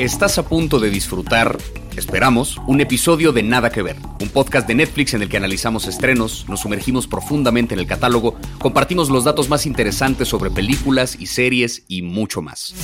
Estás 0.00 0.38
a 0.38 0.48
punto 0.48 0.80
de 0.80 0.88
disfrutar, 0.88 1.58
esperamos, 1.94 2.56
un 2.66 2.80
episodio 2.80 3.32
de 3.32 3.42
Nada 3.42 3.68
que 3.68 3.82
Ver, 3.82 3.96
un 4.18 4.30
podcast 4.30 4.66
de 4.66 4.74
Netflix 4.74 5.12
en 5.12 5.20
el 5.20 5.28
que 5.28 5.36
analizamos 5.36 5.86
estrenos, 5.86 6.46
nos 6.48 6.60
sumergimos 6.60 7.06
profundamente 7.06 7.74
en 7.74 7.80
el 7.80 7.86
catálogo, 7.86 8.36
compartimos 8.60 9.10
los 9.10 9.24
datos 9.24 9.50
más 9.50 9.66
interesantes 9.66 10.26
sobre 10.26 10.50
películas 10.50 11.20
y 11.20 11.26
series 11.26 11.84
y 11.86 12.00
mucho 12.00 12.40
más. 12.40 12.74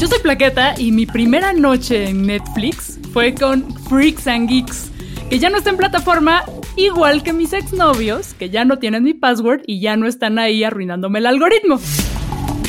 Yo 0.00 0.08
soy 0.08 0.18
Plaqueta 0.18 0.74
y 0.76 0.90
mi 0.90 1.06
primera 1.06 1.52
noche 1.52 2.08
en 2.08 2.26
Netflix 2.26 2.98
fue 3.12 3.32
con 3.32 3.72
Freaks 3.84 4.26
and 4.26 4.48
Geeks, 4.48 4.90
que 5.30 5.38
ya 5.38 5.50
no 5.50 5.58
está 5.58 5.70
en 5.70 5.76
plataforma, 5.76 6.42
igual 6.74 7.22
que 7.22 7.32
mis 7.32 7.52
exnovios, 7.52 8.34
que 8.34 8.50
ya 8.50 8.64
no 8.64 8.80
tienen 8.80 9.04
mi 9.04 9.14
password 9.14 9.62
y 9.68 9.80
ya 9.80 9.96
no 9.96 10.08
están 10.08 10.40
ahí 10.40 10.64
arruinándome 10.64 11.20
el 11.20 11.26
algoritmo. 11.26 11.78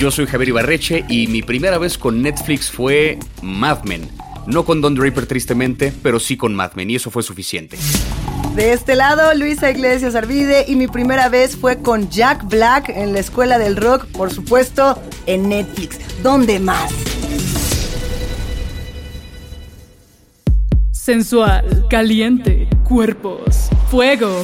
Yo 0.01 0.09
soy 0.09 0.25
Javier 0.25 0.49
Ibarreche 0.49 1.05
y 1.09 1.27
mi 1.27 1.43
primera 1.43 1.77
vez 1.77 1.95
con 1.95 2.23
Netflix 2.23 2.71
fue 2.71 3.19
Mad 3.43 3.83
Men. 3.83 4.09
No 4.47 4.65
con 4.65 4.81
Don 4.81 4.95
Draper 4.95 5.27
tristemente, 5.27 5.93
pero 6.01 6.19
sí 6.19 6.37
con 6.37 6.55
Mad 6.55 6.71
Men 6.73 6.89
y 6.89 6.95
eso 6.95 7.11
fue 7.11 7.21
suficiente. 7.21 7.77
De 8.55 8.73
este 8.73 8.95
lado, 8.95 9.31
Luisa 9.35 9.69
Iglesias 9.69 10.15
Arvide 10.15 10.65
y 10.67 10.75
mi 10.75 10.87
primera 10.87 11.29
vez 11.29 11.55
fue 11.55 11.83
con 11.83 12.09
Jack 12.09 12.49
Black 12.49 12.89
en 12.89 13.13
la 13.13 13.19
Escuela 13.19 13.59
del 13.59 13.75
Rock, 13.75 14.07
por 14.07 14.33
supuesto, 14.33 14.99
en 15.27 15.47
Netflix. 15.49 15.99
¿Dónde 16.23 16.59
más? 16.59 16.91
Sensual, 20.89 21.85
caliente, 21.91 22.67
cuerpos, 22.85 23.69
fuego, 23.91 24.41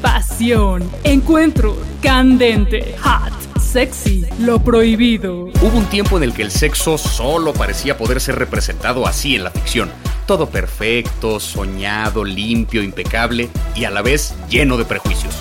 pasión, 0.00 0.88
encuentro, 1.02 1.76
candente, 2.00 2.94
hot 3.02 3.49
sexy, 3.70 4.26
lo 4.40 4.62
prohibido. 4.62 5.44
Hubo 5.44 5.78
un 5.78 5.86
tiempo 5.86 6.16
en 6.16 6.24
el 6.24 6.34
que 6.34 6.42
el 6.42 6.50
sexo 6.50 6.98
solo 6.98 7.52
parecía 7.52 7.96
poder 7.96 8.20
ser 8.20 8.36
representado 8.36 9.06
así 9.06 9.36
en 9.36 9.44
la 9.44 9.50
ficción. 9.50 9.90
Todo 10.26 10.50
perfecto, 10.50 11.38
soñado, 11.38 12.24
limpio, 12.24 12.82
impecable 12.82 13.48
y 13.76 13.84
a 13.84 13.90
la 13.90 14.02
vez 14.02 14.34
lleno 14.48 14.76
de 14.76 14.84
prejuicios. 14.84 15.34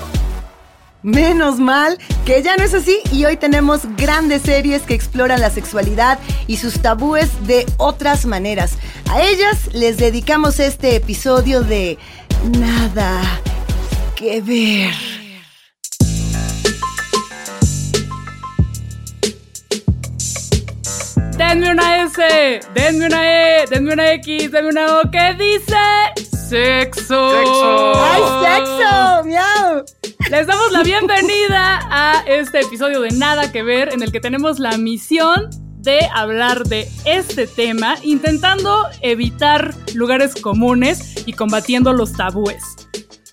Menos 1.02 1.60
mal 1.60 1.98
que 2.26 2.44
ya 2.44 2.58
no 2.58 2.64
es 2.64 2.74
así 2.74 3.00
y 3.12 3.26
hoy 3.26 3.38
tenemos 3.38 3.82
grandes 3.98 4.44
series 4.44 4.84
que 4.84 4.94
exploran 4.94 5.40
la 5.40 5.50
sexualidad 5.50 6.20
y 6.46 6.58
sus 6.58 6.82
tabúes 6.82 7.48
de 7.48 7.66
otras 7.78 8.26
maneras. 8.26 8.78
A 9.10 9.24
ellas 9.24 9.74
les 9.74 9.98
dedicamos 9.98 10.60
este 10.60 10.96
episodio 10.96 11.62
de 11.62 11.98
Nada 12.58 13.22
que 14.16 14.42
ver. 14.42 15.19
Denme 21.40 21.72
una 21.72 22.04
S, 22.04 22.60
denme 22.74 23.06
una 23.08 23.22
E, 23.24 23.66
denme 23.70 23.94
una 23.94 24.12
X, 24.14 24.52
denme 24.52 24.70
una 24.70 25.00
O. 25.00 25.10
¿Qué 25.10 25.34
dice? 25.40 25.78
Sexo. 26.18 27.32
Sexo. 27.32 27.94
¡Ay, 27.96 28.22
sexo! 28.44 29.24
¡Miau! 29.26 29.86
Les 30.30 30.46
damos 30.46 30.72
la 30.74 30.84
bienvenida 30.84 31.80
a 31.90 32.24
este 32.28 32.60
episodio 32.60 33.00
de 33.00 33.12
Nada 33.12 33.52
que 33.54 33.64
Ver, 33.64 33.94
en 33.94 34.04
el 34.04 34.12
que 34.12 34.20
tenemos 34.20 34.60
la 34.60 34.78
misión 34.78 35.50
de 35.78 36.00
hablar 36.14 36.66
de 36.66 36.90
este 37.06 37.48
tema, 37.48 37.96
intentando 38.04 38.86
evitar 39.02 39.74
lugares 39.96 40.36
comunes 40.36 41.24
y 41.26 41.34
combatiendo 41.34 41.94
los 41.94 42.12
tabúes. 42.12 42.79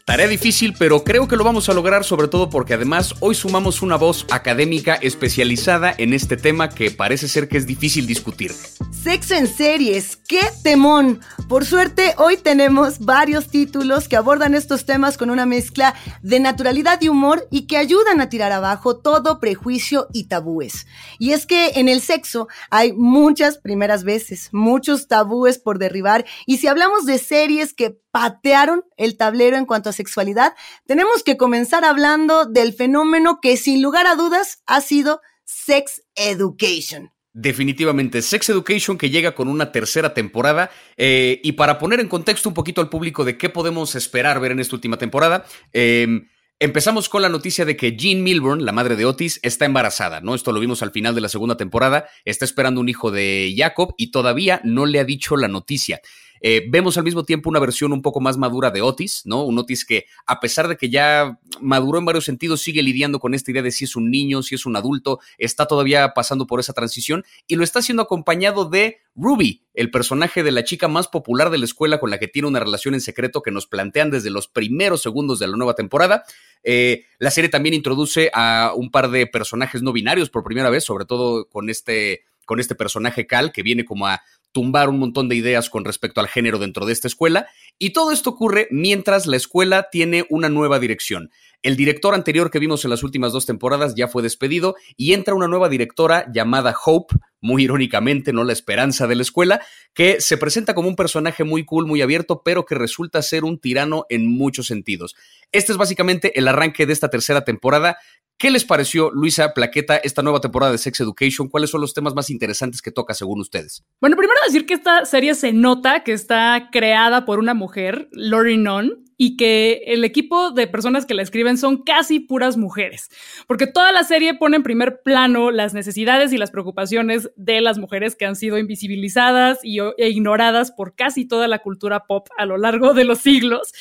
Tarea 0.07 0.29
difícil, 0.29 0.73
pero 0.79 1.03
creo 1.03 1.27
que 1.27 1.35
lo 1.35 1.43
vamos 1.43 1.69
a 1.69 1.75
lograr 1.75 2.05
sobre 2.05 2.29
todo 2.29 2.49
porque 2.49 2.75
además 2.75 3.13
hoy 3.19 3.35
sumamos 3.35 3.83
una 3.83 3.97
voz 3.97 4.25
académica 4.31 4.95
especializada 4.95 5.93
en 5.99 6.13
este 6.13 6.37
tema 6.37 6.69
que 6.69 6.93
parece 6.93 7.27
ser 7.27 7.49
que 7.49 7.57
es 7.57 7.67
difícil 7.67 8.07
discutir. 8.07 8.53
Sexo 8.93 9.35
en 9.35 9.49
series, 9.49 10.15
qué 10.15 10.43
temón. 10.63 11.21
Por 11.49 11.65
suerte, 11.65 12.15
hoy 12.19 12.37
tenemos 12.37 13.01
varios 13.01 13.49
títulos 13.49 14.07
que 14.07 14.15
abordan 14.15 14.55
estos 14.55 14.87
temas 14.87 15.19
con 15.19 15.29
una 15.29 15.45
mezcla 15.45 15.97
de 16.23 16.39
naturalidad 16.39 17.03
y 17.03 17.09
humor 17.09 17.49
y 17.51 17.67
que 17.67 17.77
ayudan 17.77 18.21
a 18.21 18.29
tirar 18.29 18.53
abajo 18.53 18.99
todo 18.99 19.41
prejuicio 19.41 20.07
y 20.13 20.29
tabúes. 20.29 20.87
Y 21.19 21.33
es 21.33 21.47
que 21.47 21.73
en 21.75 21.89
el 21.89 22.01
sexo 22.01 22.47
hay 22.71 22.93
muchas 22.93 23.59
primeras 23.59 24.05
veces, 24.05 24.51
muchos 24.53 25.09
tabúes 25.09 25.59
por 25.59 25.81
derribar 25.81 26.25
y 26.47 26.59
si 26.59 26.69
hablamos 26.69 27.07
de 27.07 27.19
series 27.19 27.75
que 27.75 27.99
patearon 28.17 28.83
el 28.97 29.19
tablero 29.19 29.59
en 29.59 29.67
cuanto 29.67 29.91
a 29.91 29.93
sexualidad, 29.93 30.55
tenemos 30.87 31.23
que 31.23 31.37
comenzar 31.37 31.85
hablando 31.85 32.47
del 32.47 32.73
fenómeno 32.73 33.41
que 33.43 33.59
sin 33.59 33.83
lugar 33.83 34.07
a 34.07 34.15
dudas 34.15 34.63
ha 34.65 34.81
sido 34.81 35.21
sex 35.45 36.03
education. 36.15 37.13
Definitivamente, 37.35 38.23
Sex 38.23 38.49
Education 38.49 38.97
que 38.97 39.11
llega 39.11 39.35
con 39.35 39.49
una 39.49 39.71
tercera 39.71 40.15
temporada 40.15 40.71
eh, 40.97 41.43
y 41.45 41.53
para 41.53 41.79
poner 41.79 42.01
en 42.01 42.09
contexto 42.09 42.49
un 42.49 42.55
poquito 42.55 42.81
al 42.81 42.89
público 42.89 43.23
de 43.27 43.37
qué 43.37 43.51
podemos 43.51 43.95
esperar 43.95 44.41
ver 44.41 44.53
en 44.53 44.61
esta 44.61 44.77
última 44.77 44.97
temporada, 44.97 45.45
eh, 45.75 46.23
Empezamos 46.59 47.11
con 47.11 47.21
la 47.21 47.29
noticia 47.29 47.67
de 47.67 47.77
que 47.77 47.99
Jean 47.99 48.23
Milburn, 48.23 48.65
la 48.65 48.73
madre 48.73 48.97
de 48.97 49.05
Otis, 49.05 49.41
está 49.43 49.67
embarazada, 49.67 50.23
¿no? 50.23 50.35
Esto 50.35 50.53
lo 50.53 50.61
vimos 50.61 50.83
al 50.83 50.91
final 50.91 51.15
de 51.15 51.21
la 51.21 51.29
segunda 51.29 51.59
temporada. 51.59 52.09
Está 52.25 52.47
esperando 52.47 52.81
un 52.81 52.89
hijo 52.89 53.11
de 53.11 53.55
Jacob 53.55 53.95
y 53.99 54.11
todavía 54.11 54.63
no 54.65 54.87
le 54.87 54.99
ha 54.99 55.05
dicho 55.05 55.37
la 55.37 55.49
noticia. 55.49 56.01
Eh, 56.49 56.65
vemos 56.69 56.97
al 56.97 57.03
mismo 57.03 57.25
tiempo 57.25 57.51
una 57.51 57.59
versión 57.59 57.93
un 57.93 58.03
poco 58.03 58.21
más 58.21 58.39
madura 58.39 58.71
de 58.71 58.81
Otis, 58.81 59.23
¿no? 59.25 59.43
Un 59.43 59.59
Otis 59.59 59.85
que, 59.85 60.07
a 60.27 60.39
pesar 60.39 60.69
de 60.69 60.77
que 60.77 60.89
ya 60.89 61.41
maduró 61.61 61.99
en 61.99 62.05
varios 62.05 62.25
sentidos, 62.25 62.61
sigue 62.61 62.85
lidiando 62.85 63.19
con 63.19 63.35
esta 63.35 63.51
idea 63.51 63.63
de 63.63 63.73
si 63.73 63.85
es 63.85 63.97
un 63.97 64.13
niño, 64.13 64.45
si 64.45 64.55
es 64.55 64.65
un 64.65 64.77
adulto, 64.77 65.19
está 65.39 65.67
todavía 65.67 66.15
pasando 66.15 66.47
por 66.47 66.61
esa 66.61 66.73
transición 66.73 67.25
y 67.49 67.57
lo 67.57 67.65
está 67.65 67.81
haciendo 67.81 68.05
acompañado 68.05 68.65
de 68.65 68.99
Ruby, 69.17 69.65
el 69.75 69.91
personaje 69.91 70.45
de 70.45 70.53
la 70.53 70.63
chica 70.63 70.87
más 70.87 71.09
popular 71.09 71.51
de 71.51 71.59
la 71.59 71.65
escuela 71.65 71.99
con 71.99 72.11
la 72.11 72.21
que 72.21 72.29
tiene 72.29 72.47
una 72.47 72.61
relación 72.61 72.95
en 72.95 73.01
secreto 73.01 73.43
que 73.43 73.51
nos 73.51 73.67
plantean 73.67 74.13
desde 74.13 74.31
los 74.31 74.47
primeros 74.47 75.03
segundos 75.03 75.41
de 75.41 75.49
la 75.49 75.57
nueva 75.57 75.75
temporada. 75.75 76.23
Eh, 76.63 77.07
la 77.19 77.33
serie 77.33 77.51
también 77.51 77.75
introduce 77.75 78.31
a 78.33 78.71
un 78.77 78.93
par 78.93 79.11
de 79.11 79.27
personajes 79.27 79.83
no 79.83 79.93
binarios 79.93 80.31
por 80.31 80.45
primera 80.45 80.71
vez, 80.71 80.85
sobre 80.85 81.07
todo 81.07 81.49
con 81.49 81.71
este, 81.71 82.23
con 82.45 82.61
este 82.61 82.77
personaje 82.77 83.27
Cal, 83.27 83.51
que 83.51 83.65
viene 83.65 83.85
como 83.85 84.07
a 84.07 84.23
tumbar 84.53 84.89
un 84.89 84.99
montón 84.99 85.29
de 85.29 85.37
ideas 85.37 85.69
con 85.71 85.85
respecto 85.85 86.21
al 86.21 86.29
género 86.29 86.59
dentro 86.59 86.87
de 86.87 86.93
esta 86.93 87.09
escuela. 87.09 87.47
Y 87.79 87.91
todo 87.91 88.11
esto 88.11 88.31
ocurre 88.31 88.69
mientras 88.71 89.27
la 89.27 89.37
escuela 89.37 89.89
tiene 89.91 90.25
una 90.31 90.49
nueva 90.49 90.79
dirección. 90.79 91.31
El 91.63 91.77
director 91.77 92.15
anterior 92.15 92.51
que 92.51 92.59
vimos 92.59 92.85
en 92.85 92.91
las 92.91 93.03
últimas 93.03 93.33
dos 93.33 93.45
temporadas 93.45 93.95
ya 93.95 94.09
fue 94.09 94.23
despedido 94.23 94.77
y 94.97 95.15
entra 95.15 95.35
una 95.35 95.49
nueva 95.49 95.69
directora 95.69 96.31
llamada 96.33 96.75
Hope, 96.85 97.17
muy 97.41 97.65
irónicamente, 97.65 98.33
¿no? 98.33 98.45
La 98.45 98.53
esperanza 98.53 99.07
de 99.07 99.17
la 99.17 99.23
escuela, 99.23 99.61
que 99.93 100.21
se 100.21 100.39
presenta 100.39 100.75
como 100.75 100.89
un 100.89 100.97
personaje 100.97 101.45
muy 101.45 101.65
cool, 101.65 101.87
muy 101.87 102.03
abierto, 102.03 102.43
pero 102.45 102.65
que 102.65 102.77
resulta 102.77 103.21
ser 103.21 103.45
un 103.45 103.59
tirano 103.59 104.07
en 104.09 104.27
muchos 104.27 104.69
sentidos. 104.69 105.17
Este 105.51 105.73
es 105.73 105.79
básicamente 105.79 106.39
el 106.39 106.49
arranque 106.49 106.87
de 106.87 106.93
esta 106.93 107.11
tercera 107.11 107.45
temporada 107.45 107.99
¿Qué 108.39 108.51
les 108.51 108.67
pareció, 108.67 109.11
Luisa 109.13 109.55
Plaqueta, 109.55 109.97
esta 109.97 110.21
nueva 110.21 110.43
temporada 110.43 110.71
de 110.71 110.77
Sex 110.77 111.01
Education? 111.01 111.49
¿Cuáles 111.49 111.71
son 111.71 111.81
los 111.81 111.95
temas 111.95 112.15
más 112.15 112.29
interesantes 112.29 112.83
que 112.83 112.91
toca 112.91 113.15
según 113.15 113.41
ustedes? 113.41 113.83
Bueno, 113.99 114.15
primero 114.15 114.39
decir 114.45 114.67
que 114.67 114.75
esta 114.75 115.07
serie 115.07 115.35
se 115.35 115.55
nota 115.55 116.05
que 116.05 116.13
está 116.13 116.69
creada 116.71 117.25
por 117.25 117.39
una 117.39 117.55
mujer, 117.55 117.66
Lori 118.13 118.57
Nunn, 118.57 119.07
y 119.19 119.37
que 119.37 119.83
el 119.87 120.05
equipo 120.05 120.51
de 120.51 120.67
personas 120.67 121.07
que 121.07 121.15
la 121.15 121.23
escriben 121.23 121.57
son 121.57 121.83
casi 121.83 122.21
puras 122.21 122.57
mujeres, 122.57 123.09
porque 123.47 123.67
toda 123.67 123.93
la 123.93 124.05
serie 124.05 124.35
pone 124.35 124.57
en 124.57 124.63
primer 124.63 125.01
plano 125.03 125.51
las 125.51 125.75
necesidades 125.75 126.33
y 126.33 126.39
las 126.39 126.51
preocupaciones 126.51 127.31
de 127.37 127.61
las 127.61 127.79
mujeres 127.79 128.15
que 128.15 128.27
han 128.27 128.37
sido 128.37 128.59
invisibilizadas 128.59 129.61
y, 129.63 129.79
e 129.81 130.09
ignoradas 130.11 130.71
por 130.71 130.95
casi 130.95 131.27
toda 131.27 131.49
la 131.49 131.61
cultura 131.61 132.07
pop 132.07 132.29
a 132.37 132.45
lo 132.45 132.59
largo 132.59 132.93
de 132.93 133.05
los 133.05 133.19
siglos. 133.19 133.73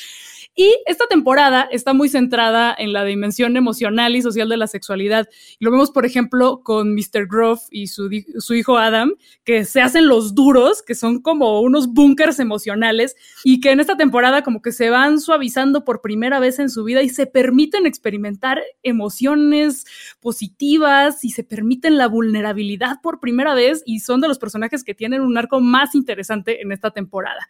Y 0.58 0.74
esta 0.86 1.06
temporada 1.06 1.68
está 1.70 1.92
muy 1.92 2.08
centrada 2.08 2.74
en 2.78 2.94
la 2.94 3.04
dimensión 3.04 3.58
emocional 3.58 4.16
y 4.16 4.22
social 4.22 4.48
de 4.48 4.56
la 4.56 4.66
sexualidad. 4.66 5.28
Lo 5.60 5.70
vemos, 5.70 5.90
por 5.90 6.06
ejemplo, 6.06 6.62
con 6.62 6.94
Mr. 6.94 7.26
Grove 7.28 7.60
y 7.70 7.88
su, 7.88 8.08
su 8.38 8.54
hijo 8.54 8.78
Adam, 8.78 9.12
que 9.44 9.66
se 9.66 9.82
hacen 9.82 10.08
los 10.08 10.34
duros, 10.34 10.82
que 10.82 10.94
son 10.94 11.20
como 11.20 11.60
unos 11.60 11.92
búnkers 11.92 12.40
emocionales 12.40 13.16
y 13.44 13.60
que 13.60 13.70
en 13.70 13.80
esta 13.80 13.98
temporada 13.98 14.42
como 14.42 14.62
que 14.62 14.72
se 14.72 14.88
van 14.88 15.20
suavizando 15.20 15.84
por 15.84 16.00
primera 16.00 16.40
vez 16.40 16.58
en 16.58 16.70
su 16.70 16.84
vida 16.84 17.02
y 17.02 17.10
se 17.10 17.26
permiten 17.26 17.84
experimentar 17.84 18.62
emociones 18.82 19.84
positivas 20.20 21.22
y 21.22 21.32
se 21.32 21.44
permiten 21.44 21.98
la 21.98 22.08
vulnerabilidad 22.08 23.02
por 23.02 23.20
primera 23.20 23.54
vez 23.54 23.82
y 23.84 24.00
son 24.00 24.22
de 24.22 24.28
los 24.28 24.38
personajes 24.38 24.84
que 24.84 24.94
tienen 24.94 25.20
un 25.20 25.36
arco 25.36 25.60
más 25.60 25.94
interesante 25.94 26.62
en 26.62 26.72
esta 26.72 26.92
temporada. 26.92 27.46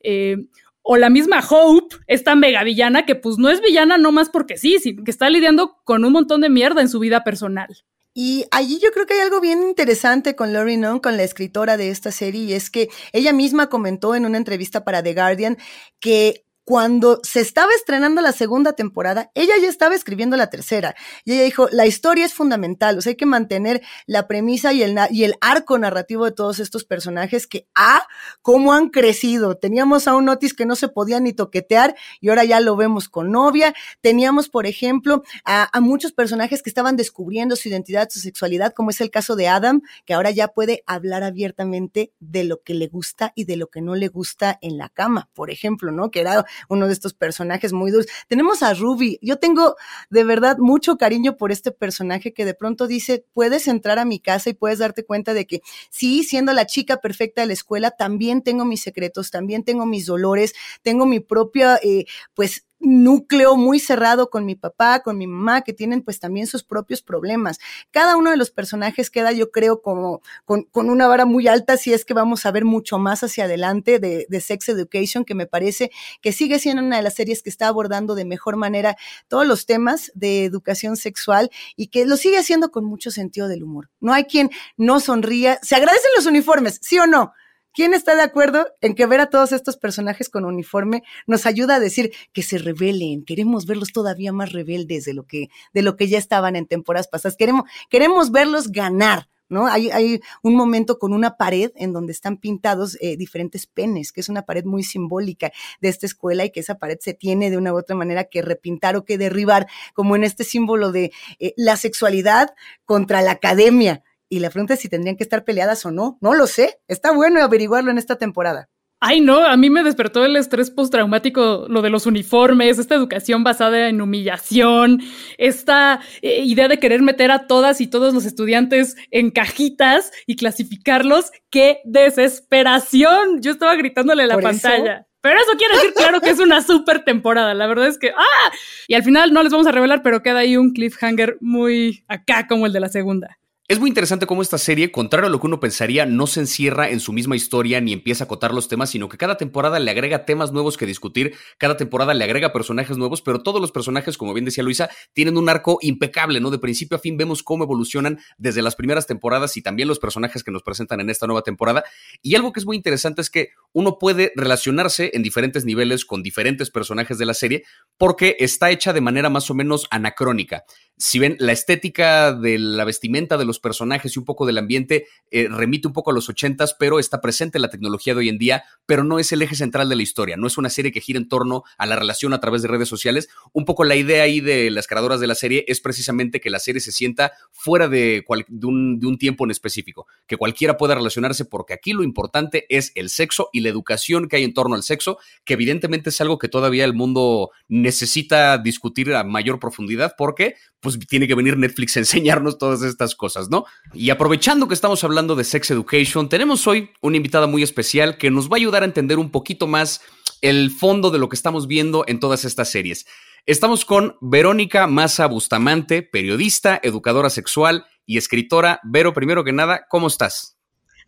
Eh, 0.00 0.46
o 0.90 0.96
la 0.96 1.10
misma 1.10 1.44
Hope, 1.46 1.96
esta 2.06 2.34
mega 2.34 2.64
villana 2.64 3.04
que 3.04 3.14
pues 3.14 3.36
no 3.36 3.50
es 3.50 3.60
villana 3.60 3.98
no 3.98 4.10
más 4.10 4.30
porque 4.30 4.56
sí, 4.56 4.78
sino 4.78 5.04
que 5.04 5.10
está 5.10 5.28
lidiando 5.28 5.76
con 5.84 6.02
un 6.02 6.14
montón 6.14 6.40
de 6.40 6.48
mierda 6.48 6.80
en 6.80 6.88
su 6.88 6.98
vida 6.98 7.24
personal. 7.24 7.84
Y 8.14 8.46
allí 8.52 8.80
yo 8.82 8.90
creo 8.92 9.04
que 9.04 9.12
hay 9.12 9.20
algo 9.20 9.38
bien 9.38 9.62
interesante 9.64 10.34
con 10.34 10.54
Lori 10.54 10.78
Nunn, 10.78 10.98
con 10.98 11.18
la 11.18 11.24
escritora 11.24 11.76
de 11.76 11.90
esta 11.90 12.10
serie, 12.10 12.44
y 12.44 12.52
es 12.54 12.70
que 12.70 12.88
ella 13.12 13.34
misma 13.34 13.68
comentó 13.68 14.14
en 14.14 14.24
una 14.24 14.38
entrevista 14.38 14.82
para 14.82 15.02
The 15.02 15.12
Guardian 15.12 15.58
que 16.00 16.46
cuando 16.68 17.20
se 17.22 17.40
estaba 17.40 17.72
estrenando 17.74 18.20
la 18.20 18.32
segunda 18.32 18.74
temporada, 18.74 19.30
ella 19.34 19.54
ya 19.58 19.70
estaba 19.70 19.94
escribiendo 19.94 20.36
la 20.36 20.50
tercera. 20.50 20.94
Y 21.24 21.32
ella 21.32 21.44
dijo, 21.44 21.66
la 21.72 21.86
historia 21.86 22.26
es 22.26 22.34
fundamental, 22.34 22.98
o 22.98 23.00
sea, 23.00 23.12
hay 23.12 23.16
que 23.16 23.24
mantener 23.24 23.80
la 24.04 24.28
premisa 24.28 24.74
y 24.74 24.82
el, 24.82 25.34
arco 25.40 25.78
narrativo 25.78 26.26
de 26.26 26.32
todos 26.32 26.58
estos 26.58 26.84
personajes 26.84 27.46
que, 27.46 27.66
ah, 27.74 28.02
cómo 28.42 28.74
han 28.74 28.90
crecido. 28.90 29.56
Teníamos 29.56 30.06
a 30.08 30.14
un 30.14 30.28
Otis 30.28 30.52
que 30.52 30.66
no 30.66 30.76
se 30.76 30.88
podía 30.88 31.20
ni 31.20 31.32
toquetear 31.32 31.96
y 32.20 32.28
ahora 32.28 32.44
ya 32.44 32.60
lo 32.60 32.76
vemos 32.76 33.08
con 33.08 33.32
novia. 33.32 33.74
Teníamos, 34.02 34.50
por 34.50 34.66
ejemplo, 34.66 35.22
a, 35.46 35.74
a 35.74 35.80
muchos 35.80 36.12
personajes 36.12 36.62
que 36.62 36.68
estaban 36.68 36.96
descubriendo 36.96 37.56
su 37.56 37.70
identidad, 37.70 38.10
su 38.10 38.20
sexualidad, 38.20 38.74
como 38.74 38.90
es 38.90 39.00
el 39.00 39.10
caso 39.10 39.36
de 39.36 39.48
Adam, 39.48 39.80
que 40.04 40.12
ahora 40.12 40.32
ya 40.32 40.48
puede 40.48 40.82
hablar 40.84 41.22
abiertamente 41.22 42.12
de 42.20 42.44
lo 42.44 42.60
que 42.60 42.74
le 42.74 42.88
gusta 42.88 43.32
y 43.34 43.46
de 43.46 43.56
lo 43.56 43.68
que 43.68 43.80
no 43.80 43.94
le 43.94 44.08
gusta 44.08 44.58
en 44.60 44.76
la 44.76 44.90
cama, 44.90 45.30
por 45.32 45.50
ejemplo, 45.50 45.92
¿no? 45.92 46.10
Que 46.10 46.20
era 46.20 46.44
uno 46.68 46.86
de 46.86 46.92
estos 46.92 47.14
personajes 47.14 47.72
muy 47.72 47.90
duros. 47.90 48.06
Tenemos 48.28 48.62
a 48.62 48.74
Ruby. 48.74 49.18
Yo 49.22 49.38
tengo 49.38 49.76
de 50.10 50.24
verdad 50.24 50.58
mucho 50.58 50.96
cariño 50.96 51.36
por 51.36 51.52
este 51.52 51.72
personaje 51.72 52.32
que 52.32 52.44
de 52.44 52.54
pronto 52.54 52.86
dice, 52.86 53.24
puedes 53.32 53.68
entrar 53.68 53.98
a 53.98 54.04
mi 54.04 54.20
casa 54.20 54.50
y 54.50 54.54
puedes 54.54 54.78
darte 54.78 55.04
cuenta 55.04 55.34
de 55.34 55.46
que 55.46 55.60
sí, 55.90 56.24
siendo 56.24 56.52
la 56.52 56.66
chica 56.66 56.98
perfecta 56.98 57.42
de 57.42 57.48
la 57.48 57.52
escuela, 57.52 57.90
también 57.90 58.42
tengo 58.42 58.64
mis 58.64 58.82
secretos, 58.82 59.30
también 59.30 59.64
tengo 59.64 59.86
mis 59.86 60.06
dolores, 60.06 60.54
tengo 60.82 61.06
mi 61.06 61.20
propia, 61.20 61.78
eh, 61.82 62.04
pues, 62.34 62.64
núcleo 62.80 63.56
muy 63.56 63.78
cerrado 63.78 64.30
con 64.30 64.44
mi 64.44 64.54
papá, 64.54 65.00
con 65.00 65.18
mi 65.18 65.26
mamá, 65.26 65.62
que 65.62 65.72
tienen 65.72 66.02
pues 66.02 66.20
también 66.20 66.46
sus 66.46 66.64
propios 66.64 67.02
problemas. 67.02 67.58
Cada 67.90 68.16
uno 68.16 68.30
de 68.30 68.36
los 68.36 68.50
personajes 68.50 69.10
queda, 69.10 69.32
yo 69.32 69.50
creo, 69.50 69.82
como 69.82 70.22
con, 70.44 70.64
con 70.64 70.90
una 70.90 71.06
vara 71.06 71.24
muy 71.24 71.48
alta 71.48 71.76
si 71.76 71.92
es 71.92 72.04
que 72.04 72.14
vamos 72.14 72.46
a 72.46 72.50
ver 72.50 72.64
mucho 72.64 72.98
más 72.98 73.22
hacia 73.24 73.44
adelante 73.44 73.98
de, 73.98 74.26
de, 74.28 74.40
Sex 74.40 74.68
Education, 74.68 75.24
que 75.24 75.34
me 75.34 75.46
parece 75.46 75.90
que 76.20 76.32
sigue 76.32 76.58
siendo 76.58 76.82
una 76.82 76.96
de 76.96 77.02
las 77.02 77.14
series 77.14 77.42
que 77.42 77.50
está 77.50 77.68
abordando 77.68 78.14
de 78.14 78.24
mejor 78.24 78.56
manera 78.56 78.96
todos 79.26 79.46
los 79.46 79.66
temas 79.66 80.12
de 80.14 80.44
educación 80.44 80.96
sexual 80.96 81.50
y 81.76 81.88
que 81.88 82.06
lo 82.06 82.16
sigue 82.16 82.38
haciendo 82.38 82.70
con 82.70 82.84
mucho 82.84 83.10
sentido 83.10 83.48
del 83.48 83.64
humor. 83.64 83.90
No 84.00 84.12
hay 84.12 84.24
quien 84.24 84.50
no 84.76 85.00
sonría. 85.00 85.58
Se 85.62 85.74
agradecen 85.74 86.10
los 86.16 86.26
uniformes, 86.26 86.78
¿sí 86.82 86.98
o 86.98 87.06
no? 87.06 87.32
¿Quién 87.72 87.94
está 87.94 88.16
de 88.16 88.22
acuerdo 88.22 88.66
en 88.80 88.94
que 88.94 89.06
ver 89.06 89.20
a 89.20 89.30
todos 89.30 89.52
estos 89.52 89.76
personajes 89.76 90.28
con 90.28 90.44
uniforme 90.44 91.02
nos 91.26 91.46
ayuda 91.46 91.76
a 91.76 91.80
decir 91.80 92.12
que 92.32 92.42
se 92.42 92.58
rebelen? 92.58 93.24
Queremos 93.24 93.66
verlos 93.66 93.92
todavía 93.92 94.32
más 94.32 94.52
rebeldes 94.52 95.04
de 95.04 95.14
lo 95.14 95.24
que, 95.24 95.48
de 95.72 95.82
lo 95.82 95.96
que 95.96 96.08
ya 96.08 96.18
estaban 96.18 96.56
en 96.56 96.66
temporadas 96.66 97.08
pasadas. 97.08 97.36
Queremos, 97.36 97.64
queremos 97.88 98.30
verlos 98.32 98.68
ganar. 98.68 99.28
¿No? 99.50 99.66
Hay, 99.66 99.88
hay, 99.88 100.20
un 100.42 100.54
momento 100.54 100.98
con 100.98 101.14
una 101.14 101.38
pared 101.38 101.70
en 101.76 101.94
donde 101.94 102.12
están 102.12 102.36
pintados 102.36 102.98
eh, 103.00 103.16
diferentes 103.16 103.66
penes, 103.66 104.12
que 104.12 104.20
es 104.20 104.28
una 104.28 104.42
pared 104.42 104.66
muy 104.66 104.82
simbólica 104.82 105.52
de 105.80 105.88
esta 105.88 106.04
escuela 106.04 106.44
y 106.44 106.50
que 106.50 106.60
esa 106.60 106.76
pared 106.76 106.98
se 107.00 107.14
tiene 107.14 107.48
de 107.48 107.56
una 107.56 107.72
u 107.72 107.78
otra 107.78 107.96
manera 107.96 108.24
que 108.24 108.42
repintar 108.42 108.94
o 108.96 109.06
que 109.06 109.16
derribar, 109.16 109.66
como 109.94 110.16
en 110.16 110.24
este 110.24 110.44
símbolo 110.44 110.92
de 110.92 111.12
eh, 111.38 111.54
la 111.56 111.78
sexualidad 111.78 112.54
contra 112.84 113.22
la 113.22 113.30
academia, 113.30 114.04
y 114.28 114.40
la 114.40 114.50
pregunta 114.50 114.74
es 114.74 114.80
si 114.80 114.88
tendrían 114.88 115.16
que 115.16 115.24
estar 115.24 115.44
peleadas 115.44 115.84
o 115.86 115.90
no. 115.90 116.18
No 116.20 116.34
lo 116.34 116.46
sé. 116.46 116.80
Está 116.88 117.12
bueno 117.12 117.42
averiguarlo 117.42 117.90
en 117.90 117.98
esta 117.98 118.16
temporada. 118.16 118.68
Ay, 119.00 119.20
no, 119.20 119.44
a 119.44 119.56
mí 119.56 119.70
me 119.70 119.84
despertó 119.84 120.24
el 120.24 120.34
estrés 120.34 120.72
postraumático, 120.72 121.66
lo 121.68 121.82
de 121.82 121.90
los 121.90 122.06
uniformes, 122.06 122.80
esta 122.80 122.96
educación 122.96 123.44
basada 123.44 123.88
en 123.88 124.00
humillación, 124.00 125.00
esta 125.36 126.00
eh, 126.20 126.42
idea 126.42 126.66
de 126.66 126.80
querer 126.80 127.02
meter 127.02 127.30
a 127.30 127.46
todas 127.46 127.80
y 127.80 127.86
todos 127.86 128.12
los 128.12 128.24
estudiantes 128.24 128.96
en 129.12 129.30
cajitas 129.30 130.10
y 130.26 130.34
clasificarlos. 130.34 131.30
¡Qué 131.48 131.78
desesperación! 131.84 133.40
Yo 133.40 133.52
estaba 133.52 133.76
gritándole 133.76 134.24
a 134.24 134.26
la 134.26 134.38
pantalla. 134.38 135.06
Pero 135.20 135.40
eso 135.40 135.56
quiere 135.56 135.74
decir, 135.76 135.94
claro, 135.94 136.20
que 136.20 136.30
es 136.30 136.40
una 136.40 136.60
super 136.62 137.04
temporada. 137.04 137.54
La 137.54 137.68
verdad 137.68 137.86
es 137.86 137.98
que, 137.98 138.10
¡ah! 138.10 138.52
Y 138.88 138.94
al 138.94 139.04
final 139.04 139.32
no 139.32 139.44
les 139.44 139.52
vamos 139.52 139.66
a 139.68 139.72
revelar, 139.72 140.02
pero 140.02 140.22
queda 140.22 140.40
ahí 140.40 140.56
un 140.56 140.72
cliffhanger 140.72 141.38
muy 141.40 142.04
acá 142.08 142.48
como 142.48 142.66
el 142.66 142.72
de 142.72 142.80
la 142.80 142.88
segunda. 142.88 143.38
Es 143.70 143.78
muy 143.78 143.90
interesante 143.90 144.24
cómo 144.26 144.40
esta 144.40 144.56
serie, 144.56 144.90
contrario 144.90 145.26
a 145.26 145.30
lo 145.30 145.40
que 145.40 145.46
uno 145.46 145.60
pensaría, 145.60 146.06
no 146.06 146.26
se 146.26 146.40
encierra 146.40 146.88
en 146.88 147.00
su 147.00 147.12
misma 147.12 147.36
historia 147.36 147.82
ni 147.82 147.92
empieza 147.92 148.24
a 148.24 148.26
acotar 148.26 148.54
los 148.54 148.66
temas, 148.66 148.88
sino 148.88 149.10
que 149.10 149.18
cada 149.18 149.36
temporada 149.36 149.78
le 149.78 149.90
agrega 149.90 150.24
temas 150.24 150.52
nuevos 150.52 150.78
que 150.78 150.86
discutir, 150.86 151.34
cada 151.58 151.76
temporada 151.76 152.14
le 152.14 152.24
agrega 152.24 152.54
personajes 152.54 152.96
nuevos, 152.96 153.20
pero 153.20 153.42
todos 153.42 153.60
los 153.60 153.70
personajes, 153.70 154.16
como 154.16 154.32
bien 154.32 154.46
decía 154.46 154.64
Luisa, 154.64 154.88
tienen 155.12 155.36
un 155.36 155.50
arco 155.50 155.76
impecable, 155.82 156.40
¿no? 156.40 156.50
De 156.50 156.58
principio 156.58 156.96
a 156.96 156.98
fin 156.98 157.18
vemos 157.18 157.42
cómo 157.42 157.64
evolucionan 157.64 158.18
desde 158.38 158.62
las 158.62 158.74
primeras 158.74 159.06
temporadas 159.06 159.54
y 159.58 159.60
también 159.60 159.86
los 159.86 159.98
personajes 159.98 160.42
que 160.42 160.50
nos 160.50 160.62
presentan 160.62 161.00
en 161.00 161.10
esta 161.10 161.26
nueva 161.26 161.42
temporada. 161.42 161.84
Y 162.22 162.36
algo 162.36 162.54
que 162.54 162.60
es 162.60 162.64
muy 162.64 162.76
interesante 162.76 163.20
es 163.20 163.28
que 163.28 163.50
uno 163.74 163.98
puede 163.98 164.32
relacionarse 164.34 165.10
en 165.12 165.22
diferentes 165.22 165.66
niveles 165.66 166.06
con 166.06 166.22
diferentes 166.22 166.70
personajes 166.70 167.18
de 167.18 167.26
la 167.26 167.34
serie 167.34 167.64
porque 167.98 168.34
está 168.38 168.70
hecha 168.70 168.94
de 168.94 169.02
manera 169.02 169.28
más 169.28 169.50
o 169.50 169.54
menos 169.54 169.86
anacrónica 169.90 170.64
si 170.98 171.18
ven 171.18 171.36
la 171.38 171.52
estética 171.52 172.32
de 172.32 172.58
la 172.58 172.84
vestimenta 172.84 173.36
de 173.36 173.44
los 173.44 173.60
personajes 173.60 174.14
y 174.14 174.18
un 174.18 174.24
poco 174.24 174.46
del 174.46 174.58
ambiente 174.58 175.06
eh, 175.30 175.48
remite 175.48 175.86
un 175.86 175.94
poco 175.94 176.10
a 176.10 176.14
los 176.14 176.28
ochentas, 176.28 176.74
pero 176.78 176.98
está 176.98 177.20
presente 177.20 177.58
la 177.58 177.70
tecnología 177.70 178.14
de 178.14 178.20
hoy 178.20 178.28
en 178.28 178.38
día, 178.38 178.64
pero 178.84 179.04
no 179.04 179.18
es 179.18 179.32
el 179.32 179.42
eje 179.42 179.54
central 179.54 179.88
de 179.88 179.96
la 179.96 180.02
historia, 180.02 180.36
no 180.36 180.46
es 180.46 180.58
una 180.58 180.70
serie 180.70 180.92
que 180.92 181.00
gira 181.00 181.18
en 181.18 181.28
torno 181.28 181.62
a 181.78 181.86
la 181.86 181.96
relación 181.96 182.32
a 182.32 182.40
través 182.40 182.62
de 182.62 182.68
redes 182.68 182.88
sociales. 182.88 183.28
Un 183.52 183.64
poco 183.64 183.84
la 183.84 183.96
idea 183.96 184.24
ahí 184.24 184.40
de 184.40 184.70
las 184.70 184.86
creadoras 184.86 185.20
de 185.20 185.28
la 185.28 185.34
serie 185.34 185.64
es 185.68 185.80
precisamente 185.80 186.40
que 186.40 186.50
la 186.50 186.58
serie 186.58 186.80
se 186.80 186.92
sienta 186.92 187.32
fuera 187.52 187.88
de, 187.88 188.24
de, 188.48 188.66
un, 188.66 188.98
de 188.98 189.06
un 189.06 189.18
tiempo 189.18 189.44
en 189.44 189.52
específico, 189.52 190.06
que 190.26 190.36
cualquiera 190.36 190.76
pueda 190.76 190.96
relacionarse 190.96 191.44
porque 191.44 191.74
aquí 191.74 191.92
lo 191.92 192.02
importante 192.02 192.66
es 192.68 192.92
el 192.96 193.08
sexo 193.08 193.50
y 193.52 193.60
la 193.60 193.68
educación 193.68 194.28
que 194.28 194.36
hay 194.36 194.44
en 194.44 194.54
torno 194.54 194.74
al 194.74 194.82
sexo, 194.82 195.18
que 195.44 195.54
evidentemente 195.54 196.10
es 196.10 196.20
algo 196.20 196.38
que 196.38 196.48
todavía 196.48 196.84
el 196.84 196.94
mundo 196.94 197.50
necesita 197.68 198.58
discutir 198.58 199.14
a 199.14 199.22
mayor 199.22 199.60
profundidad 199.60 200.14
porque 200.18 200.56
pues 200.96 201.06
tiene 201.08 201.26
que 201.26 201.34
venir 201.34 201.56
Netflix 201.56 201.96
a 201.96 202.00
enseñarnos 202.00 202.58
todas 202.58 202.82
estas 202.82 203.14
cosas, 203.14 203.50
¿no? 203.50 203.64
Y 203.92 204.10
aprovechando 204.10 204.68
que 204.68 204.74
estamos 204.74 205.04
hablando 205.04 205.36
de 205.36 205.44
Sex 205.44 205.70
Education, 205.70 206.28
tenemos 206.28 206.66
hoy 206.66 206.90
una 207.00 207.16
invitada 207.16 207.46
muy 207.46 207.62
especial 207.62 208.18
que 208.18 208.30
nos 208.30 208.48
va 208.48 208.54
a 208.54 208.56
ayudar 208.56 208.82
a 208.82 208.86
entender 208.86 209.18
un 209.18 209.30
poquito 209.30 209.66
más 209.66 210.00
el 210.40 210.70
fondo 210.70 211.10
de 211.10 211.18
lo 211.18 211.28
que 211.28 211.36
estamos 211.36 211.66
viendo 211.66 212.04
en 212.06 212.20
todas 212.20 212.44
estas 212.44 212.70
series. 212.70 213.06
Estamos 213.46 213.84
con 213.84 214.16
Verónica 214.20 214.86
Maza 214.86 215.26
Bustamante, 215.26 216.02
periodista, 216.02 216.78
educadora 216.82 217.30
sexual 217.30 217.86
y 218.04 218.18
escritora. 218.18 218.80
Vero, 218.84 219.14
primero 219.14 219.42
que 219.42 219.52
nada, 219.52 219.86
¿cómo 219.88 220.08
estás? 220.08 220.57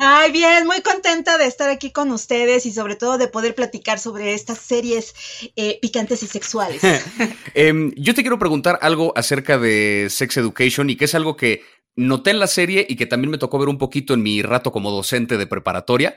Ay, 0.03 0.33
bien, 0.33 0.67
muy 0.67 0.81
contenta 0.81 1.37
de 1.37 1.45
estar 1.45 1.69
aquí 1.69 1.93
con 1.93 2.11
ustedes 2.11 2.65
y 2.65 2.73
sobre 2.73 2.97
todo 2.97 3.19
de 3.19 3.29
poder 3.29 3.55
platicar 3.55 3.99
sobre 3.99 4.33
estas 4.33 4.57
series 4.57 5.15
eh, 5.57 5.79
picantes 5.83 6.23
y 6.23 6.27
sexuales. 6.27 6.81
eh, 7.55 7.93
yo 7.97 8.15
te 8.15 8.23
quiero 8.23 8.39
preguntar 8.39 8.79
algo 8.81 9.13
acerca 9.15 9.59
de 9.59 10.07
Sex 10.09 10.39
Education 10.39 10.89
y 10.89 10.97
que 10.97 11.05
es 11.05 11.15
algo 11.15 11.37
que 11.37 11.63
noté 11.97 12.31
en 12.31 12.39
la 12.39 12.47
serie 12.47 12.87
y 12.89 12.97
que 12.97 13.05
también 13.05 13.31
me 13.31 13.37
tocó 13.37 13.59
ver 13.59 13.69
un 13.69 13.77
poquito 13.77 14.15
en 14.15 14.23
mi 14.23 14.41
rato 14.41 14.73
como 14.73 14.91
docente 14.91 15.37
de 15.37 15.47
preparatoria, 15.47 16.17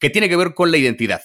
que 0.00 0.10
tiene 0.10 0.28
que 0.28 0.34
ver 0.34 0.52
con 0.52 0.72
la 0.72 0.78
identidad. 0.78 1.22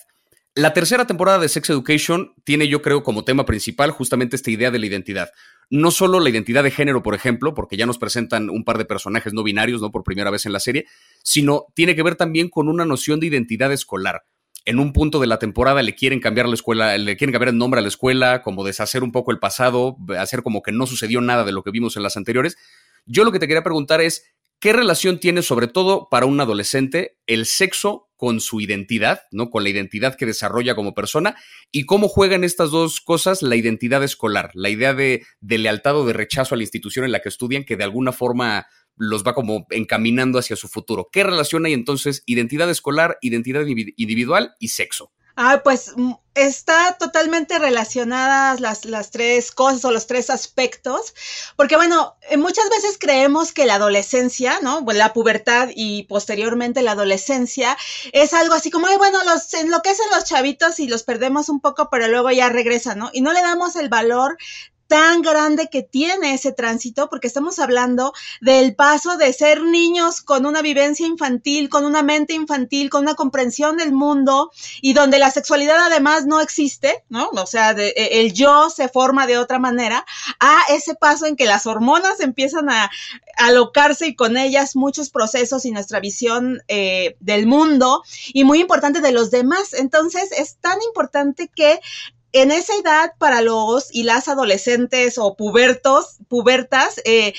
La 0.53 0.74
tercera 0.74 1.08
temporada 1.08 1.39
de 1.39 1.50
Sex 1.50 1.72
Education 1.72 2.36
tiene, 2.44 2.68
yo 2.68 2.84
creo, 2.84 3.01
como 3.01 3.25
tema 3.25 3.48
principal 3.48 3.89
justamente 3.89 4.36
esta 4.36 4.51
idea 4.51 4.70
de 4.70 4.77
la 4.77 4.86
identidad. 4.86 5.32
No 5.69 5.91
solo 5.91 6.19
la 6.19 6.29
identidad 6.29 6.63
de 6.63 6.72
género, 6.72 7.01
por 7.03 7.15
ejemplo, 7.15 7.53
porque 7.53 7.77
ya 7.77 7.86
nos 7.86 7.98
presentan 7.98 8.50
un 8.50 8.63
par 8.63 8.77
de 8.77 8.86
personajes 8.86 9.34
no 9.34 9.43
binarios, 9.43 9.81
¿no? 9.81 9.91
Por 9.91 10.03
primera 10.03 10.29
vez 10.31 10.45
en 10.45 10.53
la 10.53 10.60
serie, 10.60 10.86
sino 11.24 11.65
tiene 11.74 11.95
que 11.95 12.03
ver 12.03 12.15
también 12.15 12.50
con 12.50 12.67
una 12.67 12.86
noción 12.86 13.19
de 13.19 13.27
identidad 13.27 13.72
escolar. 13.72 14.25
En 14.65 14.79
un 14.79 14.93
punto 14.93 15.19
de 15.19 15.27
la 15.27 15.38
temporada 15.38 15.84
le 15.84 15.93
quieren 15.93 16.19
cambiar 16.19 16.48
la 16.48 16.55
escuela, 16.55 16.98
le 16.98 17.17
quieren 17.17 17.31
cambiar 17.31 17.50
el 17.50 17.57
nombre 17.57 17.79
a 17.79 17.81
la 17.81 17.88
escuela, 17.88 18.41
como 18.41 18.63
deshacer 18.63 19.03
un 19.03 19.12
poco 19.12 19.31
el 19.31 19.39
pasado, 19.39 19.98
hacer 20.17 20.41
como 20.41 20.63
que 20.63 20.72
no 20.72 20.88
sucedió 20.88 21.22
nada 21.22 21.43
de 21.43 21.51
lo 21.51 21.62
que 21.62 21.72
vimos 21.72 21.98
en 21.98 22.03
las 22.03 22.17
anteriores. 22.17 22.57
Yo 23.05 23.24
lo 23.24 23.31
que 23.31 23.38
te 23.38 23.48
quería 23.48 23.63
preguntar 23.63 24.01
es, 24.01 24.35
¿Qué 24.59 24.74
relación 24.74 25.19
tiene, 25.19 25.41
sobre 25.41 25.67
todo 25.67 26.07
para 26.09 26.25
un 26.25 26.39
adolescente, 26.39 27.17
el 27.27 27.45
sexo 27.45 28.09
con 28.15 28.39
su 28.39 28.62
identidad, 28.62 29.21
¿no? 29.31 29.50
Con 29.50 29.63
la 29.63 29.69
identidad 29.69 30.15
que 30.15 30.25
desarrolla 30.25 30.75
como 30.75 30.93
persona 30.93 31.35
y 31.71 31.85
cómo 31.85 32.07
juegan 32.07 32.43
estas 32.43 32.71
dos 32.71 33.01
cosas 33.01 33.41
la 33.41 33.55
identidad 33.55 34.03
escolar, 34.03 34.51
la 34.53 34.69
idea 34.69 34.93
de, 34.93 35.24
de 35.41 35.57
lealtad 35.57 35.97
o 35.97 36.05
de 36.05 36.13
rechazo 36.13 36.55
a 36.55 36.57
la 36.57 36.63
institución 36.63 37.05
en 37.05 37.12
la 37.12 37.21
que 37.21 37.29
estudian, 37.29 37.65
que 37.65 37.75
de 37.75 37.83
alguna 37.83 38.12
forma 38.12 38.65
los 38.97 39.24
va 39.24 39.33
como 39.33 39.67
encaminando 39.69 40.39
hacia 40.39 40.55
su 40.55 40.67
futuro. 40.67 41.09
¿Qué 41.12 41.24
relación 41.24 41.65
hay 41.65 41.74
entonces 41.74 42.24
identidad 42.25 42.69
escolar, 42.69 43.17
identidad 43.21 43.65
individual 43.65 44.55
y 44.59 44.69
sexo? 44.69 45.12
Ah, 45.38 45.62
pues 45.63 45.92
mm, 45.98 46.13
está 46.34 46.98
totalmente 46.98 47.60
relacionadas 47.60 48.62
las, 48.62 48.86
las 48.86 49.12
tres 49.12 49.51
cosas 49.51 49.84
o 49.84 49.92
los 49.92 50.08
tres 50.08 50.30
aspectos, 50.30 51.13
porque 51.58 51.75
bueno, 51.75 52.15
eh, 52.30 52.38
muchas 52.38 52.70
veces 52.70 52.98
creemos 53.00 53.51
que 53.51 53.65
la 53.65 53.75
adolescencia, 53.75 54.60
¿no? 54.62 54.82
Bueno, 54.82 55.00
la 55.00 55.13
pubertad 55.13 55.70
y 55.75 56.04
posteriormente 56.04 56.82
la 56.82 56.92
adolescencia 56.92 57.77
es 58.13 58.34
algo 58.34 58.54
así 58.54 58.72
como, 58.72 58.88
Ay, 58.88 58.98
bueno, 58.98 59.24
los 59.25 59.54
enloquecen 59.54 60.10
los 60.12 60.24
chavitos 60.24 60.80
y 60.80 60.88
los 60.88 61.04
perdemos 61.04 61.50
un 61.50 61.60
poco, 61.60 61.89
pero 61.89 62.08
luego 62.08 62.32
ya 62.32 62.50
regresan, 62.50 63.00
¿no? 63.00 63.10
Y 63.13 63.22
no 63.22 63.34
le 63.34 63.42
damos 63.42 63.75
el 63.75 63.89
valor 63.89 64.38
tan 64.88 65.22
grande 65.22 65.70
que 65.72 65.84
tiene 65.84 66.34
ese 66.34 66.51
tránsito, 66.51 67.10
porque 67.10 67.27
estamos 67.27 67.60
hablando 67.60 68.13
del 68.42 68.75
paso 68.75 69.18
de 69.18 69.34
ser 69.34 69.63
niños 69.63 70.22
con 70.22 70.46
una 70.46 70.62
vivencia 70.62 71.08
infantil, 71.08 71.70
con 71.70 71.86
una 71.86 72.04
mente 72.04 72.34
infantil, 72.34 72.89
con 72.89 73.04
una 73.04 73.15
comprensión 73.15 73.77
del 73.77 73.94
mundo 73.94 74.51
y 74.82 74.94
donde 74.94 75.20
la 75.20 75.32
sexualidad 75.32 75.77
además 75.77 76.25
no 76.25 76.39
existe, 76.39 77.04
¿no? 77.10 77.30
O 77.32 77.48
sea, 77.48 77.72
e, 77.72 78.22
el 78.22 78.34
yo 78.34 78.70
se 78.70 78.89
forma 78.89 79.27
de 79.27 79.38
otra 79.38 79.60
manera, 79.60 80.06
a 80.39 80.62
ese 80.70 80.96
paso 80.96 81.25
en 81.25 81.36
que 81.36 81.46
las 81.46 81.65
hormonas 81.65 82.20
empiezan 82.20 82.70
a 82.70 82.89
alocarse 83.38 84.08
y 84.08 84.15
con 84.15 84.38
ellas 84.38 84.75
muchos 84.75 85.10
procesos 85.10 85.65
y 85.65 85.72
nuestra 85.72 86.00
visión 86.00 86.62
eh, 86.68 87.15
del 87.20 87.48
mundo 87.48 88.04
y 88.34 88.44
muy 88.44 88.60
importante 88.62 89.01
de 89.01 89.12
los 89.12 89.32
demás. 89.32 89.74
Entonces, 89.74 90.32
es 90.32 90.58
tan 90.58 90.82
importante 90.84 91.50
que 91.54 91.80
en 92.36 92.51
esa 92.51 92.74
edad 92.75 93.13
para 93.18 93.39
los 93.39 93.88
y 93.96 94.04
las 94.04 94.27
adolescentes 94.27 95.18
o 95.18 95.36
pubertos, 95.38 96.18
pubertas, 96.27 97.00
eh, 97.06 97.34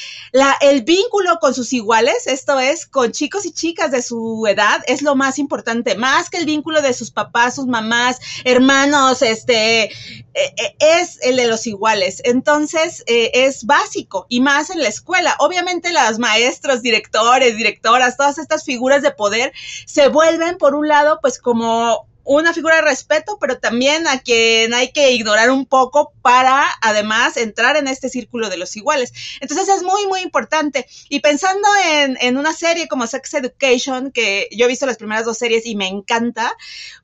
el 0.62 0.84
vínculo 0.84 1.38
con 1.38 1.52
sus 1.52 1.74
iguales, 1.74 2.26
esto 2.26 2.58
es, 2.58 2.86
con 2.86 3.12
chicos 3.12 3.44
y 3.44 3.52
chicas 3.52 3.90
de 3.90 4.00
su 4.00 4.46
edad, 4.48 4.82
es 4.86 5.02
lo 5.02 5.14
más 5.14 5.38
importante, 5.38 5.96
más 5.96 6.30
que 6.30 6.38
el 6.38 6.46
vínculo 6.46 6.80
de 6.80 6.94
sus 6.94 7.10
papás, 7.10 7.56
sus 7.56 7.66
mamás, 7.66 8.20
hermanos, 8.44 9.20
este, 9.20 9.84
eh, 9.84 9.92
eh, 10.34 10.76
es 10.78 11.18
el 11.20 11.36
de 11.36 11.46
los 11.46 11.66
iguales. 11.66 12.22
Entonces, 12.24 13.04
es 13.06 13.66
básico 13.66 14.24
y 14.30 14.40
más 14.40 14.70
en 14.70 14.80
la 14.80 14.88
escuela. 14.88 15.36
Obviamente, 15.40 15.92
las 15.92 16.18
maestros, 16.18 16.80
directores, 16.80 17.58
directoras, 17.58 18.16
todas 18.16 18.38
estas 18.38 18.64
figuras 18.64 19.02
de 19.02 19.10
poder 19.10 19.52
se 19.84 20.08
vuelven, 20.08 20.56
por 20.56 20.74
un 20.74 20.88
lado, 20.88 21.18
pues 21.20 21.38
como 21.38 22.06
una 22.26 22.52
figura 22.52 22.76
de 22.76 22.82
respeto, 22.82 23.38
pero 23.40 23.58
también 23.58 24.06
a 24.08 24.18
quien 24.20 24.74
hay 24.74 24.90
que 24.90 25.12
ignorar 25.12 25.50
un 25.50 25.64
poco 25.64 26.12
para 26.22 26.66
además 26.82 27.36
entrar 27.36 27.76
en 27.76 27.86
este 27.86 28.08
círculo 28.08 28.48
de 28.48 28.56
los 28.56 28.76
iguales. 28.76 29.12
Entonces 29.40 29.68
es 29.68 29.82
muy, 29.82 30.06
muy 30.06 30.20
importante. 30.20 30.86
Y 31.08 31.20
pensando 31.20 31.68
en, 31.86 32.18
en 32.20 32.36
una 32.36 32.52
serie 32.52 32.88
como 32.88 33.06
Sex 33.06 33.34
Education, 33.34 34.10
que 34.10 34.48
yo 34.50 34.66
he 34.66 34.68
visto 34.68 34.86
las 34.86 34.96
primeras 34.96 35.24
dos 35.24 35.38
series 35.38 35.66
y 35.66 35.76
me 35.76 35.86
encanta, 35.86 36.52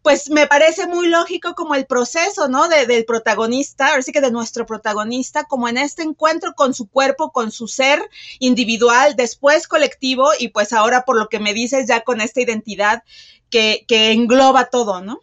pues 0.03 0.29
me 0.29 0.49
parece 0.49 0.89
muy 0.89 1.07
lógico 1.07 1.55
como 1.55 1.77
el 1.77 1.87
proceso, 1.87 2.49
¿no? 2.49 2.69
De, 2.69 2.87
del 2.87 3.05
protagonista, 3.05 3.89
ahora 3.89 4.03
sí 4.03 4.11
que 4.11 4.21
de 4.21 4.33
nuestro 4.33 4.67
protagonista, 4.67 5.45
como 5.45 5.69
en 5.69 5.79
este 5.79 6.03
encuentro 6.03 6.55
con 6.55 6.75
su 6.75 6.89
cuerpo, 6.89 7.31
con 7.31 7.53
su 7.53 7.69
ser 7.69 8.03
individual, 8.41 9.15
después 9.15 9.69
colectivo 9.69 10.31
y 10.39 10.49
pues 10.49 10.73
ahora 10.73 11.05
por 11.05 11.17
lo 11.17 11.29
que 11.29 11.39
me 11.39 11.55
dices 11.55 11.87
ya 11.87 12.01
con 12.01 12.21
esta 12.21 12.41
identidad 12.41 13.05
que, 13.53 14.13
engloba 14.13 14.71
todo, 14.71 15.01
¿no? 15.01 15.21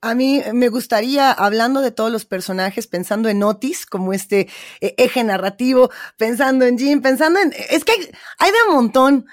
A 0.00 0.14
mí 0.14 0.42
me 0.52 0.68
gustaría, 0.68 1.30
hablando 1.30 1.80
de 1.80 1.92
todos 1.92 2.10
los 2.10 2.24
personajes, 2.24 2.86
pensando 2.88 3.28
en 3.28 3.42
Otis 3.42 3.86
como 3.86 4.12
este 4.12 4.48
eh, 4.80 4.94
eje 4.96 5.22
narrativo, 5.22 5.90
pensando 6.16 6.64
en 6.64 6.78
Jim, 6.78 7.02
pensando 7.02 7.38
en... 7.38 7.52
Es 7.70 7.84
que 7.84 7.92
hay, 7.92 8.10
hay 8.38 8.50
de 8.50 8.56
un 8.68 8.74
montón 8.74 9.26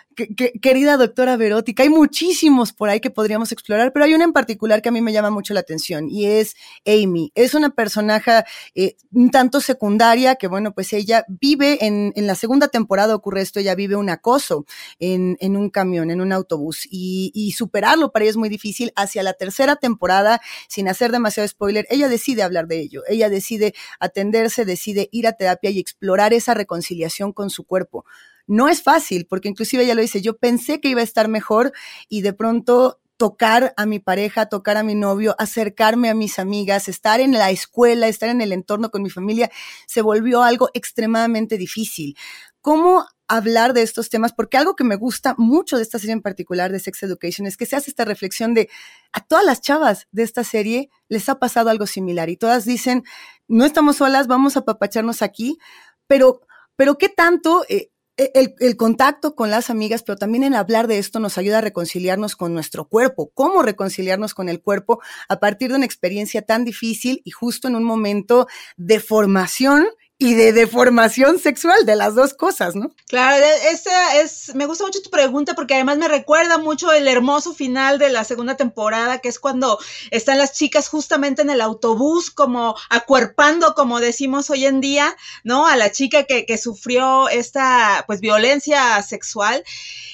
querida 0.61 0.97
doctora 0.97 1.38
Verótica, 1.38 1.83
hay 1.83 1.89
muchísimos 1.89 2.73
por 2.73 2.89
ahí 2.89 2.99
que 2.99 3.09
podríamos 3.09 3.51
explorar, 3.51 3.93
pero 3.93 4.05
hay 4.05 4.13
una 4.13 4.23
en 4.23 4.33
particular 4.33 4.81
que 4.81 4.89
a 4.89 4.91
mí 4.91 5.01
me 5.01 5.13
llama 5.13 5.29
mucho 5.29 5.53
la 5.53 5.59
atención 5.61 6.09
y 6.09 6.25
es 6.25 6.55
Amy. 6.85 7.31
Es 7.35 7.53
una 7.53 7.69
personaje 7.69 8.43
eh, 8.75 8.95
un 9.11 9.31
tanto 9.31 9.61
secundaria 9.61 10.35
que, 10.35 10.47
bueno, 10.47 10.73
pues 10.73 10.93
ella 10.93 11.25
vive 11.27 11.85
en, 11.85 12.13
la 12.15 12.35
segunda 12.35 12.67
temporada 12.67 13.15
ocurre 13.15 13.41
esto, 13.41 13.59
ella 13.59 13.75
vive 13.75 13.95
un 13.95 14.09
acoso 14.09 14.65
en, 14.99 15.38
en 15.39 15.57
un 15.57 15.69
camión, 15.69 16.11
en 16.11 16.21
un 16.21 16.31
autobús 16.31 16.88
y, 16.89 17.31
y, 17.33 17.51
superarlo 17.53 18.11
para 18.11 18.23
ella 18.25 18.31
es 18.31 18.38
muy 18.38 18.49
difícil. 18.49 18.91
Hacia 18.95 19.23
la 19.23 19.33
tercera 19.33 19.75
temporada, 19.75 20.41
sin 20.67 20.88
hacer 20.88 21.11
demasiado 21.11 21.47
spoiler, 21.47 21.88
ella 21.89 22.07
decide 22.07 22.43
hablar 22.43 22.67
de 22.67 22.79
ello, 22.79 23.03
ella 23.07 23.29
decide 23.29 23.73
atenderse, 23.99 24.65
decide 24.65 25.09
ir 25.11 25.27
a 25.27 25.33
terapia 25.33 25.69
y 25.69 25.79
explorar 25.79 26.33
esa 26.33 26.53
reconciliación 26.53 27.33
con 27.33 27.49
su 27.49 27.65
cuerpo. 27.65 28.05
No 28.50 28.68
es 28.68 28.82
fácil, 28.82 29.27
porque 29.27 29.48
inclusive 29.48 29.84
ella 29.84 29.94
lo 29.94 30.01
dice, 30.01 30.24
yo 30.24 30.36
pensé 30.36 30.82
que 30.82 30.89
iba 30.89 31.01
a 31.01 31.03
estar 31.03 31.27
mejor 31.27 31.72
y 32.10 32.24
de 32.24 32.34
pronto 32.34 33.00
tocar 33.15 33.75
a 33.77 33.86
mi 33.86 34.00
pareja, 34.00 34.48
tocar 34.48 34.75
a 34.75 34.82
mi 34.82 34.96
novio, 34.96 35.36
acercarme 35.38 36.10
a 36.10 36.15
mis 36.15 36.39
amigas, 36.39 36.88
estar 36.88 37.20
en 37.20 37.34
la 37.34 37.51
escuela, 37.51 38.08
estar 38.08 38.27
en 38.27 38.41
el 38.41 38.51
entorno 38.51 38.89
con 38.89 39.03
mi 39.03 39.12
familia, 39.12 39.51
se 39.86 40.01
volvió 40.01 40.41
algo 40.41 40.72
extremadamente 40.74 41.60
difícil. 41.60 42.18
¿Cómo 42.60 43.06
hablar 43.27 43.74
de 43.74 43.84
estos 43.84 44.10
temas? 44.10 44.34
Porque 44.34 44.58
algo 44.58 44.75
que 44.75 44.84
me 44.84 44.96
gusta 44.96 45.36
mucho 45.38 45.77
de 45.77 45.84
esta 45.84 46.00
serie 46.00 46.13
en 46.13 46.24
particular 46.24 46.72
de 46.72 46.79
Sex 46.79 47.03
Education 47.03 47.46
es 47.46 47.56
que 47.56 47.68
se 47.68 47.75
hace 47.75 47.91
esta 47.91 48.03
reflexión 48.03 48.56
de 48.56 48.68
a 49.13 49.24
todas 49.24 49.46
las 49.46 49.62
chavas 49.62 50.08
de 50.12 50.24
esta 50.24 50.44
serie 50.44 50.89
les 51.08 51.29
ha 51.29 51.38
pasado 51.38 51.70
algo 51.70 51.86
similar 51.86 52.29
y 52.29 52.38
todas 52.38 52.65
dicen, 52.65 53.03
no 53.48 53.63
estamos 53.63 53.98
solas, 53.98 54.25
vamos 54.25 54.58
a 54.58 54.65
papacharnos 54.65 55.22
aquí, 55.22 55.60
pero, 56.08 56.41
pero 56.75 56.98
¿qué 56.98 57.10
tanto... 57.10 57.63
Eh, 57.70 57.91
e, 58.19 58.53
el, 58.59 58.75
contacto 58.75 59.33
con 59.33 59.49
las 59.49 59.69
amigas, 59.69 60.03
pero 60.03 60.17
también 60.17 60.43
en 60.43 60.53
hablar 60.53 60.88
de 60.88 60.97
esto 60.97 61.21
nos 61.21 61.38
ayuda 61.38 61.59
a 61.59 61.61
reconciliarnos 61.61 62.35
con 62.35 62.53
nuestro 62.53 62.85
cuerpo. 62.85 63.31
¿Cómo 63.33 63.63
reconciliarnos 63.63 64.33
con 64.33 64.49
el 64.49 64.61
cuerpo 64.61 64.99
a 65.29 65.39
partir 65.39 65.69
de 65.69 65.77
una 65.77 65.85
experiencia 65.85 66.41
tan 66.41 66.65
difícil 66.65 67.21
y 67.23 67.31
justo 67.31 67.69
en 67.69 67.77
un 67.77 67.85
momento 67.85 68.47
de 68.75 68.99
formación 68.99 69.88
y 70.21 70.33
de 70.33 70.51
deformación 70.51 71.39
sexual, 71.39 71.85
de 71.85 71.95
las 71.95 72.13
dos 72.13 72.33
cosas, 72.33 72.75
¿no? 72.75 72.91
Claro, 73.07 73.41
e, 73.41 73.71
esta 73.71 74.19
es, 74.19 74.53
me 74.53 74.65
gusta 74.65 74.83
mucho 74.83 75.01
tu 75.01 75.09
pregunta 75.09 75.55
porque 75.55 75.75
además 75.75 75.97
me 75.97 76.09
recuerda 76.09 76.57
mucho 76.57 76.91
el 76.91 77.07
hermoso 77.07 77.53
final 77.53 77.97
de 77.99 78.09
la 78.09 78.25
segunda 78.25 78.57
temporada, 78.57 79.19
que 79.19 79.29
es 79.29 79.39
cuando 79.39 79.79
están 80.11 80.38
las 80.38 80.51
chicas 80.51 80.89
justamente 80.89 81.41
en 81.41 81.49
el 81.49 81.61
autobús, 81.61 82.31
como 82.31 82.75
acuerpando, 82.89 83.73
como 83.75 84.01
decimos 84.01 84.49
hoy 84.49 84.65
en 84.65 84.81
día, 84.81 85.15
¿no? 85.45 85.65
A 85.65 85.77
la 85.77 85.89
chica 85.89 86.25
que, 86.25 86.45
que 86.45 86.57
sufrió 86.57 87.29
esta, 87.29 88.03
pues, 88.05 88.19
violencia 88.19 89.01
sexual. 89.01 89.63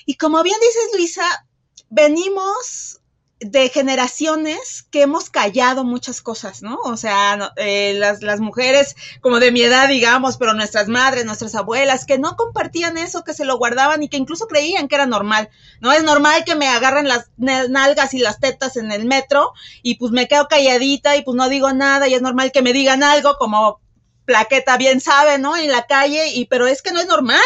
Y 0.06 0.18
como 0.18 0.44
bien 0.44 0.58
dices, 0.62 0.90
Luisa, 0.94 1.48
venimos 1.90 3.02
de 3.42 3.68
generaciones 3.70 4.84
que 4.84 5.02
hemos 5.02 5.30
callado 5.30 5.84
muchas 5.84 6.22
cosas, 6.22 6.62
¿no? 6.62 6.78
O 6.86 6.96
sea, 6.96 7.54
eh, 7.58 7.94
las, 7.98 8.22
las, 8.22 8.40
mujeres 8.40 8.96
como 9.20 9.40
de 9.40 9.52
mi 9.52 9.62
edad, 9.62 9.90
digamos, 9.90 10.38
pero 10.38 10.54
nuestras 10.54 10.88
madres, 10.88 11.26
nuestras 11.26 11.54
abuelas, 11.54 12.06
que 12.06 12.18
no 12.18 12.38
compartían 12.38 12.98
eso, 12.98 13.26
que 13.26 13.34
se 13.34 13.44
lo 13.44 13.58
guardaban 13.58 14.02
y 14.04 14.08
que 14.08 14.18
incluso 14.18 14.48
creían 14.48 14.88
que 14.88 14.96
era 14.96 15.06
normal, 15.06 15.50
¿no? 15.82 15.92
Es 15.92 16.04
normal 16.04 16.46
que 16.46 16.56
me 16.56 16.70
agarren 16.70 17.10
las 17.10 17.30
nalgas 17.38 18.14
y 18.14 18.20
las 18.20 18.40
tetas 18.40 18.78
en 18.78 18.92
el 18.92 19.06
metro 19.06 19.52
y 19.84 19.96
pues 19.96 20.14
me 20.14 20.28
quedo 20.30 20.48
calladita 20.48 21.18
y 21.18 21.24
pues 21.24 21.36
no 21.36 21.50
digo 21.50 21.74
nada 21.74 22.08
y 22.08 22.14
es 22.14 22.22
normal 22.22 22.54
que 22.54 22.62
me 22.62 22.72
digan 22.72 23.04
algo 23.04 23.36
como 23.38 23.82
plaqueta 24.26 24.78
bien 24.78 25.00
sabe, 25.00 25.38
¿no? 25.38 25.56
En 25.56 25.72
la 25.72 25.86
calle, 25.86 26.30
y 26.34 26.46
pero 26.46 26.68
es 26.68 26.82
que 26.82 26.92
no 26.92 27.00
es 27.00 27.08
normal, 27.08 27.42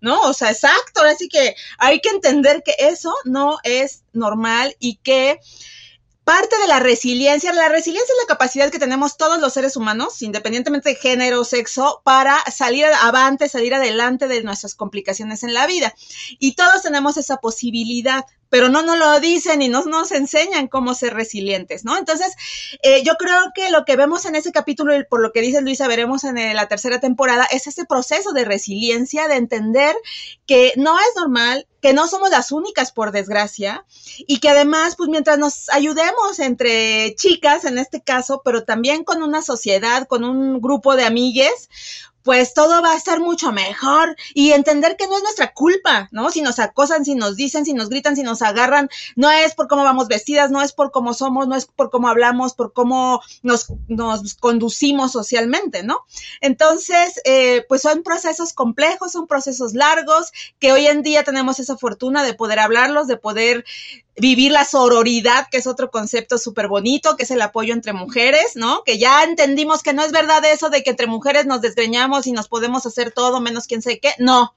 ¿no? 0.00 0.20
O 0.22 0.32
sea, 0.32 0.50
exacto, 0.50 1.02
así 1.02 1.28
que 1.28 1.54
hay 1.78 2.00
que 2.00 2.10
entender 2.10 2.62
que 2.64 2.74
eso 2.78 3.14
no 3.24 3.58
es 3.62 4.04
normal 4.12 4.76
y 4.78 4.96
que 4.96 5.40
parte 6.28 6.58
de 6.58 6.68
la 6.68 6.78
resiliencia, 6.78 7.54
la 7.54 7.70
resiliencia 7.70 8.12
es 8.12 8.28
la 8.28 8.34
capacidad 8.34 8.70
que 8.70 8.78
tenemos 8.78 9.16
todos 9.16 9.40
los 9.40 9.54
seres 9.54 9.76
humanos, 9.76 10.20
independientemente 10.20 10.90
de 10.90 10.94
género, 10.94 11.42
sexo, 11.42 12.02
para 12.04 12.38
salir 12.54 12.84
avante, 12.84 13.48
salir 13.48 13.74
adelante 13.74 14.28
de 14.28 14.42
nuestras 14.42 14.74
complicaciones 14.74 15.42
en 15.42 15.54
la 15.54 15.66
vida. 15.66 15.94
Y 16.38 16.54
todos 16.54 16.82
tenemos 16.82 17.16
esa 17.16 17.38
posibilidad 17.38 18.26
pero 18.48 18.68
no 18.68 18.82
nos 18.82 18.98
lo 18.98 19.20
dicen 19.20 19.62
y 19.62 19.68
no 19.68 19.84
nos 19.84 20.12
enseñan 20.12 20.68
cómo 20.68 20.94
ser 20.94 21.14
resilientes, 21.14 21.84
¿no? 21.84 21.96
Entonces, 21.96 22.34
eh, 22.82 23.02
yo 23.04 23.14
creo 23.14 23.52
que 23.54 23.70
lo 23.70 23.84
que 23.84 23.96
vemos 23.96 24.24
en 24.24 24.36
ese 24.36 24.52
capítulo, 24.52 24.96
y 24.96 25.04
por 25.04 25.20
lo 25.20 25.32
que 25.32 25.40
dice 25.40 25.60
Luisa, 25.60 25.88
veremos 25.88 26.24
en 26.24 26.36
la 26.54 26.68
tercera 26.68 27.00
temporada, 27.00 27.46
es 27.50 27.66
ese 27.66 27.84
proceso 27.84 28.32
de 28.32 28.44
resiliencia, 28.44 29.28
de 29.28 29.36
entender 29.36 29.94
que 30.46 30.72
no 30.76 30.98
es 30.98 31.08
normal, 31.16 31.66
que 31.80 31.92
no 31.92 32.08
somos 32.08 32.30
las 32.30 32.50
únicas, 32.50 32.92
por 32.92 33.12
desgracia, 33.12 33.84
y 34.26 34.40
que 34.40 34.48
además, 34.48 34.96
pues 34.96 35.08
mientras 35.08 35.38
nos 35.38 35.68
ayudemos 35.70 36.38
entre 36.40 37.14
chicas, 37.14 37.64
en 37.64 37.78
este 37.78 38.02
caso, 38.02 38.42
pero 38.44 38.64
también 38.64 39.04
con 39.04 39.22
una 39.22 39.42
sociedad, 39.42 40.08
con 40.08 40.24
un 40.24 40.60
grupo 40.60 40.96
de 40.96 41.04
amigues, 41.04 41.68
pues 42.22 42.54
todo 42.54 42.82
va 42.82 42.92
a 42.92 42.96
estar 42.96 43.20
mucho 43.20 43.52
mejor 43.52 44.16
y 44.34 44.52
entender 44.52 44.96
que 44.96 45.06
no 45.06 45.16
es 45.16 45.22
nuestra 45.22 45.52
culpa, 45.52 46.08
¿no? 46.12 46.30
Si 46.30 46.42
nos 46.42 46.58
acosan, 46.58 47.04
si 47.04 47.14
nos 47.14 47.36
dicen, 47.36 47.64
si 47.64 47.74
nos 47.74 47.88
gritan, 47.88 48.16
si 48.16 48.22
nos 48.22 48.42
agarran, 48.42 48.88
no 49.16 49.30
es 49.30 49.54
por 49.54 49.68
cómo 49.68 49.84
vamos 49.84 50.08
vestidas, 50.08 50.50
no 50.50 50.62
es 50.62 50.72
por 50.72 50.90
cómo 50.90 51.14
somos, 51.14 51.48
no 51.48 51.56
es 51.56 51.66
por 51.66 51.90
cómo 51.90 52.08
hablamos, 52.08 52.54
por 52.54 52.72
cómo 52.72 53.22
nos, 53.42 53.68
nos 53.88 54.34
conducimos 54.34 55.12
socialmente, 55.12 55.82
¿no? 55.82 56.04
Entonces, 56.40 57.20
eh, 57.24 57.64
pues 57.68 57.82
son 57.82 58.02
procesos 58.02 58.52
complejos, 58.52 59.12
son 59.12 59.26
procesos 59.26 59.74
largos, 59.74 60.32
que 60.58 60.72
hoy 60.72 60.86
en 60.86 61.02
día 61.02 61.24
tenemos 61.24 61.58
esa 61.58 61.76
fortuna 61.76 62.24
de 62.24 62.34
poder 62.34 62.58
hablarlos, 62.58 63.06
de 63.06 63.16
poder 63.16 63.64
vivir 64.18 64.52
la 64.52 64.64
sororidad, 64.64 65.46
que 65.50 65.58
es 65.58 65.66
otro 65.66 65.90
concepto 65.90 66.38
súper 66.38 66.68
bonito, 66.68 67.16
que 67.16 67.24
es 67.24 67.30
el 67.30 67.42
apoyo 67.42 67.74
entre 67.74 67.92
mujeres, 67.92 68.52
¿no? 68.54 68.82
Que 68.84 68.98
ya 68.98 69.22
entendimos 69.24 69.82
que 69.82 69.92
no 69.92 70.02
es 70.02 70.12
verdad 70.12 70.44
eso 70.44 70.70
de 70.70 70.82
que 70.82 70.90
entre 70.90 71.06
mujeres 71.06 71.46
nos 71.46 71.60
desgreñamos 71.60 72.26
y 72.26 72.32
nos 72.32 72.48
podemos 72.48 72.86
hacer 72.86 73.12
todo 73.12 73.40
menos 73.40 73.66
quién 73.66 73.82
sé 73.82 74.00
qué. 74.00 74.14
No. 74.18 74.54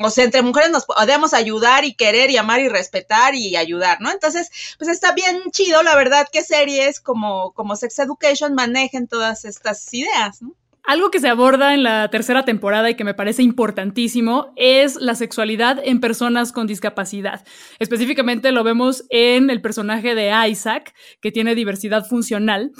O 0.00 0.10
sea, 0.10 0.24
entre 0.24 0.42
mujeres 0.42 0.70
nos 0.70 0.86
podemos 0.86 1.34
ayudar 1.34 1.84
y 1.84 1.94
querer 1.94 2.30
y 2.30 2.36
amar 2.36 2.60
y 2.60 2.68
respetar 2.68 3.34
y 3.36 3.56
ayudar, 3.56 4.00
¿no? 4.00 4.10
Entonces, 4.10 4.50
pues 4.76 4.90
está 4.90 5.12
bien 5.12 5.40
chido, 5.52 5.82
la 5.84 5.94
verdad, 5.94 6.26
que 6.32 6.42
series 6.42 6.98
como, 7.00 7.52
como 7.52 7.76
Sex 7.76 8.00
Education 8.00 8.54
manejen 8.54 9.06
todas 9.06 9.44
estas 9.44 9.92
ideas, 9.94 10.42
¿no? 10.42 10.54
Algo 10.86 11.10
que 11.10 11.18
se 11.18 11.28
aborda 11.28 11.72
en 11.72 11.82
la 11.82 12.10
tercera 12.10 12.44
temporada 12.44 12.90
y 12.90 12.94
que 12.94 13.04
me 13.04 13.14
parece 13.14 13.42
importantísimo 13.42 14.52
es 14.54 14.96
la 14.96 15.14
sexualidad 15.14 15.80
en 15.82 15.98
personas 15.98 16.52
con 16.52 16.66
discapacidad. 16.66 17.42
Específicamente 17.78 18.52
lo 18.52 18.64
vemos 18.64 19.06
en 19.08 19.48
el 19.48 19.62
personaje 19.62 20.14
de 20.14 20.30
Isaac, 20.46 20.94
que 21.22 21.32
tiene 21.32 21.54
diversidad 21.54 22.04
funcional. 22.04 22.72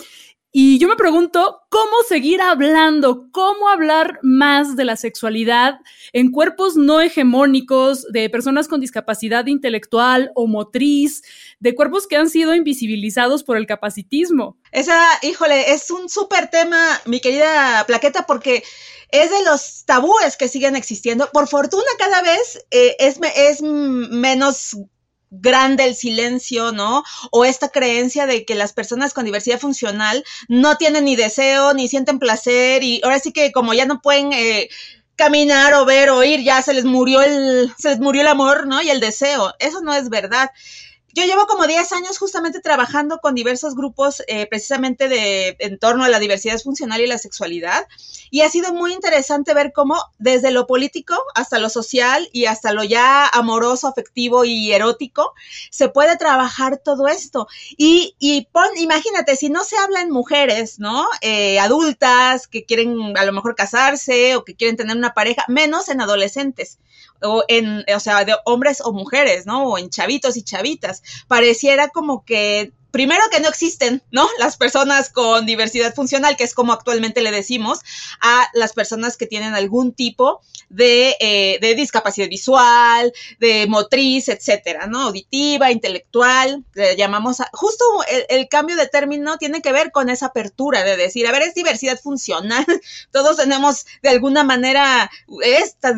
Y 0.57 0.79
yo 0.79 0.87
me 0.87 0.95
pregunto 0.95 1.63
cómo 1.69 2.05
seguir 2.09 2.41
hablando, 2.41 3.27
cómo 3.33 3.69
hablar 3.69 4.21
más 4.23 4.77
de 4.77 4.85
la 4.85 4.97
sexualidad 4.97 5.81
en 6.13 6.31
cuerpos 6.31 6.77
no 6.77 7.01
hegemónicos, 7.01 8.07
de 8.13 8.31
personas 8.31 8.69
con 8.69 8.81
discapacidad 8.81 9.47
intelectual 9.47 10.31
o 10.37 10.47
motriz, 10.47 11.23
de 11.59 11.75
cuerpos 11.75 12.07
que 12.07 12.15
han 12.15 12.31
sido 12.31 12.55
invisibilizados 12.55 13.43
por 13.43 13.57
el 13.57 13.67
capacitismo. 13.67 14.57
Esa, 14.71 15.05
híjole, 15.23 15.73
es 15.73 15.91
un 15.91 16.09
súper 16.09 16.49
tema, 16.51 17.01
mi 17.05 17.19
querida 17.19 17.83
Plaqueta, 17.89 18.25
porque 18.25 18.63
es 19.11 19.31
de 19.31 19.43
los 19.43 19.85
tabúes 19.87 20.37
que 20.37 20.47
siguen 20.47 20.77
existiendo. 20.77 21.29
Por 21.33 21.49
fortuna, 21.49 21.83
cada 21.99 22.23
vez 22.23 22.65
eh, 22.71 22.95
es, 23.01 23.19
es 23.35 23.61
menos 23.61 24.77
grande 25.41 25.85
el 25.85 25.95
silencio, 25.95 26.73
¿no? 26.73 27.03
O 27.31 27.45
esta 27.45 27.69
creencia 27.69 28.27
de 28.27 28.45
que 28.45 28.55
las 28.55 28.73
personas 28.73 29.13
con 29.15 29.25
diversidad 29.25 29.59
funcional 29.59 30.25
no 30.49 30.77
tienen 30.77 31.05
ni 31.05 31.17
deseo, 31.17 31.75
ni 31.75 31.89
sienten 31.89 32.19
placer, 32.19 32.83
y 32.83 33.01
ahora 33.05 33.19
sí 33.19 33.33
que 33.33 33.53
como 33.53 33.75
ya 33.75 33.87
no 33.87 34.01
pueden 34.01 34.33
eh, 34.33 34.69
caminar 35.17 35.75
o 35.75 35.85
ver 35.85 36.11
o 36.11 36.19
oír, 36.19 36.41
ya 36.43 36.63
se 36.63 36.75
les 36.75 36.85
murió 36.85 37.23
el, 37.23 37.73
se 37.79 37.91
les 37.91 38.01
murió 38.01 38.23
el 38.23 38.29
amor, 38.29 38.67
¿no? 38.67 38.83
Y 38.83 38.91
el 38.91 39.01
deseo. 39.01 39.55
Eso 39.59 39.81
no 39.81 39.95
es 39.95 40.09
verdad. 40.09 40.51
Yo 41.15 41.23
llevo 41.23 41.47
como 41.47 41.69
10 41.69 41.93
años 41.93 42.19
justamente 42.19 42.61
trabajando 42.61 43.19
con 43.19 43.37
diversos 43.37 43.77
grupos 43.77 44.25
eh, 44.27 44.49
precisamente 44.49 45.09
de 45.09 45.55
en 45.61 45.79
torno 45.79 46.03
a 46.03 46.09
la 46.09 46.19
diversidad 46.19 46.59
funcional 46.59 47.01
y 47.01 47.07
la 47.07 47.19
sexualidad 47.19 47.87
y 48.33 48.41
ha 48.41 48.51
sido 48.51 48.75
muy 48.75 48.93
interesante 48.93 49.55
ver 49.55 49.73
cómo 49.73 49.95
desde 50.19 50.51
lo 50.51 50.67
político 50.67 51.15
hasta 51.37 51.61
lo 51.61 51.69
social 51.69 52.29
y 52.33 52.47
hasta 52.47 52.73
lo 52.73 52.83
ya 52.83 53.29
amoroso, 53.29 53.87
afectivo 53.87 54.45
y 54.45 54.73
erótico 54.73 55.35
se 55.71 55.89
puede 55.89 56.17
trabajar 56.17 56.79
todo 56.79 57.07
esto. 57.07 57.47
Y, 57.77 58.17
y 58.19 58.49
pon, 58.51 58.67
imagínate, 58.77 59.37
si 59.37 59.51
no 59.51 59.63
se 59.63 59.77
habla 59.77 60.01
en 60.01 60.11
mujeres, 60.11 60.81
¿no? 60.81 61.07
Eh, 61.21 61.61
adultas 61.61 62.49
que 62.49 62.65
quieren 62.65 63.17
a 63.17 63.25
lo 63.25 63.33
mejor 63.33 63.55
casarse 63.55 64.35
o 64.35 64.45
que 64.45 64.57
quieren 64.57 64.77
tener 64.77 64.97
una 64.97 65.15
pareja, 65.15 65.45
menos 65.47 65.89
en 65.89 66.01
adolescentes 66.01 66.79
o 67.25 67.45
en, 67.49 67.85
o 67.95 68.01
sea, 68.01 68.25
de 68.25 68.35
hombres 68.45 68.81
o 68.85 68.93
mujeres, 68.93 69.47
¿no? 69.47 69.65
O 69.65 69.79
en 69.79 69.91
chavitos 69.91 70.37
y 70.37 70.43
chavitas. 70.43 71.03
Pareciera 71.27 71.89
como 71.89 72.25
que 72.25 72.73
primero 72.95 73.25
que 73.29 73.41
no 73.41 73.49
existen, 73.49 74.05
¿no? 74.13 74.29
Las 74.39 74.57
personas 74.57 75.11
con 75.11 75.47
diversidad 75.47 75.93
funcional, 75.97 76.37
que 76.37 76.45
es 76.45 76.55
como 76.55 76.73
actualmente 76.73 77.23
le 77.23 77.33
decimos 77.33 77.81
a 78.21 78.47
las 78.55 78.73
personas 78.73 79.17
que 79.17 79.27
tienen 79.27 79.53
algún 79.53 79.93
tipo 79.93 80.43
de, 80.69 81.17
eh, 81.19 81.75
discapacidad 81.75 82.29
visual, 82.29 83.13
de 83.41 83.67
motriz, 83.67 84.29
etcétera, 84.29 84.87
¿no? 84.87 85.03
Auditiva, 85.03 85.73
intelectual, 85.73 86.65
le 86.75 86.95
llamamos 86.95 87.41
a, 87.41 87.51
justo 87.53 87.85
el, 88.29 88.49
cambio 88.49 88.77
de 88.77 88.87
término 88.87 89.39
tiene 89.39 89.61
que 89.61 89.73
ver 89.73 89.91
con 89.91 90.09
esa 90.09 90.27
apertura 90.27 90.85
de 90.85 90.97
decir, 90.97 91.27
a 91.27 91.33
ver, 91.33 91.43
es 91.43 91.55
diversidad 91.55 91.99
funcional, 91.99 92.65
todos 93.11 93.39
tenemos 93.39 93.87
de 94.03 94.11
alguna 94.11 94.45
manera 94.45 95.11
esta, 95.43 95.97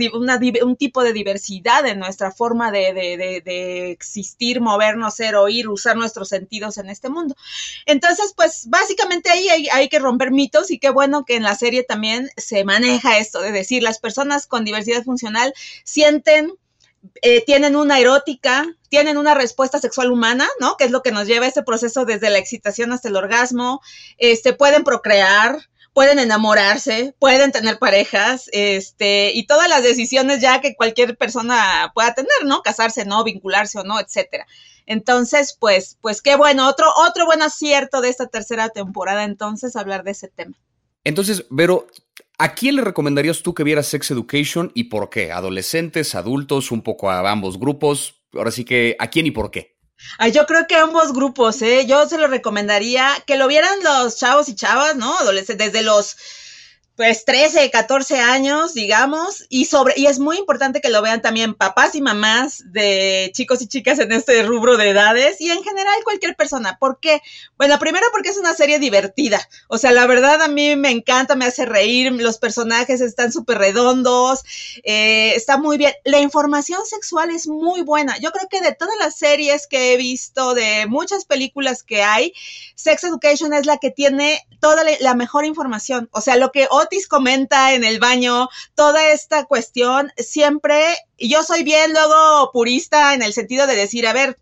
un 0.62 0.76
tipo 0.76 1.04
de 1.04 1.12
diversidad 1.12 1.86
en 1.86 1.98
nuestra 1.98 2.32
forma 2.32 2.70
de, 2.70 2.94
de, 2.94 3.42
de 3.44 3.90
existir, 3.90 4.62
movernos, 4.62 5.16
ser, 5.16 5.36
oír, 5.36 5.68
usar 5.68 5.96
nuestros 5.96 6.30
sentidos 6.30 6.78
en 6.78 6.85
en 6.86 6.90
este 6.90 7.08
mundo. 7.08 7.36
Entonces, 7.84 8.32
pues 8.36 8.66
básicamente 8.68 9.30
ahí 9.30 9.48
hay, 9.48 9.88
que 9.88 9.98
romper 9.98 10.30
mitos 10.30 10.70
y 10.70 10.78
qué 10.78 10.90
bueno 10.90 11.24
que 11.24 11.36
en 11.36 11.42
la 11.42 11.54
serie 11.54 11.82
también 11.82 12.28
se 12.36 12.64
maneja 12.64 13.18
esto 13.18 13.40
de 13.40 13.52
decir, 13.52 13.82
las 13.82 13.98
personas 13.98 14.46
con 14.46 14.64
diversidad 14.64 15.04
funcional 15.04 15.52
sienten 15.84 16.52
eh, 17.22 17.44
tienen 17.44 17.76
una 17.76 18.00
erótica, 18.00 18.66
tienen 18.88 19.16
una 19.16 19.34
respuesta 19.34 19.78
sexual 19.78 20.10
humana, 20.10 20.48
¿no? 20.60 20.76
Que 20.76 20.84
es 20.84 20.90
lo 20.90 21.02
que 21.02 21.12
nos 21.12 21.28
lleva 21.28 21.46
a 21.46 21.48
ese 21.48 21.62
proceso 21.62 22.04
desde 22.04 22.30
la 22.30 22.38
excitación 22.38 22.92
hasta 22.92 23.08
el 23.08 23.16
orgasmo, 23.16 23.80
este, 24.18 24.52
pueden 24.52 24.82
procrear, 24.82 25.68
pueden 25.92 26.18
enamorarse, 26.18 27.14
pueden 27.18 27.52
tener 27.52 27.78
parejas, 27.78 28.50
este, 28.52 29.32
y 29.34 29.46
todas 29.46 29.68
las 29.68 29.82
decisiones 29.82 30.40
ya 30.40 30.60
que 30.60 30.74
cualquier 30.74 31.16
persona 31.16 31.90
pueda 31.94 32.12
tener, 32.14 32.44
¿no? 32.44 32.62
Casarse, 32.62 33.04
no, 33.04 33.22
vincularse 33.24 33.78
o 33.78 33.84
no, 33.84 34.00
etcétera. 34.00 34.46
Entonces, 34.86 35.56
pues, 35.58 35.98
pues 36.00 36.22
qué 36.22 36.36
bueno, 36.36 36.68
otro, 36.68 36.86
otro 36.96 37.26
buen 37.26 37.42
acierto 37.42 38.00
de 38.00 38.08
esta 38.08 38.26
tercera 38.26 38.68
temporada, 38.68 39.24
entonces, 39.24 39.76
hablar 39.76 40.04
de 40.04 40.12
ese 40.12 40.28
tema. 40.28 40.56
Entonces, 41.04 41.44
Vero, 41.50 41.86
¿a 42.38 42.54
quién 42.54 42.76
le 42.76 42.82
recomendarías 42.82 43.42
tú 43.42 43.54
que 43.54 43.64
viera 43.64 43.82
Sex 43.82 44.10
Education 44.10 44.72
y 44.74 44.84
por 44.84 45.10
qué? 45.10 45.32
¿Adolescentes, 45.32 46.14
adultos, 46.14 46.70
un 46.70 46.82
poco 46.82 47.10
a 47.10 47.30
ambos 47.30 47.58
grupos? 47.58 48.22
Ahora 48.32 48.50
sí 48.50 48.64
que, 48.64 48.96
¿a 48.98 49.08
quién 49.08 49.26
y 49.26 49.30
por 49.30 49.50
qué? 49.50 49.76
Ay, 50.18 50.32
yo 50.32 50.46
creo 50.46 50.66
que 50.66 50.76
ambos 50.76 51.12
grupos, 51.12 51.62
¿eh? 51.62 51.86
Yo 51.86 52.06
se 52.08 52.18
lo 52.18 52.26
recomendaría 52.26 53.10
que 53.26 53.36
lo 53.36 53.48
vieran 53.48 53.82
los 53.82 54.18
chavos 54.18 54.48
y 54.48 54.54
chavas, 54.54 54.96
¿no? 54.96 55.16
Adolescentes, 55.18 55.72
desde 55.72 55.84
los 55.84 56.16
pues 56.96 57.26
13, 57.26 57.70
14 57.70 58.20
años, 58.20 58.72
digamos, 58.72 59.44
y 59.50 59.66
sobre 59.66 59.94
y 59.98 60.06
es 60.06 60.18
muy 60.18 60.38
importante 60.38 60.80
que 60.80 60.88
lo 60.88 61.02
vean 61.02 61.20
también 61.20 61.54
papás 61.54 61.94
y 61.94 62.00
mamás 62.00 62.64
de 62.72 63.30
chicos 63.34 63.60
y 63.60 63.68
chicas 63.68 63.98
en 63.98 64.12
este 64.12 64.42
rubro 64.42 64.78
de 64.78 64.88
edades 64.88 65.38
y 65.40 65.50
en 65.50 65.62
general 65.62 65.94
cualquier 66.04 66.34
persona. 66.36 66.78
¿Por 66.80 66.98
qué? 66.98 67.20
Bueno, 67.58 67.78
primero 67.78 68.06
porque 68.12 68.30
es 68.30 68.38
una 68.38 68.54
serie 68.54 68.78
divertida. 68.78 69.46
O 69.68 69.76
sea, 69.76 69.92
la 69.92 70.06
verdad 70.06 70.40
a 70.40 70.48
mí 70.48 70.74
me 70.74 70.90
encanta, 70.90 71.36
me 71.36 71.44
hace 71.44 71.66
reír, 71.66 72.10
los 72.12 72.38
personajes 72.38 73.02
están 73.02 73.30
súper 73.30 73.58
redondos, 73.58 74.44
eh, 74.82 75.34
está 75.36 75.58
muy 75.58 75.76
bien. 75.76 75.92
La 76.04 76.20
información 76.20 76.80
sexual 76.86 77.28
es 77.28 77.46
muy 77.46 77.82
buena. 77.82 78.16
Yo 78.18 78.32
creo 78.32 78.48
que 78.48 78.62
de 78.62 78.72
todas 78.72 78.96
las 78.98 79.16
series 79.16 79.66
que 79.66 79.92
he 79.92 79.96
visto, 79.98 80.54
de 80.54 80.86
muchas 80.86 81.26
películas 81.26 81.82
que 81.82 82.02
hay, 82.02 82.32
Sex 82.74 83.04
Education 83.04 83.52
es 83.52 83.66
la 83.66 83.76
que 83.76 83.90
tiene 83.90 84.46
toda 84.60 84.82
la 85.00 85.14
mejor 85.14 85.44
información. 85.44 86.08
O 86.12 86.20
sea, 86.20 86.36
lo 86.36 86.52
que 86.52 86.66
Otis 86.86 87.08
comenta 87.08 87.74
en 87.74 87.82
el 87.82 87.98
baño, 87.98 88.48
toda 88.76 89.10
esta 89.10 89.44
cuestión, 89.44 90.12
siempre, 90.16 90.96
yo 91.18 91.42
soy 91.42 91.62
bien 91.62 91.92
luego 91.92 92.50
purista 92.52 93.14
en 93.14 93.22
el 93.22 93.32
sentido 93.32 93.66
de 93.66 93.76
decir, 93.76 94.06
a 94.06 94.12
ver, 94.12 94.38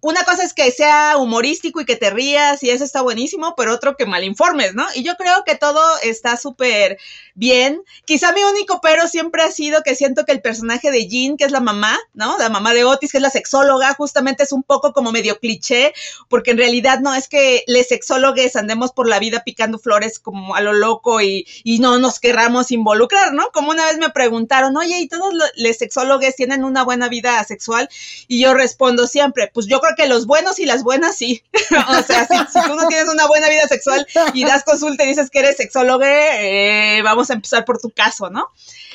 una 0.00 0.24
cosa 0.24 0.44
es 0.44 0.54
que 0.54 0.70
sea 0.70 1.16
humorístico 1.16 1.80
y 1.80 1.84
que 1.84 1.96
te 1.96 2.10
rías 2.10 2.62
y 2.62 2.70
eso 2.70 2.84
está 2.84 3.02
buenísimo, 3.02 3.54
pero 3.56 3.74
otro 3.74 3.96
que 3.96 4.06
malinformes, 4.06 4.74
¿no? 4.74 4.86
Y 4.94 5.02
yo 5.02 5.16
creo 5.16 5.42
que 5.44 5.56
todo 5.56 5.80
está 6.02 6.36
súper 6.36 6.98
bien. 7.34 7.82
Quizá 8.04 8.32
mi 8.32 8.42
único 8.44 8.80
pero 8.80 9.08
siempre 9.08 9.42
ha 9.42 9.50
sido 9.50 9.82
que 9.82 9.96
siento 9.96 10.24
que 10.24 10.32
el 10.32 10.40
personaje 10.40 10.90
de 10.90 11.08
Jean, 11.08 11.36
que 11.36 11.44
es 11.44 11.50
la 11.50 11.60
mamá, 11.60 11.98
¿no? 12.14 12.38
La 12.38 12.48
mamá 12.48 12.74
de 12.74 12.84
Otis, 12.84 13.10
que 13.10 13.18
es 13.18 13.22
la 13.22 13.30
sexóloga, 13.30 13.94
justamente 13.94 14.44
es 14.44 14.52
un 14.52 14.62
poco 14.62 14.92
como 14.92 15.10
medio 15.10 15.38
cliché, 15.40 15.92
porque 16.28 16.52
en 16.52 16.58
realidad 16.58 17.00
no 17.00 17.14
es 17.14 17.28
que 17.28 17.64
les 17.66 17.88
sexólogues 17.88 18.54
andemos 18.54 18.92
por 18.92 19.08
la 19.08 19.18
vida 19.18 19.42
picando 19.44 19.78
flores 19.78 20.20
como 20.20 20.54
a 20.54 20.60
lo 20.60 20.72
loco 20.72 21.20
y, 21.20 21.46
y 21.64 21.80
no 21.80 21.98
nos 21.98 22.20
querramos 22.20 22.70
involucrar, 22.70 23.32
¿no? 23.34 23.50
Como 23.52 23.70
una 23.70 23.86
vez 23.86 23.98
me 23.98 24.10
preguntaron, 24.10 24.76
oye, 24.76 25.00
¿y 25.00 25.08
todos 25.08 25.34
los 25.72 25.78
sexólogos 25.78 26.34
tienen 26.36 26.64
una 26.64 26.84
buena 26.84 27.08
vida 27.08 27.42
sexual? 27.44 27.88
Y 28.28 28.40
yo 28.40 28.54
respondo 28.54 29.06
siempre, 29.06 29.50
pues 29.52 29.66
yo 29.66 29.80
creo 29.80 29.94
que 29.96 30.06
los 30.06 30.26
buenos 30.26 30.58
y 30.58 30.66
las 30.66 30.82
buenas 30.82 31.16
sí. 31.16 31.42
o 31.88 32.02
sea, 32.02 32.26
si, 32.26 32.60
tú 32.66 32.74
no 32.74 32.86
tienes 32.88 33.08
una 33.08 33.26
buena 33.26 33.48
vida 33.48 33.66
sexual 33.68 34.06
y 34.34 34.44
das 34.44 34.64
consulta 34.64 35.04
y 35.04 35.08
dices 35.08 35.30
que 35.30 35.40
eres 35.40 35.56
sexólogo, 35.56 36.04
eh, 36.04 37.00
vamos 37.02 37.30
a 37.30 37.34
empezar 37.34 37.64
por 37.64 37.78
tu 37.78 37.90
caso, 37.90 38.30
¿no? 38.30 38.46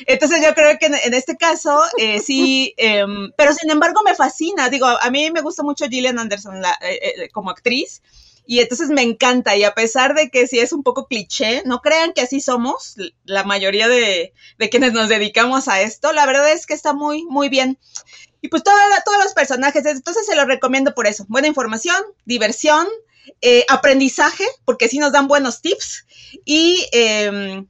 Entonces 0.06 0.40
yo 0.42 0.54
creo 0.54 0.78
que 0.78 0.86
en, 0.86 1.14
este 1.14 1.36
caso 1.36 1.80
eh, 1.98 2.20
sí, 2.20 2.74
em, 2.76 3.32
pero 3.36 3.52
sin 3.52 3.70
embargo 3.70 4.00
me 4.04 4.14
fascina. 4.14 4.68
Digo, 4.68 4.86
a 4.86 5.10
mí 5.10 5.30
me 5.30 5.40
gusta 5.40 5.62
mucho 5.62 5.86
Gillian 5.88 6.18
Anderson 6.18 6.62
eh, 6.82 7.28
como 7.32 7.50
actriz. 7.50 8.02
Y 8.50 8.60
entonces 8.60 8.88
me 8.88 9.02
encanta, 9.02 9.56
y 9.56 9.64
a 9.64 9.74
pesar 9.74 10.14
de 10.14 10.30
que 10.30 10.46
sí 10.46 10.58
es 10.58 10.72
un 10.72 10.82
poco 10.82 11.06
cliché, 11.06 11.62
no 11.66 11.82
crean 11.82 12.14
que 12.14 12.22
así 12.22 12.40
somos 12.40 12.94
la 13.24 13.44
mayoría 13.44 13.88
de, 13.88 14.32
de 14.58 14.70
quienes 14.70 14.94
nos 14.94 15.10
dedicamos 15.10 15.68
a 15.68 15.82
esto, 15.82 16.14
la 16.14 16.24
verdad 16.24 16.50
es 16.50 16.64
que 16.64 16.72
está 16.72 16.94
muy, 16.94 17.24
muy 17.24 17.50
bien. 17.50 17.78
Y 18.40 18.48
pues 18.48 18.62
todos 18.62 19.22
los 19.22 19.34
personajes, 19.34 19.84
entonces 19.84 20.24
se 20.24 20.34
los 20.34 20.46
recomiendo 20.46 20.94
por 20.94 21.06
eso. 21.06 21.26
Buena 21.28 21.46
información, 21.46 22.02
diversión, 22.24 22.88
eh, 23.42 23.66
aprendizaje, 23.68 24.46
porque 24.64 24.88
sí 24.88 24.98
nos 24.98 25.12
dan 25.12 25.28
buenos 25.28 25.60
tips. 25.60 26.06
Y, 26.46 26.86
em, 26.92 27.66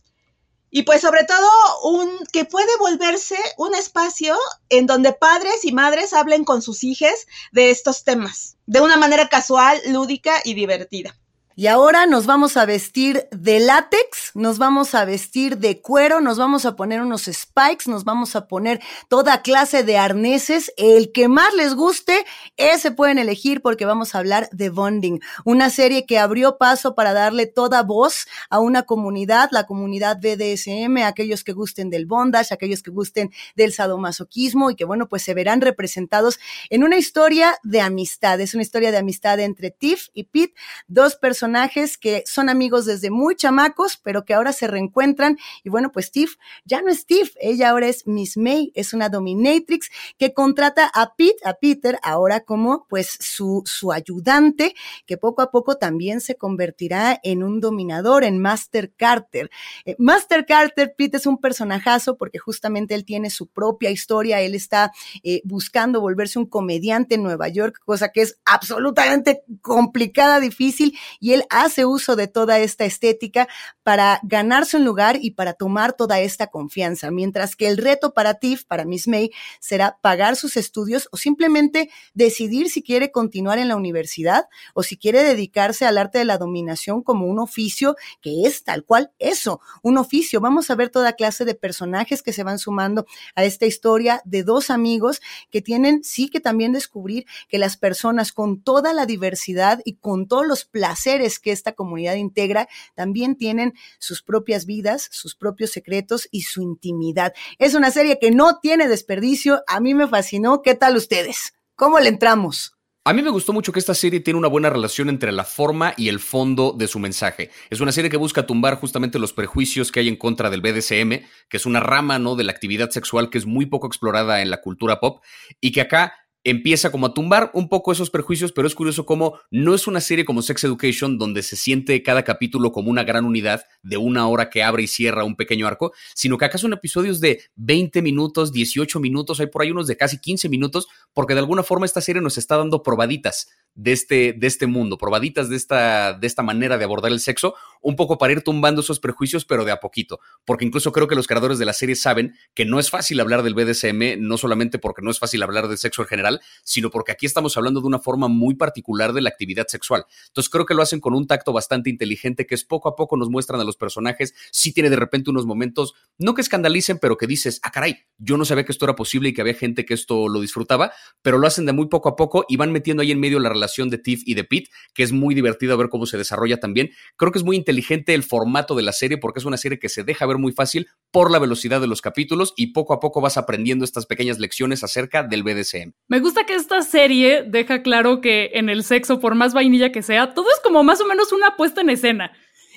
y 0.70 0.82
pues 0.82 1.00
sobre 1.00 1.24
todo 1.24 1.48
un 1.84 2.10
que 2.32 2.44
puede 2.44 2.70
volverse 2.78 3.36
un 3.56 3.74
espacio 3.74 4.36
en 4.68 4.86
donde 4.86 5.12
padres 5.12 5.64
y 5.64 5.72
madres 5.72 6.12
hablen 6.12 6.44
con 6.44 6.62
sus 6.62 6.84
hijos 6.84 7.26
de 7.52 7.70
estos 7.70 8.04
temas, 8.04 8.56
de 8.66 8.80
una 8.80 8.96
manera 8.96 9.28
casual, 9.28 9.80
lúdica 9.86 10.40
y 10.44 10.54
divertida. 10.54 11.16
Y 11.58 11.66
ahora 11.66 12.06
nos 12.06 12.26
vamos 12.26 12.56
a 12.56 12.66
vestir 12.66 13.26
de 13.32 13.58
látex, 13.58 14.30
nos 14.34 14.58
vamos 14.58 14.94
a 14.94 15.04
vestir 15.04 15.58
de 15.58 15.80
cuero, 15.80 16.20
nos 16.20 16.38
vamos 16.38 16.64
a 16.64 16.76
poner 16.76 17.00
unos 17.00 17.24
spikes, 17.24 17.90
nos 17.90 18.04
vamos 18.04 18.36
a 18.36 18.46
poner 18.46 18.80
toda 19.08 19.42
clase 19.42 19.82
de 19.82 19.98
arneses. 19.98 20.72
El 20.76 21.10
que 21.10 21.26
más 21.26 21.52
les 21.54 21.74
guste, 21.74 22.24
ese 22.56 22.92
pueden 22.92 23.18
elegir 23.18 23.60
porque 23.60 23.86
vamos 23.86 24.14
a 24.14 24.18
hablar 24.18 24.48
de 24.52 24.70
Bonding, 24.70 25.18
una 25.44 25.68
serie 25.68 26.06
que 26.06 26.20
abrió 26.20 26.58
paso 26.58 26.94
para 26.94 27.12
darle 27.12 27.46
toda 27.46 27.82
voz 27.82 28.28
a 28.50 28.60
una 28.60 28.84
comunidad, 28.84 29.48
la 29.50 29.66
comunidad 29.66 30.20
BDSM, 30.20 30.98
aquellos 30.98 31.42
que 31.42 31.54
gusten 31.54 31.90
del 31.90 32.06
bondage, 32.06 32.54
aquellos 32.54 32.84
que 32.84 32.92
gusten 32.92 33.32
del 33.56 33.72
sadomasoquismo 33.72 34.70
y 34.70 34.76
que 34.76 34.84
bueno, 34.84 35.08
pues 35.08 35.22
se 35.22 35.34
verán 35.34 35.60
representados 35.60 36.38
en 36.70 36.84
una 36.84 36.98
historia 36.98 37.58
de 37.64 37.80
amistad. 37.80 38.40
Es 38.40 38.54
una 38.54 38.62
historia 38.62 38.92
de 38.92 38.98
amistad 38.98 39.40
entre 39.40 39.72
Tiff 39.72 40.10
y 40.14 40.22
Pete, 40.22 40.54
dos 40.86 41.16
personas 41.16 41.47
personajes 41.48 41.96
que 41.96 42.24
son 42.26 42.50
amigos 42.50 42.84
desde 42.84 43.10
muy 43.10 43.34
chamacos, 43.34 43.96
pero 43.96 44.26
que 44.26 44.34
ahora 44.34 44.52
se 44.52 44.66
reencuentran. 44.66 45.38
Y 45.64 45.70
bueno, 45.70 45.90
pues 45.92 46.06
Steve 46.06 46.32
ya 46.66 46.82
no 46.82 46.90
es 46.90 47.00
Steve, 47.00 47.30
ella 47.40 47.70
ahora 47.70 47.88
es 47.88 48.06
Miss 48.06 48.36
May, 48.36 48.70
es 48.74 48.92
una 48.92 49.08
dominatrix 49.08 49.88
que 50.18 50.34
contrata 50.34 50.90
a 50.92 51.14
Pete, 51.14 51.38
a 51.44 51.54
Peter, 51.54 51.98
ahora 52.02 52.40
como 52.40 52.86
pues 52.86 53.16
su, 53.20 53.62
su 53.64 53.92
ayudante, 53.92 54.74
que 55.06 55.16
poco 55.16 55.40
a 55.40 55.50
poco 55.50 55.76
también 55.76 56.20
se 56.20 56.34
convertirá 56.34 57.18
en 57.22 57.42
un 57.42 57.60
dominador, 57.60 58.24
en 58.24 58.38
Master 58.38 58.92
Carter. 58.94 59.50
Eh, 59.86 59.96
Master 59.98 60.44
Carter, 60.44 60.94
Pete 60.98 61.16
es 61.16 61.26
un 61.26 61.38
personajazo 61.38 62.18
porque 62.18 62.38
justamente 62.38 62.94
él 62.94 63.06
tiene 63.06 63.30
su 63.30 63.46
propia 63.46 63.90
historia, 63.90 64.42
él 64.42 64.54
está 64.54 64.92
eh, 65.22 65.40
buscando 65.44 66.02
volverse 66.02 66.38
un 66.38 66.46
comediante 66.46 67.14
en 67.14 67.22
Nueva 67.22 67.48
York, 67.48 67.80
cosa 67.86 68.10
que 68.12 68.20
es 68.20 68.38
absolutamente 68.44 69.44
complicada, 69.62 70.40
difícil, 70.40 70.98
y 71.20 71.32
él 71.32 71.37
hace 71.50 71.84
uso 71.84 72.16
de 72.16 72.28
toda 72.28 72.58
esta 72.58 72.84
estética 72.84 73.48
para 73.82 74.20
ganarse 74.22 74.76
un 74.76 74.84
lugar 74.84 75.18
y 75.20 75.32
para 75.32 75.54
tomar 75.54 75.92
toda 75.92 76.20
esta 76.20 76.48
confianza, 76.48 77.10
mientras 77.10 77.56
que 77.56 77.68
el 77.68 77.76
reto 77.76 78.14
para 78.14 78.34
Tiff, 78.34 78.64
para 78.64 78.84
Miss 78.84 79.08
May, 79.08 79.30
será 79.60 79.98
pagar 80.00 80.36
sus 80.36 80.56
estudios 80.56 81.08
o 81.12 81.16
simplemente 81.16 81.90
decidir 82.14 82.70
si 82.70 82.82
quiere 82.82 83.10
continuar 83.10 83.58
en 83.58 83.68
la 83.68 83.76
universidad 83.76 84.48
o 84.74 84.82
si 84.82 84.96
quiere 84.96 85.22
dedicarse 85.22 85.86
al 85.86 85.98
arte 85.98 86.18
de 86.18 86.24
la 86.24 86.38
dominación 86.38 87.02
como 87.02 87.26
un 87.26 87.38
oficio 87.38 87.96
que 88.20 88.46
es 88.46 88.64
tal 88.64 88.84
cual 88.84 89.12
eso, 89.18 89.60
un 89.82 89.98
oficio. 89.98 90.40
Vamos 90.40 90.70
a 90.70 90.74
ver 90.74 90.90
toda 90.90 91.14
clase 91.14 91.44
de 91.44 91.54
personajes 91.54 92.22
que 92.22 92.32
se 92.32 92.42
van 92.42 92.58
sumando 92.58 93.06
a 93.34 93.44
esta 93.44 93.66
historia 93.66 94.22
de 94.24 94.42
dos 94.42 94.70
amigos 94.70 95.20
que 95.50 95.62
tienen 95.62 96.02
sí 96.04 96.28
que 96.28 96.40
también 96.40 96.72
descubrir 96.72 97.26
que 97.48 97.58
las 97.58 97.76
personas 97.76 98.32
con 98.32 98.62
toda 98.62 98.92
la 98.92 99.06
diversidad 99.06 99.80
y 99.84 99.96
con 99.96 100.28
todos 100.28 100.46
los 100.46 100.64
placeres 100.64 101.17
que 101.38 101.52
esta 101.52 101.72
comunidad 101.72 102.14
integra 102.14 102.68
también 102.94 103.36
tienen 103.36 103.74
sus 103.98 104.22
propias 104.22 104.66
vidas, 104.66 105.08
sus 105.10 105.34
propios 105.34 105.70
secretos 105.70 106.28
y 106.30 106.42
su 106.42 106.62
intimidad. 106.62 107.32
Es 107.58 107.74
una 107.74 107.90
serie 107.90 108.18
que 108.20 108.30
no 108.30 108.58
tiene 108.60 108.88
desperdicio. 108.88 109.62
A 109.66 109.80
mí 109.80 109.94
me 109.94 110.08
fascinó. 110.08 110.62
¿Qué 110.62 110.74
tal 110.74 110.96
ustedes? 110.96 111.54
¿Cómo 111.74 111.98
le 112.00 112.08
entramos? 112.08 112.78
A 113.04 113.14
mí 113.14 113.22
me 113.22 113.30
gustó 113.30 113.54
mucho 113.54 113.72
que 113.72 113.78
esta 113.78 113.94
serie 113.94 114.20
tiene 114.20 114.38
una 114.38 114.48
buena 114.48 114.68
relación 114.68 115.08
entre 115.08 115.32
la 115.32 115.44
forma 115.44 115.94
y 115.96 116.08
el 116.08 116.20
fondo 116.20 116.74
de 116.76 116.88
su 116.88 116.98
mensaje. 116.98 117.50
Es 117.70 117.80
una 117.80 117.90
serie 117.90 118.10
que 118.10 118.18
busca 118.18 118.44
tumbar 118.44 118.74
justamente 118.74 119.18
los 119.18 119.32
prejuicios 119.32 119.90
que 119.90 120.00
hay 120.00 120.08
en 120.08 120.16
contra 120.16 120.50
del 120.50 120.60
BDSM, 120.60 121.24
que 121.48 121.56
es 121.56 121.64
una 121.64 121.80
rama 121.80 122.18
¿no? 122.18 122.36
de 122.36 122.44
la 122.44 122.52
actividad 122.52 122.90
sexual 122.90 123.30
que 123.30 123.38
es 123.38 123.46
muy 123.46 123.64
poco 123.64 123.86
explorada 123.86 124.42
en 124.42 124.50
la 124.50 124.60
cultura 124.60 125.00
pop, 125.00 125.24
y 125.58 125.72
que 125.72 125.80
acá 125.80 126.12
empieza 126.44 126.90
como 126.90 127.06
a 127.06 127.14
tumbar 127.14 127.50
un 127.54 127.68
poco 127.68 127.92
esos 127.92 128.10
prejuicios, 128.10 128.52
pero 128.52 128.66
es 128.66 128.74
curioso 128.74 129.04
cómo 129.04 129.38
no 129.50 129.74
es 129.74 129.86
una 129.86 130.00
serie 130.00 130.24
como 130.24 130.42
Sex 130.42 130.64
Education 130.64 131.18
donde 131.18 131.42
se 131.42 131.56
siente 131.56 132.02
cada 132.02 132.22
capítulo 132.22 132.72
como 132.72 132.90
una 132.90 133.04
gran 133.04 133.24
unidad 133.24 133.62
de 133.82 133.96
una 133.96 134.26
hora 134.28 134.50
que 134.50 134.62
abre 134.62 134.84
y 134.84 134.86
cierra 134.86 135.24
un 135.24 135.36
pequeño 135.36 135.66
arco, 135.66 135.92
sino 136.14 136.38
que 136.38 136.44
acá 136.44 136.58
son 136.58 136.72
episodios 136.72 137.20
de 137.20 137.42
20 137.56 138.02
minutos, 138.02 138.52
18 138.52 139.00
minutos, 139.00 139.40
hay 139.40 139.46
por 139.46 139.62
ahí 139.62 139.70
unos 139.70 139.86
de 139.86 139.96
casi 139.96 140.18
15 140.20 140.48
minutos, 140.48 140.86
porque 141.12 141.34
de 141.34 141.40
alguna 141.40 141.62
forma 141.62 141.86
esta 141.86 142.00
serie 142.00 142.22
nos 142.22 142.38
está 142.38 142.56
dando 142.56 142.82
probaditas 142.82 143.48
de 143.74 143.92
este, 143.92 144.32
de 144.32 144.46
este 144.46 144.66
mundo, 144.66 144.98
probaditas 144.98 145.48
de 145.48 145.56
esta, 145.56 146.12
de 146.12 146.26
esta 146.26 146.42
manera 146.42 146.78
de 146.78 146.84
abordar 146.84 147.12
el 147.12 147.20
sexo, 147.20 147.54
un 147.80 147.94
poco 147.94 148.18
para 148.18 148.32
ir 148.32 148.42
tumbando 148.42 148.80
esos 148.80 148.98
prejuicios, 148.98 149.44
pero 149.44 149.64
de 149.64 149.70
a 149.70 149.78
poquito. 149.78 150.18
Porque 150.44 150.64
incluso 150.64 150.90
creo 150.90 151.06
que 151.06 151.14
los 151.14 151.28
creadores 151.28 151.58
de 151.58 151.64
la 151.64 151.72
serie 151.72 151.94
saben 151.94 152.34
que 152.54 152.64
no 152.64 152.80
es 152.80 152.90
fácil 152.90 153.20
hablar 153.20 153.44
del 153.44 153.54
BDSM, 153.54 154.20
no 154.20 154.36
solamente 154.36 154.78
porque 154.80 155.00
no 155.00 155.12
es 155.12 155.18
fácil 155.20 155.42
hablar 155.44 155.68
del 155.68 155.78
sexo 155.78 156.02
en 156.02 156.08
general, 156.08 156.27
sino 156.64 156.90
porque 156.90 157.12
aquí 157.12 157.26
estamos 157.26 157.56
hablando 157.56 157.80
de 157.80 157.86
una 157.86 157.98
forma 157.98 158.28
muy 158.28 158.54
particular 158.54 159.12
de 159.12 159.22
la 159.22 159.30
actividad 159.30 159.66
sexual. 159.68 160.04
Entonces 160.28 160.50
creo 160.50 160.66
que 160.66 160.74
lo 160.74 160.82
hacen 160.82 161.00
con 161.00 161.14
un 161.14 161.26
tacto 161.26 161.52
bastante 161.52 161.90
inteligente, 161.90 162.46
que 162.46 162.54
es 162.54 162.64
poco 162.64 162.88
a 162.88 162.96
poco 162.96 163.16
nos 163.16 163.30
muestran 163.30 163.60
a 163.60 163.64
los 163.64 163.76
personajes, 163.76 164.34
sí 164.52 164.72
tiene 164.72 164.90
de 164.90 164.96
repente 164.96 165.30
unos 165.30 165.46
momentos, 165.46 165.94
no 166.18 166.34
que 166.34 166.40
escandalicen, 166.40 166.98
pero 166.98 167.16
que 167.16 167.26
dices, 167.26 167.60
ah, 167.62 167.70
caray, 167.70 167.98
yo 168.18 168.36
no 168.36 168.44
sabía 168.44 168.64
que 168.64 168.72
esto 168.72 168.84
era 168.84 168.96
posible 168.96 169.28
y 169.28 169.34
que 169.34 169.40
había 169.40 169.54
gente 169.54 169.84
que 169.84 169.94
esto 169.94 170.28
lo 170.28 170.40
disfrutaba, 170.40 170.92
pero 171.22 171.38
lo 171.38 171.46
hacen 171.46 171.66
de 171.66 171.72
muy 171.72 171.86
poco 171.86 172.08
a 172.08 172.16
poco 172.16 172.44
y 172.48 172.56
van 172.56 172.72
metiendo 172.72 173.02
ahí 173.02 173.10
en 173.10 173.20
medio 173.20 173.38
la 173.40 173.48
relación 173.48 173.90
de 173.90 173.98
Tiff 173.98 174.22
y 174.26 174.34
de 174.34 174.44
Pete, 174.44 174.70
que 174.94 175.02
es 175.02 175.12
muy 175.12 175.34
divertido 175.34 175.76
ver 175.76 175.88
cómo 175.88 176.06
se 176.06 176.18
desarrolla 176.18 176.58
también. 176.58 176.90
Creo 177.16 177.32
que 177.32 177.38
es 177.38 177.44
muy 177.44 177.56
inteligente 177.56 178.14
el 178.14 178.22
formato 178.22 178.74
de 178.74 178.82
la 178.82 178.92
serie 178.92 179.18
porque 179.18 179.40
es 179.40 179.44
una 179.44 179.56
serie 179.56 179.78
que 179.78 179.88
se 179.88 180.04
deja 180.04 180.26
ver 180.26 180.38
muy 180.38 180.52
fácil 180.52 180.88
por 181.10 181.30
la 181.30 181.38
velocidad 181.38 181.80
de 181.80 181.86
los 181.86 182.02
capítulos 182.02 182.54
y 182.56 182.72
poco 182.72 182.92
a 182.92 183.00
poco 183.00 183.20
vas 183.20 183.36
aprendiendo 183.36 183.84
estas 183.84 184.06
pequeñas 184.06 184.38
lecciones 184.38 184.84
acerca 184.84 185.22
del 185.22 185.42
BDSM. 185.42 185.92
Me 186.08 186.17
gusta 186.20 186.44
que 186.46 186.54
esta 186.54 186.82
serie 186.82 187.44
deja 187.46 187.82
claro 187.82 188.20
que 188.20 188.50
en 188.54 188.68
el 188.68 188.84
sexo, 188.84 189.20
por 189.20 189.34
más 189.34 189.54
vainilla 189.54 189.92
que 189.92 190.02
sea, 190.02 190.34
todo 190.34 190.46
es 190.50 190.60
como 190.62 190.82
más 190.82 191.00
o 191.00 191.06
menos 191.06 191.32
una 191.32 191.56
puesta 191.56 191.80
en 191.80 191.90
escena. 191.90 192.32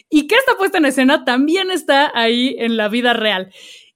Y 0.09 0.27
que 0.27 0.35
esta 0.35 0.57
puesta 0.57 0.77
en 0.77 0.85
escena 0.85 1.23
también 1.23 1.71
está 1.71 2.11
ahí 2.13 2.55
en 2.59 2.77
la 2.77 2.89
vida 2.89 3.13
real. 3.13 3.51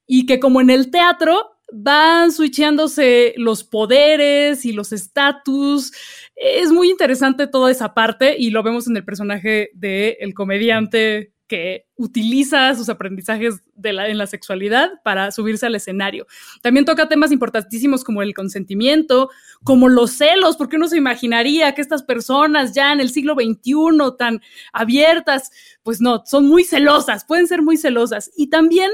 Y 0.06 0.26
que 0.26 0.40
como 0.40 0.60
en 0.60 0.70
el 0.70 0.90
teatro, 0.90 1.56
van 1.72 2.32
switchándose 2.32 3.34
los 3.36 3.64
poderes 3.64 4.64
y 4.64 4.72
los 4.72 4.92
estatus. 4.92 5.92
Es 6.34 6.70
muy 6.70 6.90
interesante 6.90 7.46
toda 7.46 7.70
esa 7.70 7.94
parte 7.94 8.36
y 8.38 8.50
lo 8.50 8.62
vemos 8.62 8.86
en 8.86 8.96
el 8.96 9.04
personaje 9.04 9.70
del 9.74 10.16
el 10.20 10.34
comediante 10.34 11.32
que 11.46 11.86
utiliza 11.96 12.74
sus 12.74 12.88
aprendizajes 12.88 13.62
en 13.82 14.18
la 14.18 14.26
sexualidad 14.26 14.90
para 15.04 15.30
subirse 15.30 15.66
al 15.66 15.74
escenario. 15.74 16.26
También 16.62 16.84
toca 16.84 17.08
temas 17.08 17.32
importantísimos 17.32 18.04
como 18.04 18.22
el 18.22 18.34
consentimiento, 18.34 19.30
como 19.62 19.88
los 19.88 20.12
celos, 20.12 20.56
porque 20.56 20.76
uno 20.76 20.88
se 20.88 20.96
imaginaría 20.96 21.74
que 21.74 21.82
estas 21.82 22.02
personas 22.02 22.74
ya 22.74 22.92
en 22.92 23.00
el 23.00 23.10
siglo 23.10 23.34
XXI 23.34 24.16
tan 24.18 24.40
abiertas, 24.72 25.50
pues 25.82 26.00
no, 26.00 26.22
son 26.26 26.46
muy 26.46 26.64
celosas, 26.64 27.24
pueden 27.24 27.46
ser 27.46 27.62
muy 27.62 27.76
celosas. 27.76 28.30
Y 28.36 28.48
también 28.48 28.90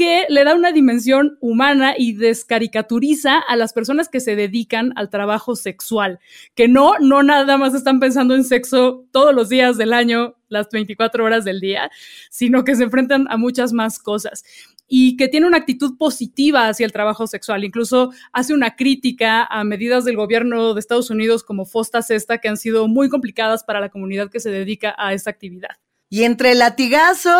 que 0.00 0.24
le 0.30 0.44
da 0.44 0.54
una 0.54 0.72
dimensión 0.72 1.36
humana 1.42 1.92
y 1.94 2.14
descaricaturiza 2.14 3.38
a 3.38 3.54
las 3.54 3.74
personas 3.74 4.08
que 4.08 4.20
se 4.20 4.34
dedican 4.34 4.94
al 4.96 5.10
trabajo 5.10 5.56
sexual, 5.56 6.20
que 6.54 6.68
no, 6.68 6.98
no 7.00 7.22
nada 7.22 7.58
más 7.58 7.74
están 7.74 8.00
pensando 8.00 8.34
en 8.34 8.44
sexo 8.44 9.04
todos 9.12 9.34
los 9.34 9.50
días 9.50 9.76
del 9.76 9.92
año, 9.92 10.36
las 10.48 10.70
24 10.70 11.22
horas 11.22 11.44
del 11.44 11.60
día, 11.60 11.90
sino 12.30 12.64
que 12.64 12.76
se 12.76 12.84
enfrentan 12.84 13.26
a 13.28 13.36
muchas 13.36 13.74
más 13.74 13.98
cosas 13.98 14.42
y 14.88 15.18
que 15.18 15.28
tiene 15.28 15.46
una 15.46 15.58
actitud 15.58 15.98
positiva 15.98 16.68
hacia 16.68 16.86
el 16.86 16.92
trabajo 16.92 17.26
sexual. 17.26 17.62
Incluso 17.62 18.10
hace 18.32 18.54
una 18.54 18.76
crítica 18.76 19.44
a 19.44 19.64
medidas 19.64 20.06
del 20.06 20.16
gobierno 20.16 20.72
de 20.72 20.80
Estados 20.80 21.10
Unidos 21.10 21.44
como 21.44 21.66
Fosta 21.66 22.00
Cesta 22.00 22.38
que 22.38 22.48
han 22.48 22.56
sido 22.56 22.88
muy 22.88 23.10
complicadas 23.10 23.64
para 23.64 23.80
la 23.80 23.90
comunidad 23.90 24.30
que 24.30 24.40
se 24.40 24.50
dedica 24.50 24.94
a 24.96 25.12
esta 25.12 25.28
actividad. 25.28 25.76
Y 26.08 26.22
entre 26.22 26.52
el 26.52 26.60
latigazo 26.60 27.38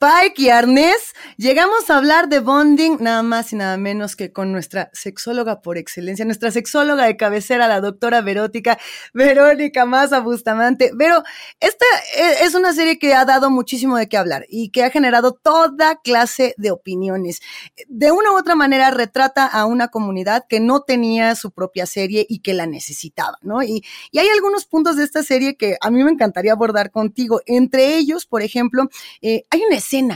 Spike 0.00 0.42
y 0.42 0.48
Arnés, 0.50 1.12
llegamos 1.38 1.90
a 1.90 1.96
hablar 1.96 2.28
de 2.28 2.38
bonding 2.38 2.98
nada 3.00 3.24
más 3.24 3.52
y 3.52 3.56
nada 3.56 3.76
menos 3.76 4.14
que 4.14 4.32
con 4.32 4.52
nuestra 4.52 4.90
sexóloga 4.92 5.60
por 5.60 5.76
excelencia, 5.76 6.24
nuestra 6.24 6.52
sexóloga 6.52 7.06
de 7.06 7.16
cabecera, 7.16 7.66
la 7.66 7.80
doctora 7.80 8.20
Verótica, 8.20 8.78
Verónica 9.12 9.86
Maza 9.86 10.20
Bustamante. 10.20 10.92
Pero 10.96 11.24
esta 11.58 11.84
e, 12.16 12.44
es 12.44 12.54
una 12.54 12.72
serie 12.74 13.00
que 13.00 13.12
ha 13.12 13.24
dado 13.24 13.50
muchísimo 13.50 13.96
de 13.96 14.08
qué 14.08 14.16
hablar 14.16 14.46
y 14.48 14.70
que 14.70 14.84
ha 14.84 14.90
generado 14.90 15.32
toda 15.32 15.96
clase 15.96 16.54
de 16.58 16.70
opiniones. 16.70 17.40
De 17.88 18.12
una 18.12 18.30
u 18.30 18.38
otra 18.38 18.54
manera 18.54 18.92
retrata 18.92 19.46
a 19.46 19.66
una 19.66 19.88
comunidad 19.88 20.44
que 20.48 20.60
no 20.60 20.82
tenía 20.82 21.34
su 21.34 21.50
propia 21.50 21.86
serie 21.86 22.24
y 22.28 22.38
que 22.38 22.54
la 22.54 22.66
necesitaba, 22.66 23.36
¿no? 23.42 23.64
Y, 23.64 23.82
y 24.12 24.20
hay 24.20 24.28
algunos 24.28 24.64
puntos 24.64 24.96
de 24.96 25.02
esta 25.02 25.24
serie 25.24 25.56
que 25.56 25.76
a 25.80 25.90
mí 25.90 26.04
me 26.04 26.12
encantaría 26.12 26.52
abordar 26.52 26.92
contigo. 26.92 27.40
Entre 27.46 27.96
ellos, 27.96 28.26
por 28.26 28.42
ejemplo, 28.42 28.88
eh, 29.22 29.42
hay 29.50 29.62
una 29.64 29.74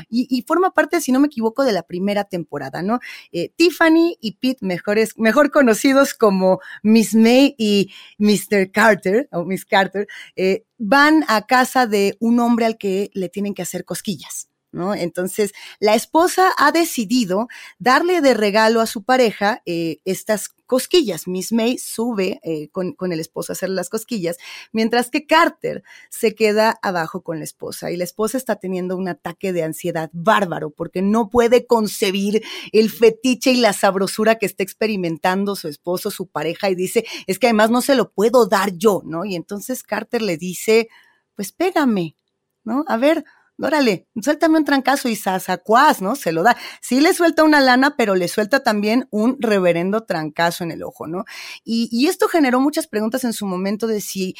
y, 0.08 0.44
forma 0.46 0.72
parte, 0.72 1.00
si 1.00 1.12
no 1.12 1.20
me 1.20 1.26
equivoco, 1.26 1.64
de 1.64 1.72
la 1.72 1.82
primera 1.82 2.24
temporada, 2.24 2.82
¿no? 2.82 3.00
Eh, 3.32 3.50
Tiffany 3.56 4.16
y 4.20 4.32
Pete, 4.32 4.64
mejores, 4.64 5.14
mejor 5.16 5.50
conocidos 5.50 6.14
como 6.14 6.60
Miss 6.82 7.14
May 7.14 7.54
y 7.58 7.92
Mr. 8.18 8.70
Carter, 8.70 9.28
o 9.32 9.44
Miss 9.44 9.64
Carter, 9.64 10.06
eh, 10.36 10.64
van 10.78 11.24
a 11.28 11.46
casa 11.46 11.86
de 11.86 12.16
un 12.20 12.40
hombre 12.40 12.66
al 12.66 12.78
que 12.78 13.10
le 13.14 13.28
tienen 13.28 13.54
que 13.54 13.62
hacer 13.62 13.84
cosquillas. 13.84 14.51
¿No? 14.72 14.94
Entonces, 14.94 15.52
la 15.78 15.94
esposa 15.94 16.50
ha 16.58 16.72
decidido 16.72 17.48
darle 17.78 18.20
de 18.20 18.34
regalo 18.34 18.80
a 18.80 18.86
su 18.86 19.04
pareja 19.04 19.62
eh, 19.66 20.00
estas 20.04 20.48
cosquillas. 20.66 21.28
Miss 21.28 21.52
May 21.52 21.76
sube 21.76 22.40
eh, 22.42 22.70
con, 22.70 22.94
con, 22.94 23.12
el 23.12 23.20
esposo 23.20 23.52
a 23.52 23.54
hacer 23.54 23.68
las 23.68 23.90
cosquillas, 23.90 24.38
mientras 24.72 25.10
que 25.10 25.26
Carter 25.26 25.82
se 26.08 26.34
queda 26.34 26.78
abajo 26.80 27.22
con 27.22 27.38
la 27.38 27.44
esposa. 27.44 27.90
Y 27.90 27.98
la 27.98 28.04
esposa 28.04 28.38
está 28.38 28.56
teniendo 28.56 28.96
un 28.96 29.08
ataque 29.08 29.52
de 29.52 29.64
ansiedad 29.64 30.08
bárbaro 30.14 30.70
porque 30.70 31.02
no 31.02 31.28
puede 31.28 31.66
concebir 31.66 32.42
el 32.72 32.90
fetiche 32.90 33.52
y 33.52 33.56
la 33.56 33.74
sabrosura 33.74 34.36
que 34.36 34.46
está 34.46 34.62
experimentando 34.62 35.56
su 35.56 35.68
esposo, 35.68 36.10
su 36.10 36.28
pareja, 36.28 36.70
y 36.70 36.74
dice, 36.74 37.04
es 37.26 37.38
que 37.38 37.48
además 37.48 37.70
no 37.70 37.82
se 37.82 37.94
lo 37.94 38.10
puedo 38.10 38.46
dar 38.46 38.72
yo, 38.72 39.02
¿no? 39.04 39.26
Y 39.26 39.34
entonces 39.34 39.82
Carter 39.82 40.22
le 40.22 40.38
dice, 40.38 40.88
pues 41.34 41.52
pégame, 41.52 42.16
¿no? 42.64 42.84
A 42.88 42.96
ver, 42.96 43.24
órale, 43.58 44.06
suéltame 44.20 44.58
un 44.58 44.64
trancazo 44.64 45.08
y 45.08 45.16
sasacuás, 45.16 46.02
¿no? 46.02 46.16
Se 46.16 46.32
lo 46.32 46.42
da. 46.42 46.56
Sí 46.80 47.00
le 47.00 47.14
suelta 47.14 47.44
una 47.44 47.60
lana, 47.60 47.96
pero 47.96 48.14
le 48.14 48.28
suelta 48.28 48.62
también 48.62 49.08
un 49.10 49.36
reverendo 49.40 50.04
trancazo 50.04 50.64
en 50.64 50.72
el 50.72 50.82
ojo, 50.82 51.06
¿no? 51.06 51.24
Y, 51.64 51.88
y 51.92 52.08
esto 52.08 52.28
generó 52.28 52.60
muchas 52.60 52.86
preguntas 52.86 53.24
en 53.24 53.32
su 53.32 53.46
momento 53.46 53.86
de 53.86 54.00
si 54.00 54.34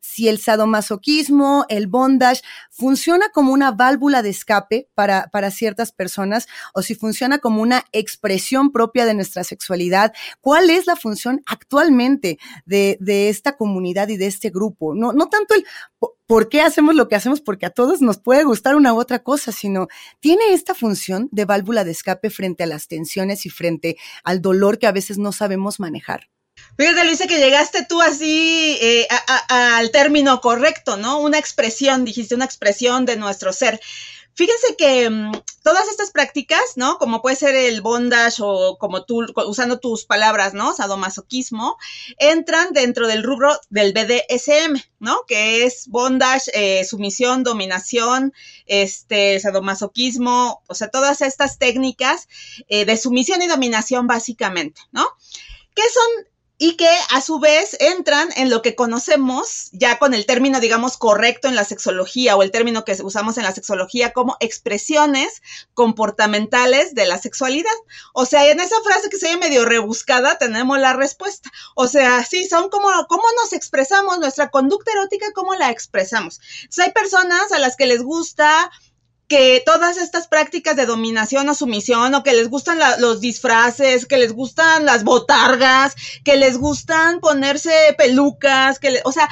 si 0.00 0.28
el 0.28 0.38
sadomasoquismo, 0.38 1.66
el 1.68 1.86
bondage, 1.86 2.42
funciona 2.70 3.28
como 3.30 3.52
una 3.52 3.72
válvula 3.72 4.22
de 4.22 4.30
escape 4.30 4.88
para, 4.94 5.28
para 5.32 5.50
ciertas 5.50 5.92
personas 5.92 6.46
o 6.74 6.82
si 6.82 6.94
funciona 6.94 7.38
como 7.38 7.62
una 7.62 7.84
expresión 7.92 8.72
propia 8.72 9.06
de 9.06 9.14
nuestra 9.14 9.44
sexualidad. 9.44 10.12
¿Cuál 10.40 10.70
es 10.70 10.86
la 10.86 10.96
función 10.96 11.42
actualmente 11.46 12.38
de, 12.66 12.96
de 13.00 13.28
esta 13.28 13.56
comunidad 13.56 14.08
y 14.08 14.16
de 14.16 14.26
este 14.26 14.50
grupo? 14.50 14.94
No, 14.94 15.12
no 15.12 15.28
tanto 15.28 15.54
el 15.54 15.64
por 16.28 16.50
qué 16.50 16.60
hacemos 16.60 16.94
lo 16.94 17.08
que 17.08 17.16
hacemos, 17.16 17.40
porque 17.40 17.66
a 17.66 17.70
todos 17.70 18.02
nos 18.02 18.18
puede 18.18 18.44
gustar 18.44 18.76
una 18.76 18.92
u 18.92 19.00
otra 19.00 19.20
cosa, 19.20 19.50
sino 19.50 19.88
tiene 20.20 20.52
esta 20.52 20.74
función 20.74 21.28
de 21.32 21.46
válvula 21.46 21.84
de 21.84 21.92
escape 21.92 22.28
frente 22.28 22.64
a 22.64 22.66
las 22.66 22.86
tensiones 22.86 23.46
y 23.46 23.50
frente 23.50 23.96
al 24.24 24.42
dolor 24.42 24.78
que 24.78 24.86
a 24.86 24.92
veces 24.92 25.16
no 25.18 25.32
sabemos 25.32 25.80
manejar. 25.80 26.28
Fíjate, 26.76 27.04
Luisa, 27.04 27.26
que 27.26 27.38
llegaste 27.38 27.84
tú 27.88 28.00
así 28.00 28.78
eh, 28.80 29.08
al 29.48 29.90
término 29.90 30.40
correcto, 30.40 30.96
¿no? 30.96 31.20
Una 31.20 31.38
expresión, 31.38 32.04
dijiste, 32.04 32.34
una 32.36 32.44
expresión 32.44 33.04
de 33.04 33.16
nuestro 33.16 33.52
ser. 33.52 33.80
Fíjense 34.38 34.76
que 34.76 35.10
mm, 35.10 35.32
todas 35.64 35.88
estas 35.88 36.12
prácticas, 36.12 36.62
¿no? 36.76 36.98
Como 36.98 37.20
puede 37.20 37.34
ser 37.34 37.56
el 37.56 37.80
bondage 37.80 38.40
o 38.40 38.78
como 38.78 39.04
tú, 39.04 39.26
usando 39.48 39.80
tus 39.80 40.04
palabras, 40.04 40.54
¿no? 40.54 40.72
Sadomasoquismo, 40.72 41.76
entran 42.18 42.72
dentro 42.72 43.08
del 43.08 43.24
rubro 43.24 43.58
del 43.68 43.92
BDSM, 43.92 44.80
¿no? 45.00 45.24
Que 45.26 45.64
es 45.64 45.88
bondage, 45.88 46.52
eh, 46.54 46.84
sumisión, 46.84 47.42
dominación, 47.42 48.32
este, 48.66 49.40
sadomasoquismo, 49.40 50.62
o 50.68 50.74
sea, 50.76 50.86
todas 50.86 51.20
estas 51.20 51.58
técnicas 51.58 52.28
eh, 52.68 52.84
de 52.84 52.96
sumisión 52.96 53.42
y 53.42 53.48
dominación 53.48 54.06
básicamente, 54.06 54.80
¿no? 54.92 55.04
¿Qué 55.74 55.82
son 55.92 56.28
y 56.58 56.76
que 56.76 56.90
a 57.10 57.20
su 57.20 57.38
vez 57.38 57.76
entran 57.78 58.28
en 58.36 58.50
lo 58.50 58.62
que 58.62 58.74
conocemos 58.74 59.68
ya 59.72 59.98
con 59.98 60.12
el 60.12 60.26
término, 60.26 60.58
digamos, 60.58 60.96
correcto 60.96 61.46
en 61.46 61.54
la 61.54 61.64
sexología 61.64 62.36
o 62.36 62.42
el 62.42 62.50
término 62.50 62.84
que 62.84 62.96
usamos 63.02 63.38
en 63.38 63.44
la 63.44 63.54
sexología 63.54 64.12
como 64.12 64.36
expresiones 64.40 65.40
comportamentales 65.74 66.96
de 66.96 67.06
la 67.06 67.18
sexualidad. 67.18 67.70
O 68.12 68.26
sea, 68.26 68.50
en 68.50 68.58
esa 68.58 68.74
frase 68.82 69.08
que 69.08 69.18
se 69.18 69.28
ve 69.28 69.36
medio 69.36 69.64
rebuscada 69.64 70.36
tenemos 70.36 70.80
la 70.80 70.94
respuesta. 70.94 71.50
O 71.76 71.86
sea, 71.86 72.24
sí, 72.24 72.48
son 72.48 72.70
como 72.70 72.88
cómo 73.06 73.22
nos 73.40 73.52
expresamos, 73.52 74.18
nuestra 74.18 74.50
conducta 74.50 74.90
erótica, 74.90 75.26
cómo 75.34 75.54
la 75.54 75.70
expresamos. 75.70 76.40
Entonces, 76.62 76.86
hay 76.86 76.92
personas 76.92 77.52
a 77.52 77.60
las 77.60 77.76
que 77.76 77.86
les 77.86 78.02
gusta 78.02 78.70
que 79.28 79.62
todas 79.64 79.98
estas 79.98 80.26
prácticas 80.26 80.74
de 80.74 80.86
dominación 80.86 81.48
o 81.48 81.54
sumisión 81.54 82.14
o 82.14 82.22
que 82.22 82.32
les 82.32 82.48
gustan 82.48 82.78
los 82.98 83.20
disfraces, 83.20 84.06
que 84.06 84.16
les 84.16 84.32
gustan 84.32 84.86
las 84.86 85.04
botargas, 85.04 85.94
que 86.24 86.36
les 86.36 86.56
gustan 86.56 87.20
ponerse 87.20 87.94
pelucas, 87.98 88.78
que 88.78 89.00
o 89.04 89.12
sea, 89.12 89.28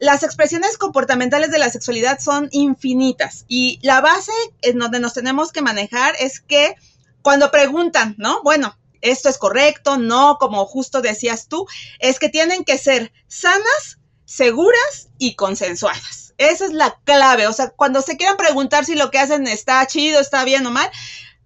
las 0.00 0.22
expresiones 0.22 0.76
comportamentales 0.76 1.50
de 1.50 1.58
la 1.58 1.70
sexualidad 1.70 2.20
son 2.20 2.48
infinitas 2.52 3.46
y 3.48 3.80
la 3.82 4.00
base 4.00 4.32
en 4.62 4.78
donde 4.78 5.00
nos 5.00 5.14
tenemos 5.14 5.50
que 5.50 5.62
manejar 5.62 6.14
es 6.20 6.40
que 6.40 6.74
cuando 7.22 7.50
preguntan, 7.50 8.14
¿no? 8.18 8.42
Bueno, 8.42 8.78
esto 9.00 9.28
es 9.28 9.38
correcto, 9.38 9.96
no, 9.96 10.36
como 10.38 10.66
justo 10.66 11.00
decías 11.00 11.48
tú, 11.48 11.66
es 11.98 12.18
que 12.18 12.28
tienen 12.28 12.64
que 12.64 12.78
ser 12.78 13.12
sanas, 13.28 13.98
seguras 14.24 15.08
y 15.18 15.34
consensuadas. 15.34 16.27
Esa 16.38 16.64
es 16.64 16.72
la 16.72 16.98
clave. 17.04 17.46
O 17.46 17.52
sea, 17.52 17.70
cuando 17.70 18.00
se 18.00 18.16
quieran 18.16 18.36
preguntar 18.36 18.84
si 18.84 18.94
lo 18.94 19.10
que 19.10 19.18
hacen 19.18 19.46
está 19.46 19.86
chido, 19.86 20.20
está 20.20 20.44
bien 20.44 20.66
o 20.66 20.70
mal, 20.70 20.90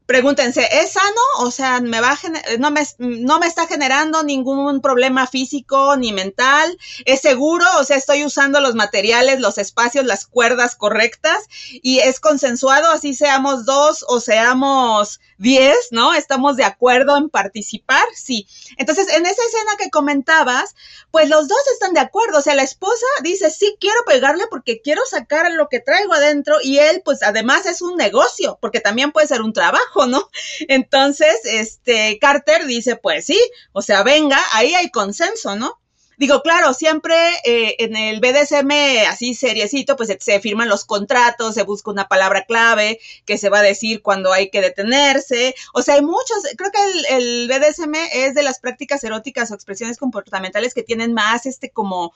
pregúntense, 0.07 0.69
¿es 0.71 0.93
sano? 0.93 1.21
O 1.39 1.51
sea, 1.51 1.81
me 1.81 2.01
va 2.01 2.19
no, 2.59 2.71
me, 2.71 2.83
no 2.99 3.39
me 3.39 3.47
está 3.47 3.67
generando 3.67 4.23
ningún 4.23 4.81
problema 4.81 5.27
físico 5.27 5.97
ni 5.97 6.13
mental. 6.13 6.79
¿Es 7.07 7.23
seguro? 7.23 7.65
O 7.79 7.85
sea, 7.85 7.97
estoy 7.97 8.25
usando 8.25 8.61
los 8.61 8.75
materiales, 8.75 9.41
los 9.41 9.59
espacios, 9.59 10.05
las 10.05 10.27
cuerdas 10.27 10.75
correctas 10.75 11.49
y 11.83 12.01
es 12.01 12.21
consensuado, 12.21 12.91
así 12.91 13.15
seamos 13.15 13.65
dos 13.65 14.05
o 14.07 14.21
seamos 14.21 15.21
10, 15.43 15.89
¿no? 15.91 16.15
¿Estamos 16.15 16.57
de 16.57 16.65
acuerdo 16.65 17.17
en 17.17 17.29
participar? 17.29 18.05
Sí. 18.15 18.47
Entonces, 18.79 19.09
en 19.09 19.27
esa 19.27 19.43
escena 19.43 19.73
que 19.77 19.91
comentabas, 19.91 20.75
pues 21.11 21.29
los 21.29 21.49
dos 21.49 21.59
están 21.75 21.93
de 21.93 22.01
acuerdo. 22.01 22.39
O 22.39 22.43
sea, 22.43 22.55
la 22.55 22.63
esposa 22.63 23.05
dice, 23.23 23.51
sí, 23.51 23.77
quiero 23.79 23.99
pegarle 24.07 24.45
porque 24.49 24.81
quiero 24.81 25.03
sacar 25.05 25.51
lo 25.53 25.69
que 25.69 25.81
traigo 25.81 26.15
adentro 26.15 26.57
y 26.63 26.79
él, 26.79 27.03
pues 27.05 27.23
además 27.23 27.67
es 27.67 27.83
un 27.83 27.97
negocio, 27.97 28.59
porque 28.61 28.81
también 28.81 29.13
puede 29.13 29.27
ser 29.27 29.43
un 29.43 29.53
trabajo, 29.53 30.07
¿no? 30.07 30.31
Entonces, 30.69 31.41
este, 31.45 32.19
Carter 32.21 32.65
dice, 32.67 32.97
pues 32.97 33.27
sí, 33.27 33.41
o 33.73 33.83
sea, 33.83 34.05
venga, 34.05 34.41
ahí 34.53 34.75
hay 34.75 34.91
consenso, 34.91 35.57
¿no? 35.57 35.82
Digo, 36.23 36.41
claro, 36.41 36.73
siempre 36.73 37.17
eh, 37.43 37.75
en 37.81 37.97
el 37.97 38.21
BDSM 38.21 38.71
así 39.09 39.35
seriecito, 39.35 39.97
pues 39.97 40.17
se, 40.21 40.39
firman 40.39 40.69
los 40.69 40.85
contratos, 40.85 41.57
se 41.57 41.65
busca 41.65 41.91
una 41.91 42.07
palabra 42.07 42.45
clave 42.45 43.01
que 43.25 43.39
se 43.39 43.49
va 43.49 43.59
a 43.59 43.63
decir 43.63 44.03
cuando 44.03 44.33
hay 44.33 44.49
que 44.49 44.61
detenerse. 44.61 45.57
O 45.75 45.83
sea, 45.83 45.97
hay 45.97 46.03
muchos, 46.03 46.45
creo 46.57 46.71
que 46.71 46.79
el, 47.11 47.23
el 47.23 47.49
BDSM 47.49 47.95
es 48.13 48.35
de 48.35 48.45
las 48.45 48.61
prácticas 48.61 49.03
eróticas 49.03 49.51
o 49.51 49.57
expresiones 49.57 49.99
comportamentales 49.99 50.75
que 50.75 50.85
tienen 50.85 51.13
más 51.13 51.45
este 51.45 51.71
como 51.71 52.13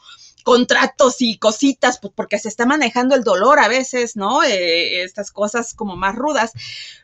contratos 0.47 1.23
y 1.23 1.39
cositas, 1.39 1.99
pues 1.99 2.13
porque 2.15 2.39
se 2.39 2.49
está 2.49 2.67
manejando 2.67 3.17
el 3.17 3.25
dolor 3.25 3.59
a 3.59 3.67
veces, 3.67 4.15
¿no? 4.15 4.45
Eh, 4.45 5.03
estas 5.03 5.33
cosas 5.33 5.75
como 5.75 5.97
más 5.97 6.15
rudas. 6.15 6.53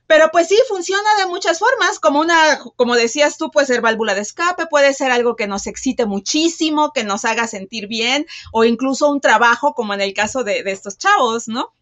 Pero 0.06 0.28
pues 0.30 0.46
sí, 0.46 0.56
funciona 0.68 1.08
de 1.18 1.26
muchas 1.26 1.58
formas, 1.58 1.98
como 1.98 2.20
una, 2.20 2.60
como 2.76 2.94
decías 2.94 3.38
tú, 3.38 3.50
puede 3.50 3.66
ser 3.66 3.80
válvula 3.80 4.14
de 4.14 4.20
escape, 4.20 4.66
puede 4.66 4.94
ser 4.94 5.10
algo 5.10 5.34
que 5.34 5.48
nos 5.48 5.66
excite 5.66 6.06
muchísimo, 6.06 6.92
que 6.92 7.02
nos 7.02 7.24
haga 7.24 7.48
sentir 7.48 7.88
bien, 7.88 8.26
o 8.52 8.62
incluso 8.62 9.10
un 9.10 9.20
trabajo, 9.20 9.74
como 9.74 9.92
en 9.92 10.02
el 10.02 10.14
caso 10.14 10.44
de, 10.44 10.62
estos 10.66 10.96
chavos, 10.96 11.48
¿no? 11.48 11.72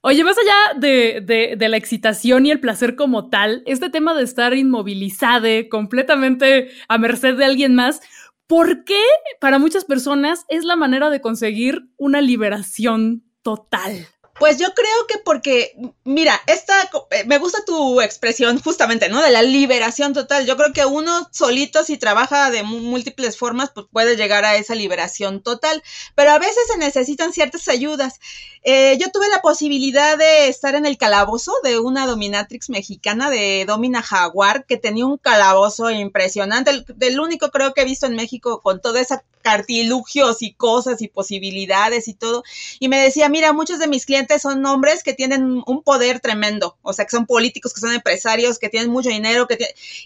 Oye, 0.00 0.24
más 0.24 0.36
allá 0.36 0.78
de, 0.80 1.56
de, 1.56 1.68
la 1.68 1.76
excitación 1.76 2.46
y 2.46 2.50
el 2.50 2.58
placer 2.58 2.96
como 2.96 3.28
tal, 3.28 3.62
este 3.66 3.90
tema 3.90 4.12
de 4.12 4.24
estar 4.24 4.54
inmovilizado, 4.54 5.46
completamente 5.70 6.70
a 6.88 6.98
merced 6.98 7.36
de 7.36 7.44
alguien 7.44 7.76
más, 7.76 8.00
¿por 8.46 8.84
qué 8.84 9.02
para 9.40 9.58
muchas 9.58 9.84
personas 9.84 10.44
es 10.48 10.64
la 10.64 10.76
manera 10.76 11.10
de 11.10 11.20
conseguir 11.20 11.90
una 11.96 12.20
liberación 12.20 13.24
total? 13.42 14.06
Pues 14.38 14.58
yo 14.58 14.74
creo 14.74 15.06
que 15.08 15.18
porque, 15.18 15.74
mira, 16.04 16.38
esta, 16.46 16.74
eh, 17.10 17.24
me 17.26 17.38
gusta 17.38 17.64
tu 17.64 18.02
expresión 18.02 18.60
justamente, 18.60 19.08
¿no? 19.08 19.22
De 19.22 19.30
la 19.30 19.42
liberación 19.42 20.12
total. 20.12 20.44
Yo 20.44 20.58
creo 20.58 20.74
que 20.74 20.84
uno 20.84 21.26
solito, 21.32 21.82
si 21.84 21.96
trabaja 21.96 22.50
de 22.50 22.62
múltiples 22.62 23.38
formas, 23.38 23.70
pues 23.74 23.86
puede 23.90 24.14
llegar 24.14 24.44
a 24.44 24.56
esa 24.56 24.74
liberación 24.74 25.42
total. 25.42 25.82
Pero 26.14 26.32
a 26.32 26.38
veces 26.38 26.64
se 26.70 26.76
necesitan 26.76 27.32
ciertas 27.32 27.66
ayudas. 27.68 28.20
Eh, 28.62 28.98
yo 29.00 29.10
tuve 29.10 29.28
la 29.30 29.40
posibilidad 29.40 30.18
de 30.18 30.48
estar 30.48 30.74
en 30.74 30.84
el 30.84 30.98
calabozo 30.98 31.52
de 31.62 31.78
una 31.78 32.06
dominatrix 32.06 32.68
mexicana 32.68 33.30
de 33.30 33.64
Domina 33.66 34.02
Jaguar, 34.02 34.66
que 34.66 34.76
tenía 34.76 35.06
un 35.06 35.16
calabozo 35.16 35.90
impresionante, 35.90 36.72
el, 36.72 36.84
el 37.00 37.20
único 37.20 37.50
creo 37.50 37.72
que 37.72 37.82
he 37.82 37.84
visto 37.84 38.06
en 38.06 38.16
México 38.16 38.60
con 38.60 38.80
toda 38.82 39.00
esa 39.00 39.22
cartilugios 39.46 40.42
y 40.42 40.54
cosas 40.54 41.00
y 41.00 41.06
posibilidades 41.06 42.08
y 42.08 42.14
todo. 42.14 42.42
Y 42.80 42.88
me 42.88 42.98
decía, 43.00 43.28
mira, 43.28 43.52
muchos 43.52 43.78
de 43.78 43.86
mis 43.86 44.04
clientes 44.04 44.42
son 44.42 44.66
hombres 44.66 45.04
que 45.04 45.14
tienen 45.14 45.62
un 45.64 45.82
poder 45.84 46.18
tremendo, 46.18 46.76
o 46.82 46.92
sea, 46.92 47.04
que 47.04 47.12
son 47.12 47.26
políticos, 47.26 47.72
que 47.72 47.80
son 47.80 47.92
empresarios, 47.92 48.58
que 48.58 48.70
tienen 48.70 48.90
mucho 48.90 49.08
dinero, 49.08 49.46
que, 49.46 49.56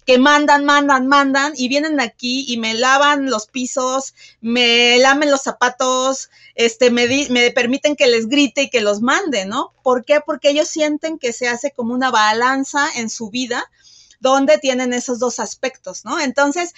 que 0.05 0.19
mandan, 0.19 0.67
mandan, 0.67 1.07
mandan 1.07 1.55
y 1.57 1.69
vienen 1.69 2.01
aquí 2.01 2.45
y 2.49 2.59
me 2.59 2.75
lavan 2.75 3.31
los 3.31 3.47
pisos, 3.47 4.13
me 4.43 4.99
lamen 4.99 5.31
los 5.31 5.41
zapatos, 5.41 6.29
este, 6.55 6.91
me, 6.91 7.07
me 7.31 7.51
permiten 7.51 7.97
que 7.97 8.09
les 8.09 8.29
grite 8.29 8.65
y 8.65 8.69
que 8.69 8.83
los 8.83 9.01
mande, 9.01 9.47
¿no? 9.47 9.73
¿Por 9.83 10.05
qué? 10.05 10.21
Porque 10.21 10.51
ellos 10.51 10.69
sienten 10.69 11.19
que 11.19 11.33
se 11.33 11.49
hace 11.49 11.71
como 11.71 11.95
una 11.95 12.11
balanza 12.11 12.91
en 12.95 13.09
su 13.09 13.31
vida 13.31 13.71
donde 14.21 14.59
tienen 14.59 14.93
esos 14.93 15.19
dos 15.19 15.41
aspectos, 15.41 16.05
¿no? 16.05 16.21
Entonces, 16.21 16.75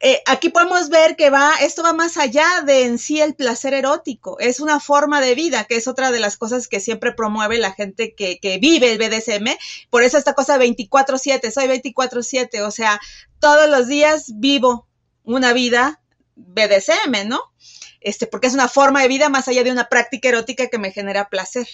eh, 0.00 0.22
aquí 0.26 0.50
podemos 0.50 0.90
ver 0.90 1.16
que 1.16 1.28
va, 1.28 1.54
esto 1.60 1.82
va 1.82 1.92
más 1.92 2.18
allá 2.18 2.46
de 2.64 2.84
en 2.84 2.98
sí 2.98 3.20
el 3.20 3.34
placer 3.34 3.74
erótico, 3.74 4.38
es 4.38 4.60
una 4.60 4.78
forma 4.78 5.20
de 5.20 5.34
vida, 5.34 5.64
que 5.64 5.74
es 5.74 5.88
otra 5.88 6.12
de 6.12 6.20
las 6.20 6.36
cosas 6.36 6.68
que 6.68 6.78
siempre 6.78 7.12
promueve 7.12 7.58
la 7.58 7.72
gente 7.72 8.14
que, 8.14 8.38
que 8.38 8.58
vive 8.58 8.92
el 8.92 8.98
BDSM, 8.98 9.56
por 9.90 10.04
eso 10.04 10.16
esta 10.16 10.34
cosa 10.34 10.56
24/7, 10.56 11.50
soy 11.50 11.66
24/7, 11.66 12.62
o 12.62 12.70
sea, 12.70 13.00
todos 13.40 13.68
los 13.68 13.88
días 13.88 14.32
vivo 14.36 14.86
una 15.24 15.52
vida 15.52 16.00
BDSM, 16.36 17.26
¿no? 17.26 17.40
Este, 18.00 18.28
porque 18.28 18.46
es 18.46 18.54
una 18.54 18.68
forma 18.68 19.02
de 19.02 19.08
vida 19.08 19.28
más 19.28 19.48
allá 19.48 19.64
de 19.64 19.72
una 19.72 19.88
práctica 19.88 20.28
erótica 20.28 20.68
que 20.68 20.78
me 20.78 20.92
genera 20.92 21.28
placer. 21.28 21.66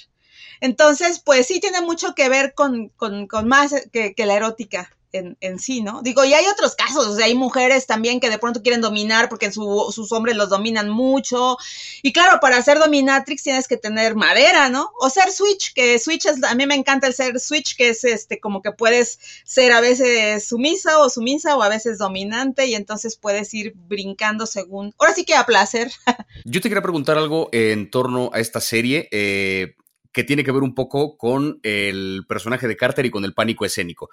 Entonces, 0.61 1.21
pues 1.21 1.47
sí 1.47 1.61
tiene 1.61 1.83
mucho 1.83 2.15
que 2.15 2.31
ver 2.31 2.55
con, 2.55 2.89
con, 2.89 3.29
más 3.47 3.75
que 3.93 4.15
la 4.17 4.35
erótica 4.35 4.91
en, 5.41 5.59
sí, 5.59 5.83
¿no? 5.83 6.03
Digo, 6.03 6.25
y 6.25 6.35
hay 6.35 6.47
otros 6.47 6.75
casos, 6.75 7.07
o 7.07 7.17
sea, 7.17 7.27
hay 7.27 7.35
mujeres 7.35 7.87
también 7.87 8.21
que 8.21 8.31
de 8.31 8.39
pronto 8.39 8.63
quieren 8.63 8.81
dominar 8.81 9.29
porque 9.29 9.53
sus 9.53 10.13
hombres 10.13 10.37
los 10.37 10.49
dominan 10.49 10.89
mucho. 10.89 11.57
Y 12.03 12.13
claro, 12.13 12.39
para 12.41 12.61
ser 12.63 12.79
dominatrix 12.79 13.43
tienes 13.43 13.69
que 13.69 13.77
tener 13.77 14.17
madera, 14.17 14.69
¿no? 14.69 14.91
O 14.99 15.11
ser 15.11 15.31
switch, 15.31 15.73
que 15.75 15.99
switch 15.99 16.27
es, 16.27 16.43
a 16.43 16.55
mí 16.55 16.67
me 16.67 16.75
encanta 16.75 17.07
el 17.07 17.15
ser 17.15 17.39
switch, 17.39 17.77
que 17.77 17.91
es 17.91 18.05
este, 18.05 18.41
como 18.41 18.63
que 18.63 18.73
puedes 18.73 19.19
ser 19.45 19.73
a 19.73 19.81
veces 19.81 20.47
sumisa 20.47 20.99
o 20.99 21.09
sumisa 21.09 21.57
o 21.57 21.63
a 21.63 21.69
veces 21.69 21.99
dominante 21.99 22.67
y 22.67 22.75
entonces 22.75 23.17
puedes 23.17 23.53
ir 23.55 23.75
brincando 23.75 24.47
según, 24.47 24.95
ahora 24.99 25.15
sí 25.15 25.25
que 25.25 25.35
a 25.35 25.47
placer. 25.47 25.91
Yo 26.45 26.61
te 26.61 26.69
quería 26.69 26.83
preguntar 26.83 27.19
algo 27.19 27.49
en 27.53 27.91
torno 27.91 28.31
a 28.33 28.41
esta 28.41 28.61
serie. 28.61 29.09
Eh, 29.11 29.77
que 30.15 30.23
tiene 30.23 30.45
que 30.45 30.53
ver 30.53 30.63
un 30.63 30.77
poco 30.77 31.19
con 31.19 31.59
el 31.65 32.25
personaje 32.29 32.69
de 32.69 32.77
Carter 32.77 33.05
y 33.05 33.11
con 33.11 33.25
el 33.25 33.35
pánico 33.35 33.65
escénico. 33.65 34.11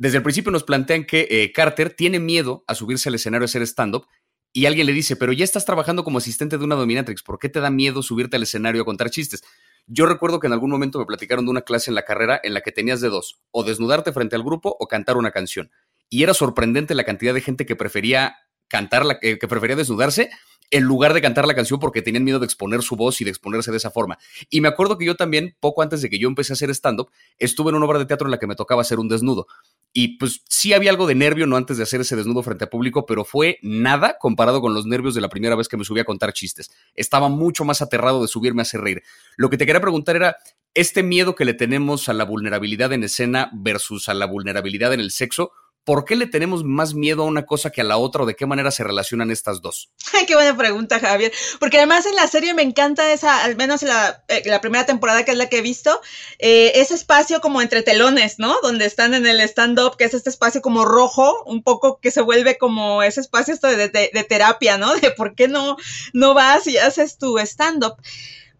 Desde 0.00 0.16
el 0.16 0.22
principio 0.22 0.50
nos 0.50 0.64
plantean 0.64 1.04
que 1.04 1.28
eh, 1.28 1.52
Carter 1.52 1.90
tiene 1.90 2.18
miedo 2.20 2.64
a 2.66 2.74
subirse 2.74 3.10
al 3.10 3.16
escenario 3.16 3.44
a 3.44 3.44
hacer 3.44 3.60
stand-up 3.60 4.06
y 4.50 4.64
alguien 4.64 4.86
le 4.86 4.94
dice, 4.94 5.14
pero 5.14 5.30
ya 5.30 5.44
estás 5.44 5.66
trabajando 5.66 6.04
como 6.04 6.16
asistente 6.16 6.56
de 6.56 6.64
una 6.64 6.74
dominatrix, 6.74 7.22
¿por 7.22 7.38
qué 7.38 7.50
te 7.50 7.60
da 7.60 7.68
miedo 7.68 8.02
subirte 8.02 8.36
al 8.36 8.44
escenario 8.44 8.80
a 8.80 8.84
contar 8.86 9.10
chistes? 9.10 9.44
Yo 9.86 10.06
recuerdo 10.06 10.40
que 10.40 10.46
en 10.46 10.54
algún 10.54 10.70
momento 10.70 10.98
me 10.98 11.04
platicaron 11.04 11.44
de 11.44 11.50
una 11.50 11.60
clase 11.60 11.90
en 11.90 11.96
la 11.96 12.06
carrera 12.06 12.40
en 12.42 12.54
la 12.54 12.62
que 12.62 12.72
tenías 12.72 13.02
de 13.02 13.10
dos, 13.10 13.42
o 13.50 13.62
desnudarte 13.62 14.10
frente 14.10 14.36
al 14.36 14.42
grupo 14.42 14.74
o 14.80 14.88
cantar 14.88 15.18
una 15.18 15.32
canción. 15.32 15.70
Y 16.08 16.22
era 16.22 16.32
sorprendente 16.32 16.94
la 16.94 17.04
cantidad 17.04 17.34
de 17.34 17.42
gente 17.42 17.66
que 17.66 17.76
prefería 17.76 18.36
cantar, 18.68 19.04
la, 19.04 19.18
que 19.20 19.36
prefería 19.36 19.76
desnudarse 19.76 20.30
en 20.70 20.84
lugar 20.84 21.14
de 21.14 21.20
cantar 21.20 21.46
la 21.46 21.54
canción 21.54 21.80
porque 21.80 22.00
tenían 22.00 22.24
miedo 22.24 22.38
de 22.38 22.46
exponer 22.46 22.82
su 22.82 22.96
voz 22.96 23.20
y 23.20 23.24
de 23.24 23.30
exponerse 23.30 23.70
de 23.70 23.76
esa 23.76 23.90
forma. 23.90 24.18
Y 24.48 24.60
me 24.60 24.68
acuerdo 24.68 24.96
que 24.96 25.04
yo 25.04 25.16
también, 25.16 25.56
poco 25.60 25.82
antes 25.82 26.00
de 26.00 26.08
que 26.08 26.18
yo 26.18 26.28
empecé 26.28 26.52
a 26.52 26.54
hacer 26.54 26.70
stand-up, 26.70 27.10
estuve 27.38 27.70
en 27.70 27.76
una 27.76 27.86
obra 27.86 27.98
de 27.98 28.06
teatro 28.06 28.26
en 28.26 28.30
la 28.30 28.38
que 28.38 28.46
me 28.46 28.54
tocaba 28.54 28.82
hacer 28.82 28.98
un 28.98 29.08
desnudo. 29.08 29.46
Y 29.92 30.18
pues 30.18 30.42
sí 30.48 30.72
había 30.72 30.90
algo 30.90 31.06
de 31.06 31.16
nervio, 31.16 31.46
no 31.46 31.56
antes 31.56 31.76
de 31.76 31.82
hacer 31.82 32.00
ese 32.00 32.14
desnudo 32.14 32.42
frente 32.42 32.64
a 32.64 32.70
público, 32.70 33.06
pero 33.06 33.24
fue 33.24 33.58
nada 33.62 34.16
comparado 34.20 34.60
con 34.60 34.72
los 34.72 34.86
nervios 34.86 35.14
de 35.14 35.20
la 35.20 35.28
primera 35.28 35.56
vez 35.56 35.66
que 35.66 35.76
me 35.76 35.84
subí 35.84 36.00
a 36.00 36.04
contar 36.04 36.32
chistes. 36.32 36.70
Estaba 36.94 37.28
mucho 37.28 37.64
más 37.64 37.82
aterrado 37.82 38.22
de 38.22 38.28
subirme 38.28 38.62
a 38.62 38.62
hacer 38.62 38.80
reír. 38.80 39.02
Lo 39.36 39.50
que 39.50 39.56
te 39.56 39.66
quería 39.66 39.80
preguntar 39.80 40.14
era, 40.14 40.36
este 40.74 41.02
miedo 41.02 41.34
que 41.34 41.44
le 41.44 41.54
tenemos 41.54 42.08
a 42.08 42.12
la 42.12 42.24
vulnerabilidad 42.24 42.92
en 42.92 43.02
escena 43.02 43.50
versus 43.52 44.08
a 44.08 44.14
la 44.14 44.26
vulnerabilidad 44.26 44.92
en 44.92 45.00
el 45.00 45.10
sexo, 45.10 45.50
¿por 45.84 46.04
qué 46.04 46.16
le 46.16 46.26
tenemos 46.26 46.64
más 46.64 46.94
miedo 46.94 47.22
a 47.22 47.26
una 47.26 47.46
cosa 47.46 47.70
que 47.70 47.80
a 47.80 47.84
la 47.84 47.96
otra 47.96 48.22
o 48.22 48.26
de 48.26 48.36
qué 48.36 48.46
manera 48.46 48.70
se 48.70 48.84
relacionan 48.84 49.30
estas 49.30 49.60
dos? 49.60 49.90
Qué 50.26 50.34
buena 50.34 50.56
pregunta, 50.56 51.00
Javier. 51.00 51.32
Porque 51.58 51.78
además 51.78 52.06
en 52.06 52.14
la 52.14 52.26
serie 52.26 52.54
me 52.54 52.62
encanta 52.62 53.12
esa, 53.12 53.42
al 53.42 53.56
menos 53.56 53.82
la, 53.82 54.24
eh, 54.28 54.42
la 54.46 54.60
primera 54.60 54.86
temporada 54.86 55.24
que 55.24 55.32
es 55.32 55.36
la 55.36 55.48
que 55.48 55.58
he 55.58 55.62
visto, 55.62 56.00
eh, 56.38 56.72
ese 56.76 56.94
espacio 56.94 57.40
como 57.40 57.62
entre 57.62 57.82
telones, 57.82 58.38
¿no? 58.38 58.60
Donde 58.62 58.86
están 58.86 59.14
en 59.14 59.26
el 59.26 59.40
stand-up, 59.40 59.96
que 59.96 60.04
es 60.04 60.14
este 60.14 60.30
espacio 60.30 60.62
como 60.62 60.84
rojo, 60.84 61.42
un 61.44 61.62
poco 61.62 61.98
que 62.00 62.10
se 62.10 62.20
vuelve 62.20 62.58
como 62.58 63.02
ese 63.02 63.20
espacio 63.20 63.54
esto 63.54 63.66
de, 63.66 63.88
de 63.88 64.24
terapia, 64.28 64.78
¿no? 64.78 64.94
De 64.94 65.10
por 65.10 65.34
qué 65.34 65.48
no, 65.48 65.76
no 66.12 66.34
vas 66.34 66.66
y 66.66 66.76
haces 66.78 67.18
tu 67.18 67.38
stand-up. 67.38 67.96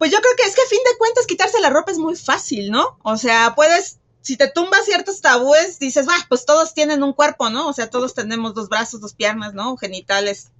Pues 0.00 0.10
yo 0.10 0.18
creo 0.18 0.34
que 0.34 0.44
es 0.44 0.54
que 0.54 0.62
a 0.62 0.66
fin 0.66 0.80
de 0.90 0.96
cuentas 0.96 1.26
quitarse 1.26 1.60
la 1.60 1.68
ropa 1.68 1.92
es 1.92 1.98
muy 1.98 2.16
fácil, 2.16 2.70
¿no? 2.70 2.98
O 3.02 3.18
sea, 3.18 3.54
puedes 3.54 3.99
si 4.22 4.36
te 4.36 4.48
tumbas 4.48 4.84
ciertos 4.84 5.20
tabúes, 5.20 5.78
dices, 5.78 6.08
va, 6.08 6.14
pues 6.28 6.44
todos 6.44 6.74
tienen 6.74 7.02
un 7.02 7.12
cuerpo, 7.12 7.50
¿no? 7.50 7.68
O 7.68 7.72
sea, 7.72 7.88
todos 7.88 8.14
tenemos 8.14 8.54
dos 8.54 8.68
brazos, 8.68 9.00
dos 9.00 9.14
piernas, 9.14 9.54
¿no? 9.54 9.76
Genitales, 9.76 10.50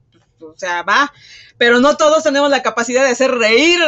o 0.43 0.55
sea, 0.57 0.83
va, 0.83 1.13
pero 1.59 1.79
no 1.79 1.97
todos 1.97 2.23
tenemos 2.23 2.51
la 2.51 2.63
capacidad 2.63 3.05
de 3.05 3.11
hacer 3.11 3.31
reír 3.33 3.79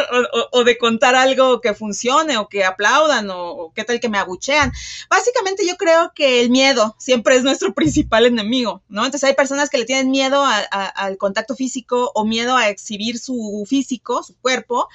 o, 0.51 0.63
de 0.63 0.77
contar 0.77 1.15
algo 1.15 1.59
que 1.59 1.73
funcione 1.73 2.37
o 2.37 2.47
que 2.47 2.63
aplaudan 2.63 3.29
o, 3.31 3.71
qué 3.75 3.83
tal 3.83 3.99
que 3.99 4.09
me 4.09 4.19
abuchean. 4.19 4.71
Básicamente 5.09 5.65
yo 5.65 5.75
creo 5.75 6.11
que 6.13 6.41
el 6.41 6.51
miedo 6.51 6.95
siempre 6.99 7.35
es 7.35 7.43
nuestro 7.43 7.73
principal 7.75 8.25
enemigo, 8.25 8.83
¿no? 8.89 9.05
Entonces 9.05 9.27
hay 9.27 9.35
personas 9.35 9.69
que 9.69 9.79
le 9.79 9.85
tienen 9.85 10.11
miedo 10.11 10.43
al 10.45 11.17
contacto 11.17 11.55
físico 11.55 12.11
o 12.13 12.25
miedo 12.25 12.55
a 12.55 12.69
exhibir 12.69 13.17
su 13.17 13.65
físico, 13.67 14.21
su 14.21 14.35
cuerpo, 14.37 14.87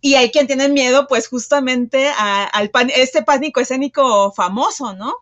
y 0.00 0.14
hay 0.14 0.30
quien 0.30 0.46
tiene 0.46 0.68
miedo, 0.68 1.06
pues 1.08 1.28
justamente 1.28 2.08
a, 2.08 2.44
al 2.44 2.70
este 2.94 3.22
pánico 3.22 3.60
escénico 3.60 4.32
famoso, 4.32 4.94
¿no? 4.94 5.16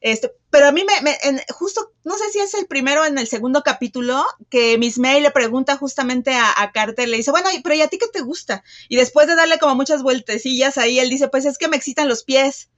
Este, 0.00 0.32
pero 0.50 0.66
a 0.66 0.72
mí 0.72 0.84
me, 0.84 1.44
justo, 1.50 1.92
no 2.04 2.16
sé 2.16 2.30
si 2.30 2.38
es 2.38 2.54
el 2.54 2.66
primero 2.66 3.04
en 3.04 3.18
el 3.18 3.26
segundo 3.26 3.62
capítulo, 3.62 4.24
que 4.50 4.78
Miss 4.78 4.98
May 4.98 5.20
le 5.20 5.30
pregunta 5.30 5.76
justamente 5.76 6.34
a, 6.34 6.62
a, 6.62 6.72
Carter, 6.72 7.08
le 7.08 7.16
dice, 7.16 7.30
bueno, 7.30 7.48
pero 7.62 7.74
¿y 7.74 7.82
a 7.82 7.88
ti 7.88 7.98
qué 7.98 8.08
te 8.08 8.20
gusta? 8.20 8.62
Y 8.88 8.96
después 8.96 9.26
de 9.26 9.34
darle 9.34 9.58
como 9.58 9.74
muchas 9.74 10.02
vueltecillas 10.02 10.78
ahí, 10.78 10.98
él 10.98 11.10
dice, 11.10 11.28
pues 11.28 11.44
es 11.44 11.58
que 11.58 11.68
me 11.68 11.76
excitan 11.76 12.08
los 12.08 12.24
pies. 12.24 12.70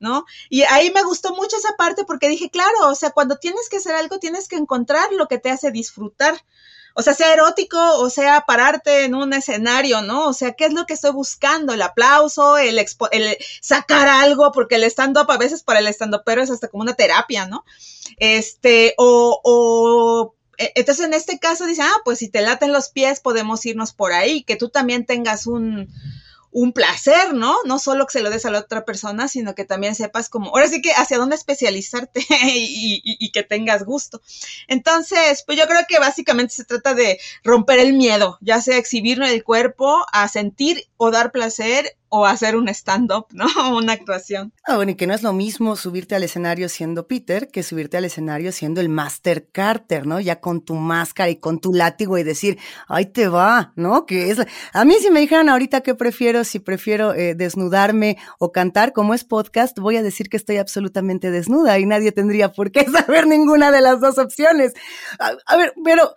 ¿No? 0.00 0.26
Y 0.48 0.62
ahí 0.62 0.92
me 0.92 1.02
gustó 1.02 1.34
mucho 1.34 1.56
esa 1.56 1.74
parte 1.76 2.04
porque 2.04 2.28
dije, 2.28 2.50
claro, 2.50 2.86
o 2.86 2.94
sea, 2.94 3.10
cuando 3.10 3.38
tienes 3.38 3.68
que 3.68 3.78
hacer 3.78 3.96
algo, 3.96 4.20
tienes 4.20 4.46
que 4.46 4.54
encontrar 4.54 5.12
lo 5.12 5.26
que 5.26 5.38
te 5.38 5.50
hace 5.50 5.72
disfrutar 5.72 6.40
o 6.98 7.02
sea, 7.02 7.14
sea 7.14 7.32
erótico 7.32 7.78
o 8.00 8.10
sea 8.10 8.40
pararte 8.40 9.04
en 9.04 9.14
un 9.14 9.32
escenario, 9.32 10.02
¿no? 10.02 10.26
O 10.26 10.32
sea, 10.32 10.54
¿qué 10.54 10.64
es 10.64 10.72
lo 10.72 10.84
que 10.84 10.94
estoy 10.94 11.12
buscando? 11.12 11.72
El 11.72 11.82
aplauso, 11.82 12.58
el, 12.58 12.76
el 12.76 13.36
sacar 13.60 14.08
algo, 14.08 14.50
porque 14.50 14.74
el 14.74 14.82
stand-up 14.82 15.30
a 15.30 15.38
veces 15.38 15.62
para 15.62 15.78
el 15.78 15.86
stand-up 15.86 16.22
pero 16.26 16.42
es 16.42 16.50
hasta 16.50 16.66
como 16.66 16.82
una 16.82 16.94
terapia, 16.94 17.46
¿no? 17.46 17.64
Este, 18.16 18.94
o, 18.98 19.40
o 19.44 20.34
e, 20.58 20.72
entonces 20.74 21.06
en 21.06 21.14
este 21.14 21.38
caso 21.38 21.66
dice, 21.66 21.82
ah, 21.82 22.00
pues 22.04 22.18
si 22.18 22.28
te 22.28 22.40
laten 22.40 22.72
los 22.72 22.88
pies 22.88 23.20
podemos 23.20 23.64
irnos 23.64 23.92
por 23.92 24.12
ahí, 24.12 24.42
que 24.42 24.56
tú 24.56 24.68
también 24.68 25.06
tengas 25.06 25.46
un, 25.46 25.88
un 26.58 26.72
placer, 26.72 27.34
¿no? 27.34 27.56
No 27.66 27.78
solo 27.78 28.04
que 28.04 28.14
se 28.14 28.20
lo 28.20 28.30
des 28.30 28.44
a 28.44 28.50
la 28.50 28.58
otra 28.58 28.84
persona, 28.84 29.28
sino 29.28 29.54
que 29.54 29.64
también 29.64 29.94
sepas 29.94 30.28
como, 30.28 30.48
ahora 30.48 30.66
sí 30.66 30.82
que 30.82 30.90
hacia 30.90 31.16
dónde 31.16 31.36
especializarte 31.36 32.20
y, 32.52 33.00
y, 33.04 33.30
que 33.30 33.44
tengas 33.44 33.84
gusto. 33.84 34.20
Entonces, 34.66 35.44
pues 35.46 35.56
yo 35.56 35.68
creo 35.68 35.82
que 35.88 36.00
básicamente 36.00 36.54
se 36.54 36.64
trata 36.64 36.94
de 36.94 37.20
romper 37.44 37.78
el 37.78 37.92
miedo, 37.92 38.38
ya 38.40 38.60
sea 38.60 38.76
exhibir 38.76 39.22
el 39.22 39.44
cuerpo, 39.44 40.04
a 40.12 40.26
sentir 40.26 40.88
o 40.96 41.12
dar 41.12 41.30
placer 41.30 41.96
o 42.08 42.26
hacer 42.26 42.56
un 42.56 42.68
stand-up, 42.68 43.26
¿no? 43.32 43.46
Una 43.76 43.92
actuación. 43.92 44.52
Ah, 44.64 44.76
bueno, 44.76 44.92
y 44.92 44.94
que 44.94 45.06
no 45.06 45.14
es 45.14 45.22
lo 45.22 45.32
mismo 45.32 45.76
subirte 45.76 46.14
al 46.14 46.22
escenario 46.22 46.68
siendo 46.68 47.06
Peter 47.06 47.48
que 47.48 47.62
subirte 47.62 47.96
al 47.96 48.04
escenario 48.04 48.52
siendo 48.52 48.80
el 48.80 48.88
Master 48.88 49.48
Carter, 49.50 50.06
¿no? 50.06 50.20
Ya 50.20 50.40
con 50.40 50.62
tu 50.62 50.74
máscara 50.74 51.30
y 51.30 51.36
con 51.36 51.60
tu 51.60 51.72
látigo 51.72 52.18
y 52.18 52.22
decir, 52.22 52.58
ahí 52.88 53.06
te 53.06 53.28
va, 53.28 53.72
¿no? 53.76 54.06
Que 54.06 54.30
es. 54.30 54.38
A 54.72 54.84
mí, 54.84 54.94
si 55.00 55.10
me 55.10 55.20
dijeran 55.20 55.48
ahorita 55.48 55.82
qué 55.82 55.94
prefiero, 55.94 56.44
si 56.44 56.58
prefiero 56.58 57.14
eh, 57.14 57.34
desnudarme 57.34 58.16
o 58.38 58.52
cantar, 58.52 58.92
como 58.92 59.14
es 59.14 59.24
podcast, 59.24 59.78
voy 59.78 59.96
a 59.96 60.02
decir 60.02 60.28
que 60.28 60.36
estoy 60.36 60.56
absolutamente 60.56 61.30
desnuda 61.30 61.78
y 61.78 61.86
nadie 61.86 62.12
tendría 62.12 62.52
por 62.52 62.72
qué 62.72 62.84
saber 62.90 63.26
ninguna 63.26 63.70
de 63.70 63.80
las 63.80 64.00
dos 64.00 64.18
opciones. 64.18 64.72
a 65.18 65.56
ver, 65.56 65.72
pero 65.84 66.14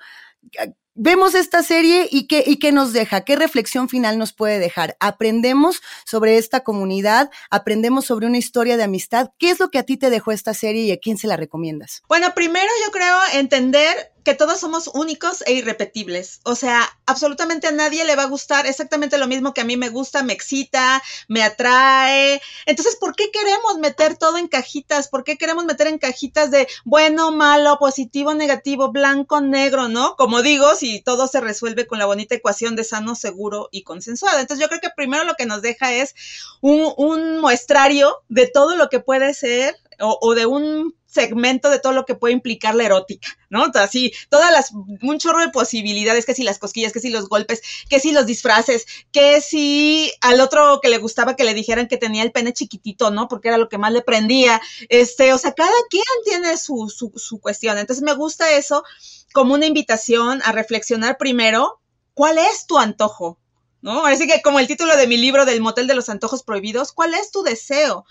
vemos 1.04 1.34
esta 1.34 1.64
serie 1.64 2.08
y 2.12 2.28
qué, 2.28 2.44
y 2.46 2.60
qué 2.60 2.72
nos 2.72 2.94
deja, 2.94 3.22
qué 3.22 3.36
reflexión 3.36 3.90
final 3.90 4.20
nos 4.20 4.34
puede 4.34 4.60
dejar. 4.60 4.98
Aprendemos 5.00 5.82
sobre 6.06 6.38
esta 6.38 6.60
comunidad, 6.60 7.32
aprendemos 7.50 8.06
sobre 8.06 8.28
una 8.28 8.38
historia 8.38 8.78
de 8.78 8.84
amistad. 8.84 9.32
¿Qué 9.40 9.50
es 9.50 9.60
lo 9.60 9.70
que 9.70 9.80
a 9.80 9.84
ti 9.84 9.98
te 9.98 10.12
dejó 10.12 10.32
esta 10.32 10.54
serie 10.54 10.84
y 10.84 10.92
a 10.92 10.98
quién 10.98 11.18
se 11.18 11.26
la 11.26 11.38
recomiendas? 11.38 12.04
Bueno, 12.08 12.36
primero 12.36 12.70
yo 12.86 12.92
creo 12.92 13.18
entender 13.34 14.11
que 14.24 14.36
todos 14.36 14.60
somos 14.60 14.90
únicos 14.94 15.44
e 15.46 15.54
irrepetibles. 15.54 16.42
O 16.44 16.56
sea, 16.56 16.88
absolutamente 17.06 17.68
a 17.68 17.72
nadie 17.72 18.06
le 18.06 18.16
va 18.16 18.24
a 18.24 18.28
gustar 18.28 18.68
exactamente 18.68 19.18
lo 19.18 19.28
mismo 19.28 19.54
que 19.54 19.62
a 19.62 19.66
mí 19.66 19.78
me 19.78 19.90
gusta, 19.90 20.24
me 20.24 20.34
excita, 20.34 21.02
me 21.28 21.44
atrae. 21.44 22.42
Entonces, 22.66 22.96
¿por 22.98 23.16
qué 23.16 23.32
queremos 23.32 23.78
meter 23.80 24.18
todo 24.18 24.38
en 24.38 24.48
cajitas? 24.48 25.08
¿Por 25.08 25.24
qué 25.24 25.38
queremos 25.38 25.66
meter 25.66 25.88
en 25.88 25.98
cajitas 25.98 26.52
de 26.52 26.68
bueno, 26.86 27.32
malo, 27.32 27.78
positivo, 27.80 28.34
negativo, 28.34 28.92
blanco, 28.92 29.42
negro, 29.42 29.88
¿no? 29.88 30.16
Como 30.16 30.42
digo, 30.42 30.76
si 30.76 31.02
todo 31.02 31.28
se 31.28 31.42
resuelve 31.42 31.88
con 31.88 32.00
la 32.00 32.06
bonita 32.06 32.36
ecuación 32.36 32.76
de 32.76 32.84
sano, 32.84 33.16
seguro 33.16 33.70
y 33.72 33.84
consensuado. 33.84 34.40
Entonces, 34.40 34.62
yo 34.62 34.70
creo 34.70 34.82
que 34.82 34.90
primero 34.96 35.24
lo 35.24 35.36
que 35.36 35.46
nos 35.46 35.62
deja 35.62 35.94
es 35.94 36.14
un, 36.62 36.94
un 36.98 37.40
muestrario 37.40 38.18
de 38.30 38.48
todo 38.48 38.76
lo 38.76 38.90
que 38.90 39.00
puede 39.00 39.34
ser 39.34 39.76
o, 40.02 40.34
de 40.36 40.46
un 40.46 40.96
segmento 41.12 41.70
de 41.70 41.80
todo 41.80 41.92
lo 41.94 42.06
que 42.06 42.16
puede 42.16 42.34
implicar 42.34 42.74
la 42.74 42.86
erótica, 42.86 43.28
¿no? 43.50 43.66
Así, 43.76 44.14
todas 44.30 44.52
las, 44.52 44.72
un 44.72 45.20
chorro 45.20 45.42
de 45.42 45.50
posibilidades, 45.50 46.26
que 46.26 46.34
si 46.34 46.44
las 46.44 46.58
cosquillas, 46.58 46.94
que 46.94 47.02
si 47.02 47.10
los 47.10 47.28
golpes, 47.28 47.62
que 47.90 48.00
si 48.00 48.12
los 48.12 48.26
disfraces, 48.26 48.88
que 49.12 49.42
si 49.42 50.12
al 50.22 50.40
otro 50.40 50.80
que 50.82 50.90
le 50.90 50.98
gustaba 50.98 51.36
que 51.36 51.44
le 51.44 51.54
dijeran 51.54 51.88
que 51.88 51.98
tenía 51.98 52.24
el 52.24 52.32
pene 52.32 52.54
chiquitito, 52.54 53.12
¿no? 53.12 53.28
Porque 53.28 53.50
era 53.50 53.58
lo 53.58 53.68
que 53.68 53.78
más 53.78 53.92
le 53.92 54.02
prendía, 54.02 54.62
este, 54.88 55.34
o 55.34 55.38
sea, 55.38 55.54
cada 55.54 55.72
quien 55.90 56.04
tiene 56.24 56.58
su, 56.58 56.90
su, 56.90 57.12
su 57.18 57.40
cuestión. 57.40 57.78
Entonces 57.78 58.04
me 58.04 58.14
gusta 58.14 58.52
eso 58.52 58.84
como 59.34 59.54
una 59.54 59.66
invitación 59.66 60.42
a 60.46 60.54
reflexionar 60.54 61.18
primero 61.18 61.82
cuál 62.14 62.38
es 62.38 62.68
tu 62.68 62.78
antojo, 62.78 63.38
¿no? 63.82 64.06
Así 64.06 64.28
que 64.28 64.42
como 64.42 64.60
el 64.60 64.68
título 64.68 64.96
de 64.96 65.08
mi 65.08 65.18
libro 65.18 65.46
del 65.46 65.60
Motel 65.60 65.88
de 65.88 65.96
los 65.96 66.08
Antojos 66.08 66.44
Prohibidos, 66.44 66.94
¿cuál 66.94 67.14
es 67.14 67.32
tu 67.32 67.44
deseo? 67.44 68.06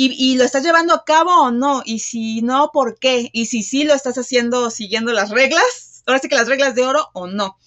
Y, 0.00 0.14
y, 0.16 0.36
lo 0.36 0.44
estás 0.44 0.62
llevando 0.62 0.94
a 0.94 1.04
cabo 1.04 1.42
o 1.42 1.50
no, 1.50 1.82
y 1.84 1.98
si 1.98 2.40
no, 2.40 2.70
¿por 2.72 3.00
qué? 3.00 3.30
Y 3.32 3.46
si 3.46 3.64
sí 3.64 3.82
lo 3.82 3.94
estás 3.94 4.16
haciendo 4.16 4.70
siguiendo 4.70 5.12
las 5.12 5.30
reglas, 5.30 6.04
ahora 6.06 6.20
sí 6.20 6.28
que 6.28 6.36
las 6.36 6.46
reglas 6.46 6.76
de 6.76 6.86
oro 6.86 7.08
o 7.14 7.26
no. 7.26 7.58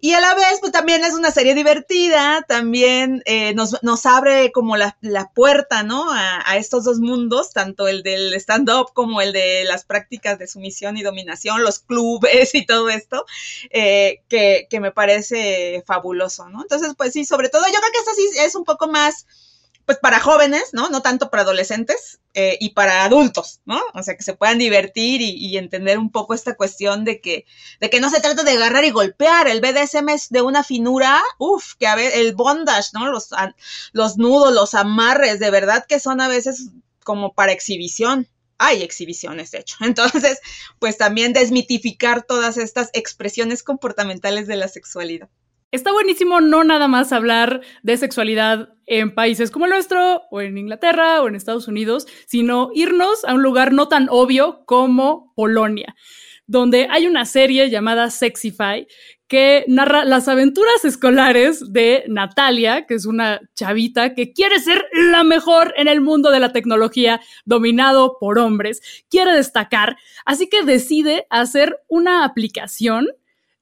Y 0.00 0.12
a 0.12 0.20
la 0.20 0.34
vez, 0.34 0.60
pues 0.60 0.72
también 0.72 1.04
es 1.04 1.14
una 1.14 1.30
serie 1.30 1.54
divertida, 1.54 2.42
también 2.48 3.22
eh, 3.26 3.54
nos, 3.54 4.06
abre 4.06 4.50
como 4.50 4.76
la, 4.76 4.96
la 5.00 5.30
puerta, 5.32 5.82
¿no? 5.82 6.10
A, 6.10 6.50
a, 6.50 6.56
estos 6.56 6.84
dos 6.84 6.98
mundos, 7.00 7.52
tanto 7.52 7.86
el 7.86 8.02
del 8.02 8.34
stand-up 8.34 8.92
como 8.92 9.20
el 9.20 9.32
de 9.32 9.64
las 9.64 9.84
prácticas 9.84 10.38
de 10.38 10.46
sumisión 10.46 10.96
y 10.96 11.02
dominación, 11.02 11.62
los 11.62 11.78
clubes 11.78 12.54
y 12.54 12.66
todo 12.66 12.88
esto, 12.90 13.24
eh, 13.70 14.22
que, 14.28 14.66
que 14.68 14.80
me 14.80 14.92
parece 14.92 15.82
fabuloso, 15.86 16.48
¿no? 16.48 16.62
Entonces, 16.62 16.94
pues 16.96 17.12
sí, 17.12 17.24
sobre 17.24 17.48
todo, 17.48 17.62
yo 17.66 17.78
creo 17.78 17.92
que 17.92 17.98
esto 17.98 18.12
sí 18.16 18.28
es 18.38 18.54
un 18.54 18.64
poco 18.64 18.88
más 18.88 19.26
pues 19.88 19.96
para 19.96 20.20
jóvenes, 20.20 20.74
¿no? 20.74 20.90
No 20.90 21.00
tanto 21.00 21.30
para 21.30 21.44
adolescentes 21.44 22.20
eh, 22.34 22.58
y 22.60 22.74
para 22.74 23.04
adultos, 23.04 23.62
¿no? 23.64 23.80
O 23.94 24.02
sea, 24.02 24.18
que 24.18 24.22
se 24.22 24.34
puedan 24.34 24.58
divertir 24.58 25.22
y, 25.22 25.30
y, 25.30 25.56
entender 25.56 25.98
un 25.98 26.12
poco 26.12 26.34
esta 26.34 26.56
cuestión 26.56 27.06
de 27.06 27.22
que, 27.22 27.46
de 27.80 27.88
que 27.88 27.98
no 27.98 28.10
se 28.10 28.20
trata 28.20 28.42
de 28.42 28.50
agarrar 28.50 28.84
y 28.84 28.90
golpear. 28.90 29.48
El 29.48 29.62
BDSM 29.62 30.10
es 30.10 30.28
de 30.28 30.42
una 30.42 30.62
finura, 30.62 31.22
uff, 31.38 31.72
que 31.76 31.86
a 31.86 31.94
ver, 31.94 32.12
el 32.14 32.34
bondage, 32.34 32.90
¿no? 32.92 33.10
Los, 33.10 33.30
los 33.92 34.18
nudos, 34.18 34.52
los 34.52 34.74
amarres, 34.74 35.38
de 35.38 35.50
verdad 35.50 35.86
que 35.88 36.00
son 36.00 36.20
a 36.20 36.28
veces 36.28 36.68
como 37.02 37.32
para 37.32 37.52
exhibición. 37.52 38.28
Hay 38.58 38.82
exhibiciones, 38.82 39.52
de 39.52 39.60
hecho. 39.60 39.78
Entonces, 39.80 40.38
pues 40.78 40.98
también 40.98 41.32
desmitificar 41.32 42.24
todas 42.24 42.58
estas 42.58 42.90
expresiones 42.92 43.62
comportamentales 43.62 44.46
de 44.48 44.56
la 44.56 44.68
sexualidad. 44.68 45.30
Está 45.70 45.92
buenísimo 45.92 46.40
no 46.40 46.64
nada 46.64 46.88
más 46.88 47.12
hablar 47.12 47.60
de 47.82 47.98
sexualidad 47.98 48.70
en 48.86 49.14
países 49.14 49.50
como 49.50 49.66
el 49.66 49.72
nuestro, 49.72 50.22
o 50.30 50.40
en 50.40 50.56
Inglaterra, 50.56 51.20
o 51.20 51.28
en 51.28 51.34
Estados 51.34 51.68
Unidos, 51.68 52.06
sino 52.26 52.70
irnos 52.72 53.22
a 53.26 53.34
un 53.34 53.42
lugar 53.42 53.72
no 53.72 53.86
tan 53.86 54.08
obvio 54.10 54.62
como 54.64 55.34
Polonia, 55.34 55.94
donde 56.46 56.88
hay 56.90 57.06
una 57.06 57.26
serie 57.26 57.68
llamada 57.68 58.08
Sexify 58.08 58.86
que 59.26 59.66
narra 59.68 60.06
las 60.06 60.26
aventuras 60.26 60.86
escolares 60.86 61.70
de 61.70 62.02
Natalia, 62.08 62.86
que 62.86 62.94
es 62.94 63.04
una 63.04 63.42
chavita 63.54 64.14
que 64.14 64.32
quiere 64.32 64.60
ser 64.60 64.86
la 64.94 65.22
mejor 65.22 65.74
en 65.76 65.86
el 65.86 66.00
mundo 66.00 66.30
de 66.30 66.40
la 66.40 66.52
tecnología 66.52 67.20
dominado 67.44 68.16
por 68.18 68.38
hombres, 68.38 69.04
quiere 69.10 69.32
destacar, 69.32 69.98
así 70.24 70.48
que 70.48 70.62
decide 70.62 71.26
hacer 71.28 71.78
una 71.88 72.24
aplicación 72.24 73.08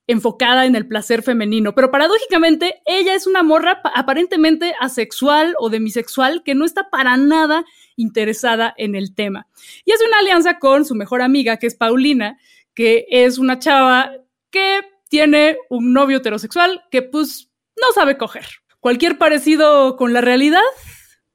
enfocada 0.06 0.66
en 0.66 0.76
el 0.76 0.86
placer 0.86 1.22
femenino, 1.22 1.74
pero 1.74 1.90
paradójicamente 1.90 2.80
ella 2.86 3.14
es 3.14 3.26
una 3.26 3.42
morra 3.42 3.80
aparentemente 3.94 4.74
asexual 4.80 5.54
o 5.58 5.68
demisexual 5.68 6.42
que 6.44 6.54
no 6.54 6.64
está 6.64 6.90
para 6.90 7.16
nada 7.16 7.64
interesada 7.96 8.74
en 8.76 8.94
el 8.94 9.14
tema. 9.14 9.48
Y 9.84 9.92
hace 9.92 10.06
una 10.06 10.18
alianza 10.18 10.58
con 10.58 10.84
su 10.84 10.94
mejor 10.94 11.22
amiga, 11.22 11.56
que 11.56 11.66
es 11.66 11.74
Paulina, 11.74 12.38
que 12.74 13.06
es 13.10 13.38
una 13.38 13.58
chava 13.58 14.12
que 14.50 14.82
tiene 15.08 15.56
un 15.70 15.92
novio 15.92 16.18
heterosexual 16.18 16.84
que 16.90 17.02
pues 17.02 17.50
no 17.80 17.92
sabe 17.92 18.16
coger. 18.16 18.46
Cualquier 18.80 19.18
parecido 19.18 19.96
con 19.96 20.12
la 20.12 20.20
realidad 20.20 20.62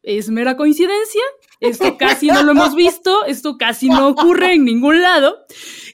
es 0.04 0.30
mera 0.30 0.56
coincidencia. 0.56 1.22
Esto 1.62 1.96
casi 1.96 2.28
no 2.28 2.42
lo 2.42 2.52
hemos 2.52 2.76
visto, 2.76 3.24
esto 3.26 3.56
casi 3.56 3.88
no 3.88 4.08
ocurre 4.10 4.54
en 4.54 4.66
ningún 4.66 5.00
lado. 5.00 5.46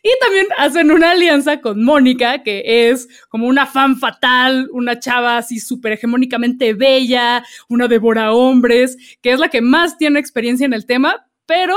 Y 0.02 0.10
también 0.22 0.48
hacen 0.58 0.92
una 0.92 1.12
alianza 1.12 1.60
con 1.60 1.84
Mónica, 1.84 2.42
que 2.42 2.90
es 2.90 3.10
como 3.28 3.48
una 3.48 3.66
fan 3.66 3.98
fatal, 3.98 4.70
una 4.72 4.98
chava 4.98 5.38
así 5.38 5.60
súper 5.60 5.92
hegemónicamente 5.92 6.74
bella, 6.74 7.44
una 7.68 7.90
devora 7.90 8.32
hombres, 8.32 8.98
que 9.22 9.34
es 9.34 9.40
la 9.40 9.50
que 9.50 9.60
más 9.60 9.98
tiene 9.98 10.20
experiencia 10.20 10.66
en 10.66 10.74
el 10.74 10.86
tema, 10.86 11.28
pero 11.46 11.76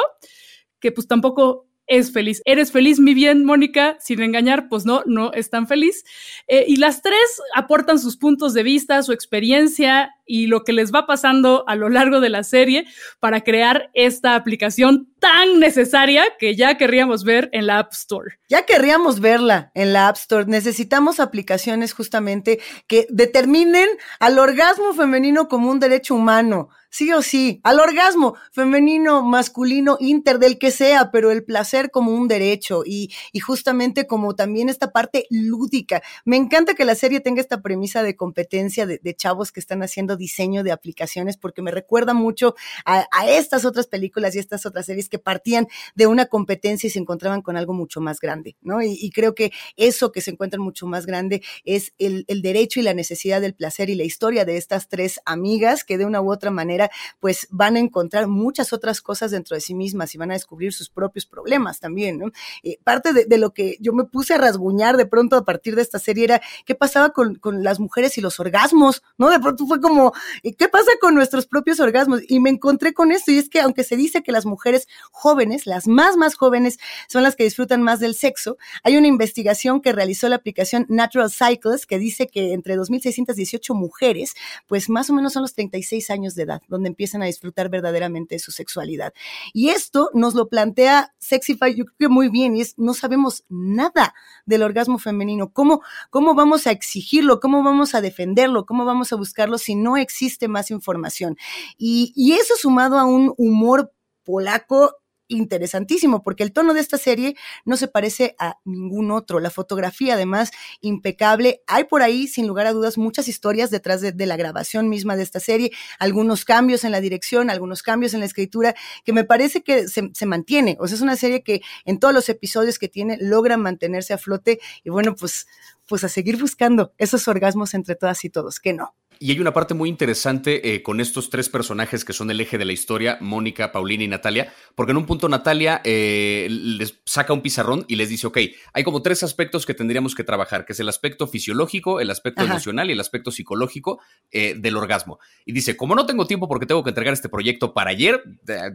que 0.78 0.93
pues 0.93 1.09
tampoco 1.09 1.66
es 1.91 2.12
feliz. 2.12 2.41
¿Eres 2.45 2.70
feliz, 2.70 3.01
mi 3.01 3.14
bien, 3.14 3.45
Mónica? 3.45 3.97
Sin 3.99 4.22
engañar, 4.22 4.68
pues 4.68 4.86
no, 4.86 5.03
no 5.07 5.32
es 5.32 5.51
tan 5.51 5.66
feliz. 5.66 6.05
Eh, 6.47 6.64
y 6.68 6.76
las 6.76 7.03
tres 7.03 7.43
aportan 7.57 7.99
sus 7.99 8.16
puntos 8.16 8.55
de 8.55 8.62
vista, 8.62 9.03
su 9.03 9.12
experiencia 9.12 10.14
y 10.31 10.47
lo 10.47 10.62
que 10.62 10.72
les 10.72 10.95
va 10.95 11.07
pasando 11.07 11.64
a 11.66 11.74
lo 11.74 11.89
largo 11.89 12.20
de 12.20 12.28
la 12.28 12.45
serie 12.45 12.87
para 13.18 13.41
crear 13.41 13.91
esta 13.95 14.37
aplicación 14.37 15.12
tan 15.18 15.59
necesaria 15.59 16.24
que 16.39 16.55
ya 16.55 16.78
querríamos 16.78 17.24
ver 17.24 17.51
en 17.53 17.66
la 17.66 17.81
App 17.81 17.93
Store. 17.93 18.39
Ya 18.49 18.64
querríamos 18.64 19.18
verla 19.18 19.72
en 19.74 19.93
la 19.93 20.07
App 20.07 20.16
Store. 20.16 20.47
Necesitamos 20.47 21.18
aplicaciones 21.18 21.93
justamente 21.93 22.61
que 22.87 23.09
determinen 23.11 23.89
al 24.20 24.39
orgasmo 24.39 24.95
femenino 24.95 25.49
como 25.49 25.68
un 25.68 25.81
derecho 25.81 26.14
humano 26.14 26.68
sí 26.91 27.12
o 27.12 27.22
sí, 27.22 27.61
al 27.62 27.81
orgasmo 27.81 28.37
femenino, 28.53 29.22
masculino, 29.22 29.97
inter, 30.01 30.39
del 30.39 30.59
que 30.59 30.70
sea, 30.70 31.11
pero 31.11 31.31
el 31.31 31.45
placer 31.45 31.91
como 31.91 32.12
un 32.12 32.28
derecho 32.28 32.83
y, 32.85 33.11
justamente 33.41 34.07
como 34.07 34.35
también 34.35 34.68
esta 34.68 34.91
parte 34.91 35.26
lúdica. 35.31 36.03
Me 36.24 36.37
encanta 36.37 36.74
que 36.74 36.85
la 36.85 36.95
serie 36.95 37.20
tenga 37.20 37.41
esta 37.41 37.62
premisa 37.62 38.03
de 38.03 38.16
competencia 38.16 38.87
de 38.87 39.14
chavos 39.14 39.53
que 39.53 39.61
están 39.61 39.83
haciendo 39.83 40.16
diseño 40.21 40.62
de 40.62 40.71
aplicaciones 40.71 41.37
porque 41.37 41.62
me 41.62 41.73
recuerda 41.73 42.14
mucho 42.14 42.55
a, 42.85 43.09
estas 43.27 43.64
otras 43.64 43.89
películas 43.89 44.37
y 44.37 44.39
estas 44.39 44.66
otras 44.66 44.87
series 44.87 45.09
que 45.09 45.18
partían 45.18 45.66
de 45.97 46.07
una 46.07 46.27
competencia 46.27 46.87
y 46.87 46.91
se 46.91 47.01
encontraban 47.01 47.43
con 47.43 47.57
algo 47.57 47.73
mucho 47.73 48.01
más 48.01 48.21
grande, 48.21 48.57
¿no? 48.62 48.81
Y, 48.83 49.11
creo 49.11 49.35
que 49.35 49.51
eso 49.77 50.12
que 50.12 50.21
se 50.21 50.31
encuentra 50.31 50.61
mucho 50.61 50.87
más 50.87 51.05
grande 51.05 51.43
es 51.64 51.93
el, 51.99 52.25
el 52.29 52.43
derecho 52.43 52.79
y 52.79 52.85
la 52.85 52.95
necesidad 52.95 53.41
del 53.41 53.55
placer 53.55 53.91
y 53.91 53.97
la 53.97 54.05
historia 54.05 54.45
de 54.45 54.57
estas 54.57 54.89
tres 54.89 55.21
amigas 55.25 55.83
que 55.83 55.99
de 55.99 56.05
una 56.05 56.21
u 56.21 56.31
otra 56.31 56.53
manera 56.53 56.91
pues 57.18 57.49
van 57.51 57.75
a 57.75 57.81
encontrar 57.81 58.29
muchas 58.29 58.73
otras 58.73 59.01
cosas 59.01 59.33
dentro 59.33 59.57
de 59.57 59.61
sí 59.61 59.75
mismas 59.75 60.14
y 60.14 60.18
van 60.18 60.31
a 60.31 60.35
descubrir 60.35 60.73
sus 60.73 60.91
propios 60.91 61.27
problemas 61.27 61.81
también, 61.81 62.18
¿no? 62.18 62.31
Eh, 62.62 62.79
parte 62.85 63.12
de, 63.12 63.25
de, 63.25 63.39
lo 63.39 63.53
que 63.53 63.77
yo 63.81 63.93
me 63.93 64.05
puse 64.05 64.35
a 64.35 64.39
rasguñar 64.39 64.97
de 64.97 65.07
pronto 65.07 65.37
a 65.37 65.45
partir 65.45 65.75
de 65.75 65.83
esta 65.83 65.99
serie 65.99 66.25
era 66.25 66.41
qué 66.64 66.75
pasaba 66.75 67.11
con, 67.11 67.35
con 67.37 67.64
las 67.64 67.81
mujeres 67.81 68.16
y 68.18 68.21
los 68.21 68.39
orgasmos, 68.39 69.03
¿no? 69.18 69.31
De 69.31 69.41
pronto 69.41 69.66
fue 69.66 69.81
como, 69.81 70.10
¿qué 70.43 70.69
pasa 70.69 70.91
con 71.01 71.15
nuestros 71.15 71.47
propios 71.47 71.81
orgasmos? 71.81 72.21
Y 72.29 72.41
me 72.41 72.51
encontré 72.51 72.93
con 72.95 73.13
esto 73.13 73.31
y 73.31 73.39
es 73.39 73.49
que 73.49 73.61
aunque 73.61 73.85
se 73.85 73.97
dice 73.97 74.23
que 74.23 74.33
las 74.33 74.47
mujeres 74.47 74.89
jóvenes, 75.11 75.67
las 75.67 75.87
más, 75.87 76.17
más 76.17 76.35
jóvenes, 76.35 76.79
son 77.09 77.23
las 77.23 77.37
que 77.37 77.45
disfrutan 77.45 77.83
más 77.83 78.01
del 78.01 78.15
sexo, 78.15 78.59
hay 78.83 78.97
una 78.97 79.07
investigación 79.07 79.81
que 79.81 79.93
realizó 79.93 80.29
la 80.29 80.37
aplicación 80.37 80.87
Natural 80.89 81.31
Cycles 81.31 81.87
que 81.87 81.99
dice 81.99 82.27
que 82.27 82.53
entre 82.53 82.77
2.618 82.77 83.75
mujeres, 83.75 84.35
pues 84.67 84.89
más 84.89 85.11
o 85.11 85.15
menos 85.15 85.33
son 85.33 85.43
los 85.43 85.55
36 85.55 86.11
años 86.11 86.35
de 86.35 86.43
edad, 86.43 86.63
donde 86.69 86.89
empiezan 86.89 87.23
a 87.23 87.27
disfrutar 87.27 87.69
verdaderamente 87.69 88.35
de 88.37 88.39
su 88.39 88.53
sexualidad. 88.53 89.13
Y 89.53 89.71
esto 89.71 90.11
nos 90.15 90.35
lo 90.35 90.49
plantea 90.49 91.15
Sexify, 91.19 91.75
yo 91.75 91.85
creo 91.85 91.97
que 91.99 92.09
muy 92.09 92.29
bien, 92.29 92.57
y 92.57 92.63
es, 92.63 92.79
no 92.79 92.95
sabemos 92.95 93.45
nada 93.49 94.15
del 94.47 94.63
orgasmo 94.63 94.99
femenino, 94.99 95.53
¿Cómo, 95.53 95.83
cómo 96.11 96.35
vamos 96.35 96.67
a 96.67 96.71
exigirlo, 96.71 97.41
cómo 97.41 97.63
vamos 97.63 97.95
a 97.95 98.01
defenderlo, 98.01 98.67
cómo 98.67 98.85
vamos 98.85 99.13
a 99.13 99.17
buscarlo 99.17 99.59
si 99.59 99.75
no 99.75 99.89
existe 99.97 100.49
más 100.49 100.70
información. 100.70 101.36
Y, 101.78 102.32
eso 102.41 102.55
sumado 102.57 102.99
a 102.99 103.05
un 103.05 103.34
humor 103.36 103.93
polaco 104.24 104.97
interesantísimo, 105.30 106.22
porque 106.22 106.43
el 106.43 106.53
tono 106.53 106.74
de 106.74 106.80
esta 106.80 106.99
serie 106.99 107.36
no 107.64 107.76
se 107.76 107.88
parece 107.88 108.34
a 108.38 108.59
ningún 108.64 109.11
otro. 109.11 109.41
La 109.41 109.51
fotografía, 109.51 110.14
además, 110.14 110.51
impecable. 110.80 111.62
Hay 111.66 111.84
por 111.84 112.03
ahí, 112.03 112.26
sin 112.26 112.47
lugar 112.47 112.66
a 112.66 112.72
dudas, 112.72 112.99
muchas 112.99 113.28
historias 113.28 113.70
detrás 113.70 114.01
de, 114.01 114.26
la 114.26 114.36
grabación 114.36 114.88
misma 114.88 115.16
de 115.16 115.22
esta 115.22 115.41
serie, 115.41 115.70
algunos 115.99 116.45
cambios 116.45 116.84
en 116.84 116.93
la 116.93 117.01
dirección, 117.01 117.49
algunos 117.49 117.82
cambios 117.82 118.12
en 118.12 118.20
la 118.20 118.26
escritura, 118.26 118.74
que 119.05 119.12
me 119.12 119.24
parece 119.24 119.62
que 119.62 119.88
se, 119.88 120.11
se 120.12 120.26
mantiene. 120.26 120.76
O 120.80 120.86
sea, 120.86 120.97
es 120.97 121.01
una 121.01 121.16
serie 121.16 121.43
que 121.43 121.62
en 121.84 121.99
todos 121.99 122.12
los 122.12 122.28
episodios 122.28 122.78
que 122.78 122.88
tiene 122.88 123.16
logra 123.20 123.57
mantenerse 123.57 124.12
a 124.12 124.18
flote 124.18 124.61
y 124.84 124.91
bueno, 124.91 125.14
pues, 125.14 125.47
pues 125.86 126.05
a 126.05 126.09
seguir 126.09 126.38
buscando 126.38 126.93
esos 126.99 127.26
orgasmos 127.28 127.74
entre 127.74 127.95
todas 127.95 128.24
y 128.24 128.30
todos, 128.30 128.61
que 128.61 128.72
no. 128.72 128.95
Y 129.23 129.33
hay 129.33 129.39
una 129.39 129.53
parte 129.53 129.75
muy 129.75 129.91
interesante 129.91 130.75
eh, 130.75 130.83
con 130.83 130.99
estos 130.99 131.29
tres 131.29 131.51
personajes 131.51 132.07
que 132.07 132.14
son 132.14 132.31
el 132.31 132.41
eje 132.41 132.57
de 132.57 132.64
la 132.64 132.73
historia, 132.73 133.18
Mónica, 133.21 133.71
Paulina 133.71 134.03
y 134.03 134.09
Natalia, 134.09 134.51
porque 134.75 134.93
en 134.93 134.97
un 134.97 135.05
punto 135.05 135.29
Natalia 135.29 135.83
eh, 135.85 136.47
les 136.49 137.03
saca 137.05 137.35
un 137.35 137.43
pizarrón 137.43 137.85
y 137.87 137.97
les 137.97 138.09
dice, 138.09 138.29
ok, 138.29 138.39
hay 138.73 138.83
como 138.83 139.03
tres 139.03 139.23
aspectos 139.23 139.66
que 139.66 139.75
tendríamos 139.75 140.14
que 140.14 140.25
trabajar, 140.25 140.64
que 140.64 140.73
es 140.73 140.81
el 140.81 140.89
aspecto 140.89 141.27
fisiológico, 141.27 142.01
el 142.01 142.09
aspecto 142.09 142.45
emocional 142.45 142.89
y 142.89 142.95
el 142.95 143.01
aspecto 143.01 143.31
psicológico 143.31 144.01
eh, 144.31 144.55
del 144.57 144.79
orgasmo. 144.79 145.18
Y 145.45 145.53
dice, 145.53 145.77
como 145.77 145.95
no 145.95 146.07
tengo 146.07 146.27
tiempo 146.27 146.49
porque 146.49 146.64
tengo 146.64 146.83
que 146.83 146.89
entregar 146.89 147.12
este 147.12 147.29
proyecto 147.29 147.75
para 147.75 147.91
ayer, 147.91 148.25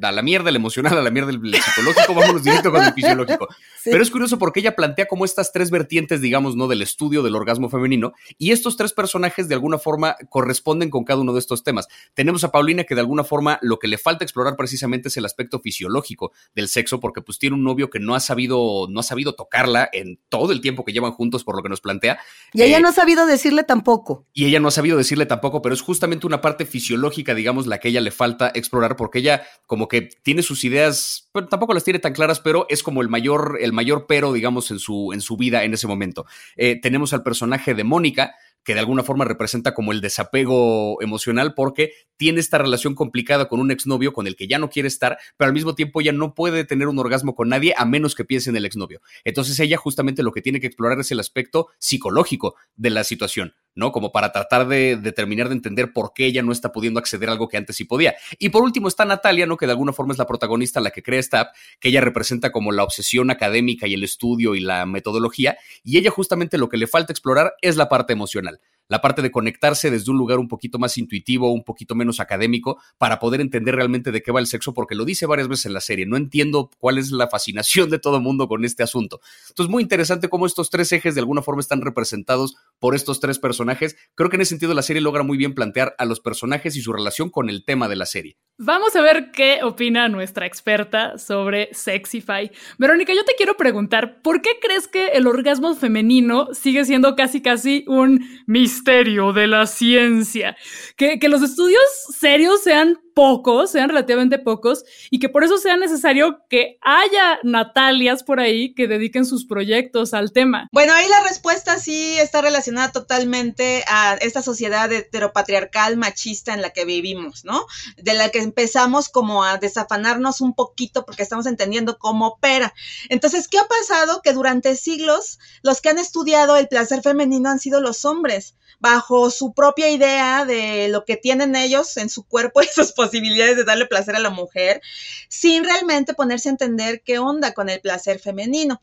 a 0.03 0.11
la 0.11 0.21
mierda 0.21 0.51
el 0.51 0.57
emocional, 0.57 0.95
a 0.95 1.01
la 1.01 1.09
mierda 1.09 1.31
el 1.31 1.41
psicológico, 1.55 2.13
vámonos 2.13 2.43
directo 2.43 2.71
con 2.71 2.83
el 2.83 2.93
fisiológico. 2.93 3.47
Pero 3.83 4.03
es 4.03 4.11
curioso 4.11 4.37
porque 4.37 4.59
ella 4.59 4.75
plantea 4.75 5.07
como 5.07 5.25
estas 5.25 5.51
tres 5.51 5.71
vertientes, 5.71 6.21
digamos, 6.21 6.55
¿no? 6.55 6.67
Del 6.67 6.83
estudio 6.83 7.23
del 7.23 7.35
orgasmo 7.35 7.67
femenino 7.67 8.13
y 8.37 8.51
estos 8.51 8.77
tres 8.77 8.93
personajes 8.93 9.47
de 9.47 9.55
alguna 9.55 9.79
forma 9.79 10.15
corresponden 10.35 10.89
con 10.89 11.05
cada 11.05 11.21
uno 11.21 11.31
de 11.31 11.39
estos 11.39 11.63
temas. 11.63 11.87
Tenemos 12.13 12.43
a 12.43 12.51
Paulina 12.51 12.83
que 12.83 12.93
de 12.93 12.99
alguna 12.99 13.23
forma 13.23 13.57
lo 13.61 13.79
que 13.79 13.87
le 13.87 13.97
falta 13.97 14.25
explorar 14.25 14.57
precisamente 14.57 15.07
es 15.07 15.15
el 15.15 15.23
aspecto 15.23 15.61
fisiológico 15.61 16.33
del 16.53 16.67
sexo 16.67 16.99
porque 16.99 17.21
pues 17.21 17.39
tiene 17.39 17.55
un 17.55 17.63
novio 17.63 17.89
que 17.89 18.01
no 18.01 18.15
ha 18.15 18.19
sabido, 18.19 18.87
no 18.89 18.99
ha 18.99 19.03
sabido 19.03 19.33
tocarla 19.33 19.87
en 19.93 20.19
todo 20.27 20.51
el 20.51 20.59
tiempo 20.59 20.83
que 20.83 20.91
llevan 20.91 21.13
juntos 21.13 21.45
por 21.45 21.55
lo 21.55 21.63
que 21.63 21.69
nos 21.69 21.79
plantea. 21.79 22.19
Y 22.51 22.63
ella 22.63 22.79
eh, 22.79 22.81
no 22.81 22.89
ha 22.89 22.91
sabido 22.91 23.25
decirle 23.25 23.63
tampoco. 23.63 24.27
Y 24.33 24.43
ella 24.43 24.59
no 24.59 24.67
ha 24.67 24.71
sabido 24.71 24.97
decirle 24.97 25.25
tampoco, 25.25 25.61
pero 25.61 25.73
es 25.73 25.79
justamente 25.79 26.27
una 26.27 26.41
parte 26.41 26.65
fisiológica, 26.65 27.33
digamos, 27.33 27.65
la 27.65 27.77
que 27.77 27.87
ella 27.87 28.01
le 28.01 28.11
falta 28.11 28.51
explorar 28.53 28.97
porque 28.97 29.19
ella 29.19 29.43
como 29.67 29.87
que 29.87 30.01
tiene 30.01 30.41
sus 30.41 30.65
ideas, 30.65 31.29
pero 31.31 31.47
tampoco 31.47 31.73
las 31.73 31.85
tiene 31.85 31.99
tan 31.99 32.11
claras, 32.11 32.41
pero 32.41 32.65
es 32.67 32.83
como 32.83 33.01
el 33.01 33.07
mayor, 33.07 33.57
el 33.61 33.71
mayor 33.71 34.05
pero, 34.05 34.33
digamos, 34.33 34.69
en 34.69 34.79
su, 34.79 35.13
en 35.13 35.21
su 35.21 35.37
vida 35.37 35.63
en 35.63 35.73
ese 35.73 35.87
momento. 35.87 36.25
Eh, 36.57 36.77
tenemos 36.81 37.13
al 37.13 37.23
personaje 37.23 37.73
de 37.73 37.85
Mónica, 37.85 38.35
que 38.65 38.73
de 38.73 38.81
alguna 38.81 39.03
forma 39.03 39.23
representa 39.23 39.73
como 39.73 39.93
el 39.93 40.01
desapego 40.01 41.01
emocional 41.01 41.53
porque 41.53 41.93
tiene 42.17 42.39
esta 42.41 42.57
relación 42.57 42.95
complicada 42.95 43.47
con 43.47 43.59
un 43.61 43.71
exnovio 43.71 44.11
con 44.11 44.27
el 44.27 44.35
que 44.35 44.47
ya 44.47 44.57
no 44.57 44.69
quiere 44.69 44.87
estar, 44.87 45.17
pero 45.37 45.47
al 45.47 45.53
mismo 45.53 45.75
tiempo 45.75 46.01
ella 46.01 46.11
no 46.11 46.33
puede 46.33 46.65
tener 46.65 46.87
un 46.87 46.99
orgasmo 46.99 47.35
con 47.35 47.47
nadie 47.47 47.73
a 47.77 47.85
menos 47.85 48.15
que 48.15 48.25
piense 48.25 48.49
en 48.49 48.57
el 48.57 48.65
exnovio. 48.65 49.01
Entonces 49.23 49.59
ella 49.59 49.77
justamente 49.77 50.23
lo 50.23 50.31
que 50.31 50.41
tiene 50.41 50.59
que 50.59 50.67
explorar 50.67 50.99
es 50.99 51.11
el 51.11 51.19
aspecto 51.19 51.69
psicológico 51.79 52.55
de 52.75 52.89
la 52.89 53.03
situación. 53.03 53.53
¿No? 53.75 53.91
Como 53.91 54.11
para 54.11 54.31
tratar 54.31 54.67
de, 54.67 54.97
terminar 55.15 55.49
de 55.49 55.55
entender 55.55 55.93
por 55.93 56.13
qué 56.13 56.25
ella 56.25 56.41
no 56.41 56.51
está 56.51 56.71
pudiendo 56.71 56.99
acceder 56.99 57.29
a 57.29 57.33
algo 57.33 57.47
que 57.47 57.57
antes 57.57 57.75
sí 57.75 57.85
podía. 57.85 58.15
Y 58.39 58.49
por 58.49 58.63
último 58.63 58.87
está 58.87 59.05
Natalia, 59.05 59.45
¿no? 59.45 59.57
Que 59.57 59.65
de 59.65 59.73
alguna 59.73 59.93
forma 59.93 60.13
es 60.13 60.17
la 60.17 60.25
protagonista, 60.25 60.79
la 60.79 60.91
que 60.91 61.03
crea 61.03 61.19
esta 61.19 61.41
app, 61.41 61.55
que 61.79 61.89
ella 61.89 62.01
representa 62.01 62.51
como 62.51 62.71
la 62.71 62.83
obsesión 62.83 63.29
académica 63.29 63.87
y 63.87 63.93
el 63.93 64.03
estudio 64.03 64.55
y 64.55 64.61
la 64.61 64.85
metodología, 64.85 65.57
y 65.83 65.97
ella 65.97 66.09
justamente 66.09 66.57
lo 66.57 66.69
que 66.69 66.77
le 66.77 66.87
falta 66.87 67.13
explorar 67.13 67.53
es 67.61 67.75
la 67.75 67.89
parte 67.89 68.13
emocional 68.13 68.59
la 68.87 69.01
parte 69.01 69.21
de 69.21 69.31
conectarse 69.31 69.89
desde 69.89 70.11
un 70.11 70.17
lugar 70.17 70.39
un 70.39 70.47
poquito 70.47 70.77
más 70.77 70.97
intuitivo, 70.97 71.51
un 71.51 71.63
poquito 71.63 71.95
menos 71.95 72.19
académico, 72.19 72.79
para 72.97 73.19
poder 73.19 73.41
entender 73.41 73.75
realmente 73.75 74.11
de 74.11 74.21
qué 74.21 74.31
va 74.31 74.39
el 74.39 74.47
sexo, 74.47 74.73
porque 74.73 74.95
lo 74.95 75.05
dice 75.05 75.25
varias 75.25 75.47
veces 75.47 75.67
en 75.67 75.73
la 75.73 75.81
serie. 75.81 76.05
No 76.05 76.17
entiendo 76.17 76.69
cuál 76.79 76.97
es 76.97 77.11
la 77.11 77.27
fascinación 77.27 77.89
de 77.89 77.99
todo 77.99 78.17
el 78.17 78.23
mundo 78.23 78.47
con 78.47 78.63
este 78.63 78.83
asunto. 78.83 79.21
Entonces, 79.49 79.71
muy 79.71 79.83
interesante 79.83 80.29
cómo 80.29 80.45
estos 80.45 80.69
tres 80.69 80.91
ejes 80.91 81.15
de 81.15 81.21
alguna 81.21 81.41
forma 81.41 81.61
están 81.61 81.81
representados 81.81 82.55
por 82.79 82.95
estos 82.95 83.19
tres 83.19 83.39
personajes. 83.39 83.95
Creo 84.15 84.29
que 84.29 84.35
en 84.35 84.41
ese 84.41 84.49
sentido 84.49 84.73
la 84.73 84.81
serie 84.81 85.01
logra 85.01 85.23
muy 85.23 85.37
bien 85.37 85.53
plantear 85.53 85.95
a 85.97 86.05
los 86.05 86.19
personajes 86.19 86.75
y 86.75 86.81
su 86.81 86.93
relación 86.93 87.29
con 87.29 87.49
el 87.49 87.65
tema 87.65 87.87
de 87.87 87.95
la 87.95 88.05
serie. 88.05 88.37
Vamos 88.57 88.95
a 88.95 89.01
ver 89.01 89.31
qué 89.31 89.59
opina 89.63 90.07
nuestra 90.07 90.45
experta 90.45 91.17
sobre 91.17 91.69
Sexify. 91.73 92.51
Verónica, 92.77 93.13
yo 93.13 93.25
te 93.25 93.35
quiero 93.35 93.57
preguntar, 93.57 94.21
¿por 94.21 94.41
qué 94.41 94.51
crees 94.61 94.87
que 94.87 95.09
el 95.09 95.27
orgasmo 95.27 95.75
femenino 95.75 96.47
sigue 96.53 96.85
siendo 96.85 97.15
casi 97.15 97.41
casi 97.41 97.83
un 97.87 98.25
misterio 98.47 99.33
de 99.33 99.47
la 99.47 99.67
ciencia? 99.67 100.55
Que, 100.95 101.19
que 101.19 101.29
los 101.29 101.41
estudios 101.41 101.83
serios 102.17 102.63
sean 102.63 102.97
pocos, 103.15 103.71
sean 103.71 103.89
relativamente 103.89 104.37
pocos, 104.37 104.83
y 105.09 105.19
que 105.19 105.29
por 105.29 105.43
eso 105.43 105.57
sea 105.57 105.77
necesario 105.77 106.41
que 106.49 106.77
haya 106.81 107.39
Natalias 107.43 108.23
por 108.23 108.41
ahí 108.41 108.75
que 108.75 108.87
dediquen 108.87 109.25
sus 109.25 109.45
proyectos 109.45 110.13
al 110.13 110.33
tema. 110.33 110.67
Bueno, 110.73 110.93
ahí 110.93 111.07
la 111.07 111.23
respuesta 111.23 111.79
sí 111.79 112.17
está 112.19 112.41
relacionada 112.41 112.91
totalmente 112.91 113.85
a 113.87 114.15
esta 114.15 114.41
sociedad 114.41 114.91
heteropatriarcal 114.91 115.95
machista 115.95 116.53
en 116.53 116.61
la 116.61 116.71
que 116.71 116.83
vivimos, 116.83 117.45
¿no? 117.45 117.65
De 117.95 118.13
la 118.13 118.29
que 118.29 118.39
empezamos 118.39 119.07
como 119.07 119.45
a 119.45 119.57
desafanarnos 119.57 120.41
un 120.41 120.53
poquito 120.53 121.05
porque 121.05 121.23
estamos 121.23 121.45
entendiendo 121.45 121.97
cómo 121.97 122.27
opera. 122.27 122.73
Entonces, 123.07 123.47
¿qué 123.47 123.57
ha 123.57 123.65
pasado? 123.65 124.21
Que 124.21 124.33
durante 124.33 124.75
siglos 124.75 125.39
los 125.63 125.79
que 125.79 125.89
han 125.89 125.99
estudiado 125.99 126.57
el 126.57 126.67
placer 126.67 127.01
femenino 127.01 127.49
han 127.49 127.59
sido 127.59 127.79
los 127.79 128.03
hombres, 128.03 128.55
bajo 128.79 129.29
su 129.31 129.53
propia 129.53 129.89
idea 129.89 130.45
de 130.45 130.89
lo 130.89 131.05
que 131.05 131.17
tienen 131.17 131.55
ellos 131.55 131.97
en 131.97 132.09
su 132.09 132.23
cuerpo 132.23 132.61
y 132.61 132.67
sus 132.67 132.91
posibilidades 133.05 133.57
de 133.57 133.63
darle 133.63 133.85
placer 133.85 134.15
a 134.15 134.19
la 134.19 134.29
mujer, 134.29 134.81
sin 135.29 135.63
realmente 135.63 136.13
ponerse 136.13 136.49
a 136.49 136.51
entender 136.51 137.01
qué 137.03 137.19
onda 137.19 137.53
con 137.53 137.69
el 137.69 137.81
placer 137.81 138.19
femenino. 138.19 138.81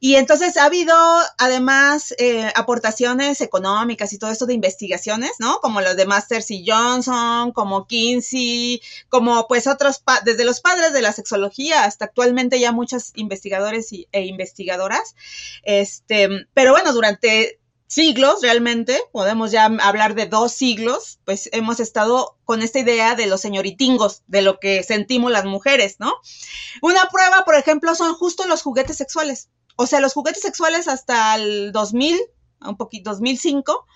Y 0.00 0.14
entonces 0.14 0.56
ha 0.56 0.66
habido 0.66 0.94
además 1.38 2.14
eh, 2.18 2.52
aportaciones 2.54 3.40
económicas 3.40 4.12
y 4.12 4.18
todo 4.18 4.30
esto 4.30 4.46
de 4.46 4.54
investigaciones, 4.54 5.32
¿no? 5.40 5.58
Como 5.60 5.80
los 5.80 5.96
de 5.96 6.06
Masters 6.06 6.52
y 6.52 6.64
Johnson, 6.64 7.50
como 7.50 7.86
Kinsey, 7.88 8.80
como 9.08 9.48
pues 9.48 9.66
otros, 9.66 10.02
desde 10.24 10.44
los 10.44 10.60
padres 10.60 10.92
de 10.92 11.02
la 11.02 11.12
sexología 11.12 11.82
hasta 11.82 12.04
actualmente 12.04 12.60
ya 12.60 12.70
muchos 12.70 13.10
investigadores 13.16 13.90
e 14.12 14.24
investigadoras. 14.24 15.16
Este, 15.64 16.46
pero 16.54 16.70
bueno, 16.70 16.92
durante 16.92 17.58
siglos 17.88 18.42
realmente, 18.42 19.00
podemos 19.12 19.50
ya 19.50 19.64
hablar 19.64 20.14
de 20.14 20.26
dos 20.26 20.52
siglos, 20.52 21.18
pues 21.24 21.48
hemos 21.52 21.80
estado 21.80 22.36
con 22.44 22.62
esta 22.62 22.78
idea 22.78 23.16
de 23.16 23.26
los 23.26 23.40
señoritingos, 23.40 24.22
de 24.28 24.42
lo 24.42 24.60
que 24.60 24.82
sentimos 24.82 25.32
las 25.32 25.46
mujeres, 25.46 25.96
¿no? 25.98 26.12
Una 26.82 27.08
prueba, 27.08 27.44
por 27.44 27.56
ejemplo, 27.56 27.94
son 27.94 28.14
justo 28.14 28.46
los 28.46 28.62
juguetes 28.62 28.96
sexuales. 28.96 29.48
O 29.76 29.86
sea, 29.86 30.00
los 30.00 30.12
juguetes 30.12 30.42
sexuales 30.42 30.86
hasta 30.86 31.34
el 31.36 31.72
2000, 31.72 32.18
un 32.60 32.76
poquito 32.76 33.10
2005, 33.10 33.86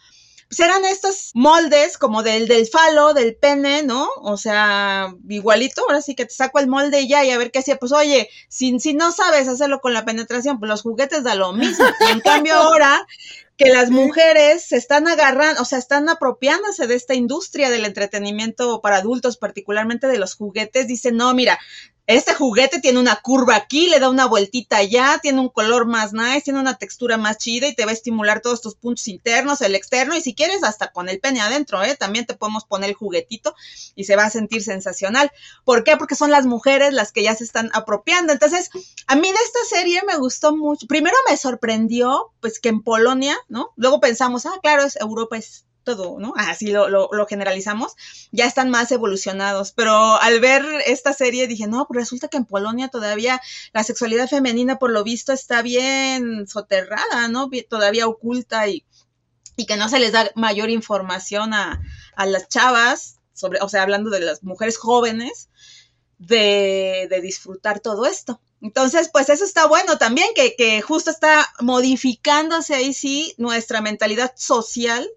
pues 0.52 0.60
eran 0.60 0.84
estos 0.84 1.30
moldes 1.32 1.96
como 1.96 2.22
del, 2.22 2.46
del 2.46 2.66
falo, 2.66 3.14
del 3.14 3.34
pene, 3.36 3.82
¿no? 3.82 4.06
O 4.20 4.36
sea, 4.36 5.14
igualito, 5.28 5.80
ahora 5.82 6.02
sí 6.02 6.14
que 6.14 6.26
te 6.26 6.34
saco 6.34 6.58
el 6.58 6.68
molde 6.68 7.00
y 7.00 7.08
ya, 7.08 7.24
y 7.24 7.30
a 7.30 7.38
ver 7.38 7.50
qué 7.50 7.60
hacía. 7.60 7.78
Pues 7.78 7.90
oye, 7.92 8.28
si, 8.48 8.78
si 8.78 8.92
no 8.92 9.12
sabes 9.12 9.48
hacerlo 9.48 9.80
con 9.80 9.94
la 9.94 10.04
penetración, 10.04 10.58
pues 10.58 10.68
los 10.68 10.82
juguetes 10.82 11.24
da 11.24 11.34
lo 11.36 11.54
mismo. 11.54 11.86
Y 12.06 12.12
en 12.12 12.20
cambio 12.20 12.54
ahora 12.56 13.06
que 13.56 13.70
las 13.70 13.90
mujeres 13.90 14.64
se 14.64 14.76
están 14.76 15.06
agarrando, 15.08 15.62
o 15.62 15.64
sea, 15.64 15.78
están 15.78 16.08
apropiándose 16.08 16.86
de 16.86 16.94
esta 16.94 17.14
industria 17.14 17.70
del 17.70 17.84
entretenimiento 17.84 18.80
para 18.80 18.96
adultos, 18.96 19.36
particularmente 19.36 20.06
de 20.08 20.18
los 20.18 20.34
juguetes, 20.34 20.88
dicen, 20.88 21.16
no, 21.16 21.34
mira, 21.34 21.58
este 22.06 22.34
juguete 22.34 22.80
tiene 22.80 22.98
una 22.98 23.16
curva 23.16 23.54
aquí, 23.54 23.88
le 23.88 24.00
da 24.00 24.10
una 24.10 24.26
vueltita 24.26 24.78
allá, 24.78 25.20
tiene 25.22 25.40
un 25.40 25.48
color 25.48 25.86
más 25.86 26.12
nice, 26.12 26.42
tiene 26.42 26.58
una 26.58 26.76
textura 26.76 27.16
más 27.16 27.38
chida 27.38 27.68
y 27.68 27.74
te 27.74 27.84
va 27.84 27.92
a 27.92 27.94
estimular 27.94 28.40
todos 28.40 28.60
tus 28.60 28.74
puntos 28.74 29.06
internos, 29.06 29.60
el 29.60 29.76
externo 29.76 30.16
y 30.16 30.20
si 30.20 30.34
quieres 30.34 30.64
hasta 30.64 30.90
con 30.90 31.08
el 31.08 31.20
pene 31.20 31.40
adentro, 31.40 31.82
¿eh? 31.82 31.96
También 31.96 32.26
te 32.26 32.34
podemos 32.34 32.64
poner 32.64 32.90
el 32.90 32.96
juguetito 32.96 33.54
y 33.94 34.04
se 34.04 34.16
va 34.16 34.24
a 34.24 34.30
sentir 34.30 34.62
sensacional. 34.64 35.30
¿Por 35.64 35.84
qué? 35.84 35.96
Porque 35.96 36.16
son 36.16 36.32
las 36.32 36.44
mujeres 36.44 36.92
las 36.92 37.12
que 37.12 37.22
ya 37.22 37.36
se 37.36 37.44
están 37.44 37.70
apropiando. 37.72 38.32
Entonces, 38.32 38.70
a 39.06 39.14
mí 39.14 39.28
de 39.28 39.38
esta 39.44 39.76
serie 39.76 40.02
me 40.06 40.16
gustó 40.16 40.56
mucho. 40.56 40.86
Primero 40.88 41.16
me 41.28 41.36
sorprendió, 41.36 42.32
pues 42.40 42.58
que 42.58 42.68
en 42.70 42.82
Polonia, 42.82 43.36
¿no? 43.48 43.70
Luego 43.76 44.00
pensamos, 44.00 44.44
ah, 44.46 44.58
claro, 44.60 44.84
es 44.84 44.96
Europa 44.96 45.36
es 45.36 45.66
todo, 45.82 46.18
¿no? 46.18 46.32
Así 46.36 46.70
lo, 46.72 47.26
generalizamos, 47.26 47.94
ya 48.30 48.46
están 48.46 48.70
más 48.70 48.90
evolucionados. 48.92 49.72
Pero 49.72 50.20
al 50.20 50.40
ver 50.40 50.64
esta 50.86 51.12
serie 51.12 51.46
dije, 51.46 51.66
no, 51.66 51.86
pues 51.86 52.00
resulta 52.00 52.28
que 52.28 52.36
en 52.36 52.44
Polonia 52.44 52.88
todavía 52.88 53.40
la 53.72 53.84
sexualidad 53.84 54.28
femenina, 54.28 54.78
por 54.78 54.90
lo 54.90 55.04
visto, 55.04 55.32
está 55.32 55.62
bien 55.62 56.46
soterrada, 56.46 57.28
¿no? 57.28 57.50
Todavía 57.68 58.06
oculta 58.06 58.68
y, 58.68 58.84
que 59.66 59.76
no 59.76 59.88
se 59.88 60.00
les 60.00 60.12
da 60.12 60.30
mayor 60.34 60.70
información 60.70 61.54
a, 61.54 61.80
las 62.16 62.48
chavas, 62.48 63.18
sobre, 63.32 63.60
o 63.60 63.68
sea, 63.68 63.82
hablando 63.82 64.10
de 64.10 64.20
las 64.20 64.42
mujeres 64.42 64.76
jóvenes, 64.76 65.50
de, 66.18 67.06
de 67.10 67.20
disfrutar 67.20 67.80
todo 67.80 68.06
esto. 68.06 68.40
Entonces, 68.60 69.10
pues 69.12 69.28
eso 69.28 69.44
está 69.44 69.66
bueno 69.66 69.98
también, 69.98 70.28
que, 70.36 70.54
que 70.54 70.80
justo 70.82 71.10
está 71.10 71.52
modificándose 71.60 72.74
ahí 72.74 72.94
sí 72.94 73.34
nuestra 73.36 73.80
mentalidad 73.80 74.32
social 74.36 75.10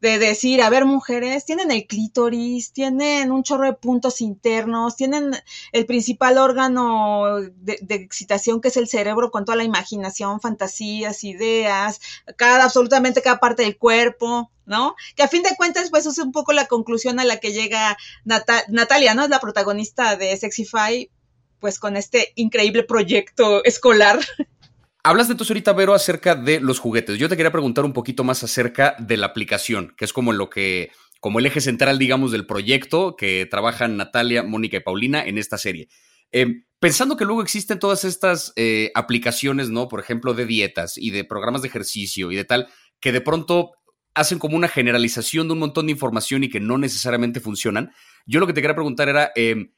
de 0.00 0.18
decir, 0.18 0.62
a 0.62 0.70
ver, 0.70 0.84
mujeres, 0.84 1.44
tienen 1.44 1.70
el 1.70 1.86
clítoris, 1.86 2.72
tienen 2.72 3.32
un 3.32 3.42
chorro 3.42 3.64
de 3.64 3.72
puntos 3.72 4.20
internos, 4.20 4.96
tienen 4.96 5.32
el 5.72 5.86
principal 5.86 6.38
órgano 6.38 7.40
de, 7.56 7.78
excitación 7.88 8.60
que 8.60 8.68
es 8.68 8.76
el 8.76 8.88
cerebro 8.88 9.30
con 9.30 9.44
toda 9.44 9.56
la 9.56 9.64
imaginación, 9.64 10.40
fantasías, 10.40 11.24
ideas, 11.24 12.00
cada, 12.36 12.64
absolutamente 12.64 13.22
cada 13.22 13.40
parte 13.40 13.64
del 13.64 13.76
cuerpo, 13.76 14.50
¿no? 14.66 14.94
Que 15.16 15.24
a 15.24 15.28
fin 15.28 15.42
de 15.42 15.56
cuentas, 15.56 15.90
pues 15.90 16.06
es 16.06 16.18
un 16.18 16.30
poco 16.30 16.52
la 16.52 16.66
conclusión 16.66 17.18
a 17.18 17.24
la 17.24 17.38
que 17.38 17.52
llega 17.52 17.96
Natalia, 18.24 19.14
¿no? 19.14 19.24
Es 19.24 19.30
la 19.30 19.40
protagonista 19.40 20.16
de 20.16 20.36
Sexify, 20.36 21.10
pues 21.58 21.80
con 21.80 21.96
este 21.96 22.32
increíble 22.36 22.84
proyecto 22.84 23.64
escolar 23.64 24.20
Hablas 25.04 25.28
de 25.28 25.34
tu 25.34 25.44
ahorita, 25.44 25.72
Vero, 25.72 25.94
acerca 25.94 26.34
de 26.34 26.60
los 26.60 26.80
juguetes. 26.80 27.18
Yo 27.18 27.28
te 27.28 27.36
quería 27.36 27.52
preguntar 27.52 27.84
un 27.84 27.92
poquito 27.92 28.24
más 28.24 28.42
acerca 28.42 28.96
de 28.98 29.16
la 29.16 29.26
aplicación, 29.26 29.94
que 29.96 30.04
es 30.04 30.12
como 30.12 30.32
lo 30.32 30.50
que 30.50 30.90
como 31.20 31.38
el 31.40 31.46
eje 31.46 31.60
central, 31.60 31.98
digamos, 31.98 32.30
del 32.30 32.46
proyecto 32.46 33.16
que 33.16 33.46
trabajan 33.50 33.96
Natalia, 33.96 34.42
Mónica 34.42 34.76
y 34.76 34.80
Paulina 34.80 35.24
en 35.24 35.36
esta 35.38 35.58
serie. 35.58 35.88
Em, 36.30 36.64
pensando 36.78 37.16
que 37.16 37.24
luego 37.24 37.42
existen 37.42 37.78
todas 37.78 38.04
estas 38.04 38.52
eh, 38.56 38.92
aplicaciones, 38.94 39.70
¿no? 39.70 39.88
Por 39.88 40.00
ejemplo, 40.00 40.34
de 40.34 40.46
dietas 40.46 40.96
y 40.96 41.10
de 41.10 41.24
programas 41.24 41.62
de 41.62 41.68
ejercicio 41.68 42.30
y 42.30 42.36
de 42.36 42.44
tal, 42.44 42.68
que 43.00 43.12
de 43.12 43.20
pronto 43.20 43.72
hacen 44.14 44.38
como 44.38 44.56
una 44.56 44.68
generalización 44.68 45.48
de 45.48 45.54
un 45.54 45.60
montón 45.60 45.86
de 45.86 45.92
información 45.92 46.44
y 46.44 46.50
que 46.50 46.60
no 46.60 46.78
necesariamente 46.78 47.40
funcionan. 47.40 47.92
Yo 48.26 48.40
lo 48.40 48.46
que 48.46 48.52
te 48.52 48.60
quería 48.60 48.74
preguntar 48.74 49.08
era, 49.08 49.32
em, 49.34 49.72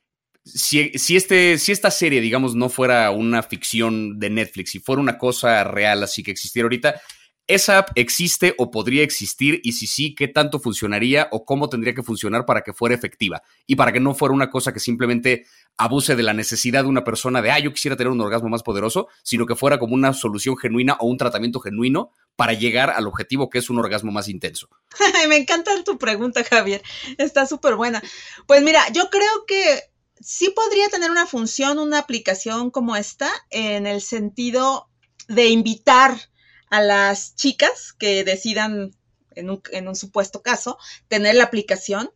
si, 0.45 0.91
si, 0.99 1.17
este, 1.17 1.59
si 1.59 1.73
esta 1.73 1.91
serie, 1.91 2.21
digamos, 2.21 2.55
no 2.55 2.69
fuera 2.69 3.11
una 3.11 3.43
ficción 3.43 4.19
de 4.19 4.31
Netflix, 4.31 4.71
si 4.71 4.81
fuera 4.81 5.01
una 5.01 5.19
cosa 5.19 5.65
real 5.65 6.03
así 6.03 6.23
que 6.23 6.31
existiera 6.31 6.65
ahorita, 6.65 7.01
¿esa 7.47 7.79
app 7.79 7.91
existe 7.97 8.55
o 8.59 8.71
podría 8.71 9.03
existir? 9.03 9.61
Y 9.65 9.73
si 9.73 9.87
sí, 9.87 10.15
¿qué 10.15 10.29
tanto 10.29 10.61
funcionaría 10.61 11.29
o 11.33 11.45
cómo 11.45 11.69
tendría 11.69 11.95
que 11.95 12.03
funcionar 12.03 12.47
para 12.47 12.63
que 12.63 12.73
fuera 12.73 12.95
efectiva? 12.95 13.43
Y 13.67 13.75
para 13.75 13.93
que 13.93 14.01
no 14.01 14.15
fuera 14.15 14.35
una 14.35 14.51
cosa 14.51 14.73
que 14.73 14.81
simplemente 14.81 15.47
abuse 15.77 16.15
de 16.15 16.23
la 16.23 16.33
necesidad 16.33 16.85
de 16.85 16.89
una 16.89 17.05
persona 17.05 17.43
de, 17.43 17.51
ah, 17.51 17.59
yo 17.59 17.73
quisiera 17.73 17.97
tener 17.97 18.13
un 18.13 18.21
orgasmo 18.21 18.49
más 18.49 18.63
poderoso, 18.63 19.09
sino 19.23 19.47
que 19.47 19.57
fuera 19.57 19.79
como 19.79 19.95
una 19.95 20.13
solución 20.13 20.57
genuina 20.57 20.97
o 21.01 21.07
un 21.07 21.19
tratamiento 21.19 21.59
genuino 21.59 22.13
para 22.37 22.53
llegar 22.53 22.91
al 22.91 23.07
objetivo 23.07 23.51
que 23.51 23.59
es 23.59 23.69
un 23.69 23.79
orgasmo 23.79 24.13
más 24.13 24.29
intenso? 24.29 24.69
Me 25.29 25.37
encanta 25.37 25.73
tu 25.85 25.99
pregunta, 25.99 26.45
Javier. 26.45 26.83
Está 27.19 27.47
súper 27.47 27.75
buena. 27.75 28.03
Pues 28.47 28.63
mira, 28.63 28.81
yo 28.93 29.11
creo 29.11 29.45
que 29.47 29.90
sí 30.21 30.51
podría 30.51 30.89
tener 30.89 31.11
una 31.11 31.27
función, 31.27 31.79
una 31.79 31.99
aplicación 31.99 32.71
como 32.71 32.97
esta, 32.97 33.31
en 33.51 33.87
el 33.87 34.01
sentido 34.01 34.89
de 35.29 35.49
invitar 35.49 36.17
a 36.71 36.81
las 36.81 37.35
chicas 37.35 37.93
que 37.93 38.25
decidan, 38.25 38.95
en 39.35 39.89
un, 39.89 39.97
supuesto 39.97 40.43
caso, 40.43 40.79
tener 41.09 41.35
la 41.35 41.45
aplicación, 41.45 42.11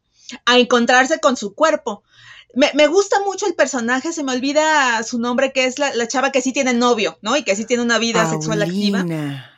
a 0.47 0.59
encontrarse 0.59 1.21
con 1.21 1.37
su 1.37 1.55
cuerpo. 1.55 2.03
Me, 2.55 2.87
gusta 2.87 3.21
mucho 3.25 3.47
el 3.47 3.55
personaje, 3.55 4.13
se 4.13 4.23
me 4.23 4.33
olvida 4.33 5.03
su 5.03 5.19
nombre, 5.19 5.53
que 5.53 5.65
es 5.65 5.79
la, 5.79 6.07
chava 6.07 6.31
que 6.31 6.41
sí 6.41 6.53
tiene 6.53 6.73
novio, 6.73 7.19
¿no? 7.21 7.37
Y 7.37 7.43
que 7.43 7.57
sí 7.57 7.65
tiene 7.65 7.83
una 7.83 7.99
vida 7.99 8.31
sexual 8.31 8.63
activa. 8.63 9.05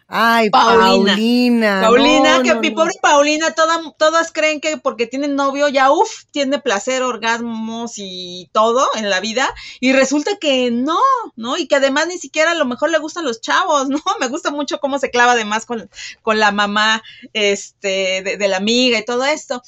Ay, 0.09 0.51
Paulina. 0.51 1.81
Paulina, 1.83 2.43
que 2.45 2.55
mi 2.55 2.71
pobre 2.71 2.93
Paulina, 3.03 3.53
todas 3.53 4.31
creen 4.31 4.61
que 4.61 4.77
porque 4.77 5.09
tiene 5.09 5.27
novio 5.27 5.69
ya, 5.69 5.91
uff, 5.91 6.25
tiene 6.31 6.61
placer, 6.61 7.03
orgasmos 7.03 7.95
y 7.97 8.49
todo 8.53 8.87
en 8.95 9.11
la 9.11 9.19
vida. 9.19 9.53
Y 9.81 9.93
resulta 9.93 10.37
que 10.41 10.71
no, 10.71 10.99
¿no? 11.35 11.57
Y 11.57 11.67
que 11.67 11.77
además 11.77 12.07
ni 12.07 12.19
siquiera 12.19 12.53
a 12.53 12.55
lo 12.55 12.67
mejor 12.67 12.91
le 12.91 12.99
gustan 12.99 13.25
los 13.25 13.41
chavos, 13.41 13.89
¿no? 13.89 14.01
Me 14.21 14.29
gusta 14.29 14.51
mucho 14.53 14.79
cómo 14.79 15.01
se 15.01 15.11
clava 15.11 15.33
además 15.33 15.67
con, 15.67 15.91
con 16.23 16.39
la 16.39 16.53
mamá 16.53 17.03
este, 17.33 18.23
de, 18.39 18.49
la 18.49 18.59
amiga 18.59 18.99
y 18.99 19.05
todo 19.05 19.25
esto. 19.25 19.61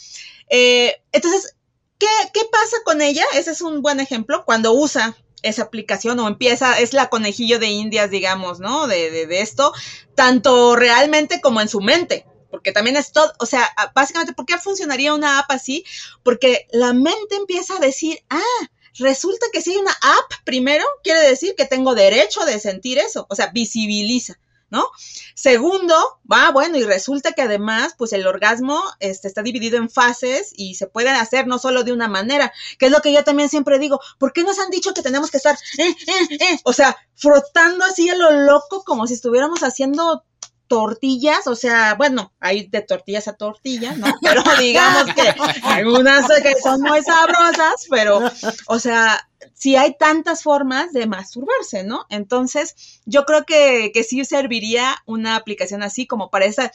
Eh, 0.49 1.03
entonces, 1.11 1.57
¿qué, 1.99 2.07
¿qué 2.33 2.43
pasa 2.53 2.77
con 2.85 3.03
ella? 3.03 3.25
Ese 3.35 3.51
es 3.51 3.61
un 3.61 3.83
buen 3.83 3.99
ejemplo 3.99 4.45
cuando 4.45 4.73
usa 4.73 5.17
esa 5.43 5.63
aplicación 5.63 6.19
o 6.21 6.29
empieza, 6.29 6.79
es 6.79 6.93
la 6.93 7.09
conejillo 7.09 7.59
de 7.59 7.69
indias, 7.69 8.11
digamos, 8.11 8.61
¿no? 8.61 8.87
De, 8.87 9.11
de, 9.11 9.27
de, 9.27 9.41
esto, 9.41 9.73
tanto 10.15 10.77
realmente 10.77 11.41
como 11.41 11.61
en 11.61 11.69
su 11.69 11.81
mente. 11.81 12.27
Porque 12.51 12.73
también 12.73 12.97
es 12.97 13.13
todo, 13.13 13.31
o 13.41 13.47
sea, 13.47 13.71
básicamente, 13.95 14.33
¿por 14.33 14.47
qué 14.47 14.57
funcionaría 14.59 15.13
una 15.13 15.39
app 15.39 15.51
así? 15.51 15.85
Porque 16.23 16.67
la 16.71 16.95
mente 16.95 17.37
empieza 17.37 17.77
a 17.77 17.81
decir, 17.81 18.19
ah, 18.31 18.69
resulta 18.99 19.47
que 19.53 19.61
si 19.61 19.73
hay 19.73 19.77
una 19.77 19.93
app 19.93 20.45
primero, 20.45 20.85
quiere 21.03 21.21
decir 21.21 21.55
que 21.57 21.67
tengo 21.67 21.95
derecho 21.95 22.45
de 22.47 22.59
sentir 22.59 22.99
eso, 22.99 23.27
o 23.29 23.35
sea, 23.35 23.49
visibiliza. 23.49 24.39
¿No? 24.71 24.87
Segundo, 25.35 25.95
va, 26.31 26.51
bueno, 26.51 26.77
y 26.77 26.85
resulta 26.85 27.33
que 27.33 27.43
además, 27.43 27.95
pues 27.97 28.13
el 28.13 28.27
orgasmo 28.27 28.83
este, 29.01 29.29
está 29.29 29.43
dividido 29.43 29.79
en 29.79 29.91
fases 29.91 30.53
y 30.57 30.75
se 30.75 30.87
puede 30.87 31.11
hacer 31.11 31.47
no 31.47 31.59
solo 31.59 31.85
de 31.85 31.93
una 31.93 32.09
manera, 32.09 32.53
que 32.79 32.87
es 32.87 32.93
lo 32.93 33.01
que 33.01 33.13
yo 33.13 33.25
también 33.25 33.49
siempre 33.49 33.79
digo, 33.79 34.01
¿por 34.19 34.33
qué 34.33 34.43
nos 34.43 34.59
han 34.59 34.71
dicho 34.71 34.95
que 34.95 35.03
tenemos 35.03 35.31
que 35.31 35.39
estar, 35.39 35.57
eh, 35.79 35.89
eh, 35.89 36.37
eh? 36.41 36.61
o 36.65 36.73
sea, 36.73 36.97
frotando 37.15 37.85
así 37.85 38.09
a 38.09 38.17
lo 38.17 38.31
loco 38.31 38.85
como 38.85 39.07
si 39.07 39.15
estuviéramos 39.15 39.63
haciendo 39.63 40.25
tortillas, 40.69 41.47
o 41.47 41.57
sea, 41.57 41.95
bueno, 41.95 42.33
hay 42.39 42.67
de 42.67 42.83
tortillas 42.83 43.27
a 43.27 43.33
tortillas, 43.33 43.97
¿no? 43.97 44.07
Pero 44.23 44.43
digamos 44.61 45.13
que 45.15 45.35
hay 45.63 45.85
unas 45.85 46.27
que 46.43 46.55
son 46.63 46.81
muy 46.83 47.03
sabrosas, 47.03 47.87
pero, 47.91 48.21
o 48.67 48.79
sea, 48.79 49.29
si 49.55 49.77
hay 49.77 49.97
tantas 49.99 50.43
formas 50.43 50.93
de 50.93 51.07
masturbarse, 51.07 51.85
¿no? 51.85 52.07
Entonces, 52.11 53.01
yo 53.07 53.25
creo 53.25 53.45
que, 53.45 53.91
que 53.93 54.05
sí 54.05 54.25
serviría 54.25 54.97
una 55.07 55.37
aplicación 55.37 55.83
así 55.83 56.07
como 56.07 56.31
para 56.31 56.45
esa 56.45 56.71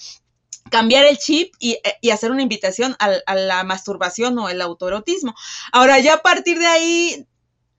cambiar 0.70 1.06
el 1.06 1.18
chip 1.18 1.54
y, 1.60 1.78
hacer 2.10 2.32
una 2.32 2.41
invitación 2.41 2.96
a, 3.00 3.36
la 3.36 3.64
masturbación 3.64 4.38
o 4.39 4.50
el 4.50 4.62
autoerotismo. 4.62 5.36
Ahora, 5.72 6.00
ya 6.00 6.16
a 6.16 6.22
partir 6.22 6.60
de 6.60 6.68
ahí, 6.68 7.28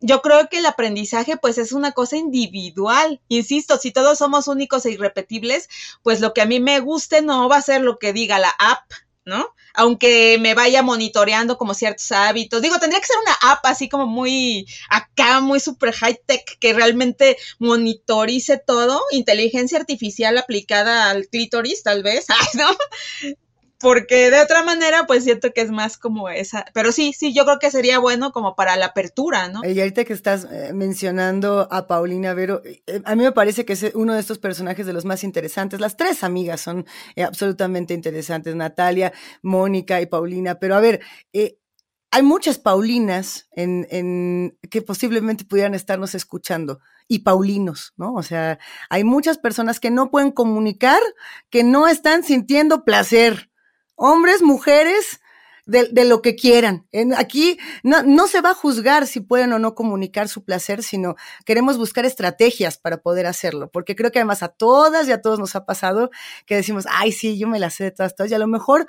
yo 0.01 0.21
creo 0.23 0.49
que 0.49 0.59
el 0.59 0.67
aprendizaje 0.67 1.37
pues 1.37 1.59
es 1.59 1.73
una 1.73 1.93
cosa 1.93 2.17
individual. 2.17 3.21
Insisto, 3.29 3.79
si 3.79 3.91
todos 3.91 4.19
somos 4.19 4.49
únicos 4.49 4.85
e 4.87 4.93
irrepetibles, 4.93 5.69
pues 6.03 6.21
lo 6.21 6.35
que 6.35 6.43
a 6.43 6.47
mí 6.47 6.61
me 6.61 6.81
guste 6.81 7.23
no 7.23 7.49
va 7.49 7.57
a 7.57 7.63
ser 7.63 7.83
lo 7.83 7.99
que 7.99 8.13
diga 8.13 8.39
la 8.39 8.55
app, 8.59 8.91
¿no? 9.25 9.55
Aunque 9.75 10.39
me 10.41 10.55
vaya 10.55 10.83
monitoreando 10.83 11.57
como 11.57 11.75
ciertos 11.75 12.13
hábitos. 12.13 12.63
Digo, 12.63 12.79
tendría 12.79 13.01
que 13.01 13.07
ser 13.07 13.17
una 13.19 13.53
app 13.53 13.65
así 13.67 13.89
como 13.89 14.07
muy 14.07 14.67
acá, 14.91 15.41
muy 15.41 15.59
super 15.59 15.93
high 15.93 16.21
tech, 16.27 16.59
que 16.61 16.73
realmente 16.73 17.37
monitorice 17.59 18.59
todo. 18.59 19.01
Inteligencia 19.11 19.79
artificial 19.79 20.39
aplicada 20.39 21.11
al 21.11 21.27
clítoris, 21.29 21.83
tal 21.83 22.03
vez, 22.03 22.27
¿no? 22.55 22.69
Porque 23.85 24.31
de 24.31 24.41
otra 24.41 24.65
manera, 24.65 25.07
pues 25.07 25.25
siento 25.25 25.53
que 25.53 25.61
es 25.61 25.71
más 25.71 25.99
como 25.99 26.31
esa, 26.31 26.65
pero 26.73 26.91
sí, 26.91 27.13
sí, 27.13 27.35
yo 27.35 27.45
creo 27.45 27.59
que 27.59 27.71
sería 27.71 27.99
bueno 27.99 28.33
como 28.33 28.57
para 28.57 28.79
la 28.79 28.87
apertura, 28.87 29.49
¿no? 29.49 29.61
Y 29.63 29.79
ahorita 29.79 30.07
que 30.07 30.15
estás 30.15 30.49
eh, 30.51 30.71
mencionando 30.73 31.69
a 31.71 31.87
Paulina 31.87 32.33
Vero, 32.33 32.63
eh, 32.65 33.03
a 33.05 33.15
mí 33.15 33.25
me 33.25 33.33
parece 33.33 33.67
que 33.67 33.75
es 33.75 33.93
uno 33.95 34.15
de 34.15 34.21
estos 34.21 34.39
personajes 34.39 34.87
de 34.87 34.95
los 34.95 35.05
más 35.05 35.23
interesantes. 35.23 35.81
Las 35.81 35.99
tres 35.99 36.25
amigas 36.25 36.63
son 36.63 36.87
eh, 37.15 37.25
absolutamente 37.25 37.93
interesantes, 37.93 38.55
Natalia, 38.55 39.13
Mónica 39.43 40.01
y 40.01 40.07
Paulina, 40.07 40.55
pero 40.55 40.77
a 40.77 40.81
ver, 40.81 41.03
hay 42.11 42.23
muchas 42.23 42.59
Paulinas 42.59 43.49
en, 43.53 43.87
en, 43.91 44.59
que 44.71 44.81
posiblemente 44.81 45.45
pudieran 45.45 45.75
estarnos 45.75 46.15
escuchando 46.15 46.81
y 47.07 47.19
Paulinos, 47.19 47.93
¿no? 47.99 48.15
O 48.15 48.23
sea, 48.23 48.59
hay 48.89 49.05
muchas 49.05 49.37
personas 49.37 49.79
que 49.79 49.91
no 49.91 50.11
pueden 50.11 50.31
comunicar, 50.31 51.03
que 51.51 51.65
no 51.65 51.87
están 51.87 52.25
sintiendo 52.25 52.87
placer 52.87 53.51
hombres, 53.97 54.43
mujeres, 54.43 55.21
de, 55.67 56.05
lo 56.05 56.23
que 56.23 56.37
quieran. 56.37 56.87
Aquí 57.17 57.59
no, 57.83 58.03
no, 58.03 58.27
se 58.27 58.41
va 58.41 58.51
a 58.51 58.55
juzgar 58.55 59.07
si 59.07 59.21
pueden 59.21 59.53
o 59.53 59.59
no 59.59 59.75
comunicar 59.75 60.29
su 60.29 60.45
placer, 60.45 60.83
sino 60.83 61.17
queremos 61.45 61.79
buscar 61.79 62.05
estrategias 62.05 62.79
para 62.79 62.99
poder 62.99 63.27
hacerlo, 63.27 63.71
porque 63.71 63.97
creo 63.97 64.13
que 64.13 64.19
además 64.19 64.43
a 64.43 64.49
todas 64.49 65.09
y 65.09 65.13
a 65.13 65.23
todos 65.23 65.39
nos 65.39 65.57
ha 65.57 65.65
pasado 65.65 66.11
que 66.47 66.57
decimos, 66.57 66.87
ay, 66.91 67.13
sí, 67.13 67.39
yo 67.39 67.49
me 67.49 67.59
la 67.59 67.71
sé 67.71 67.85
de 67.85 67.91
todas, 67.91 68.15
todas, 68.15 68.31
y 68.31 68.35
a 68.35 68.39
lo 68.39 68.47
mejor 68.47 68.87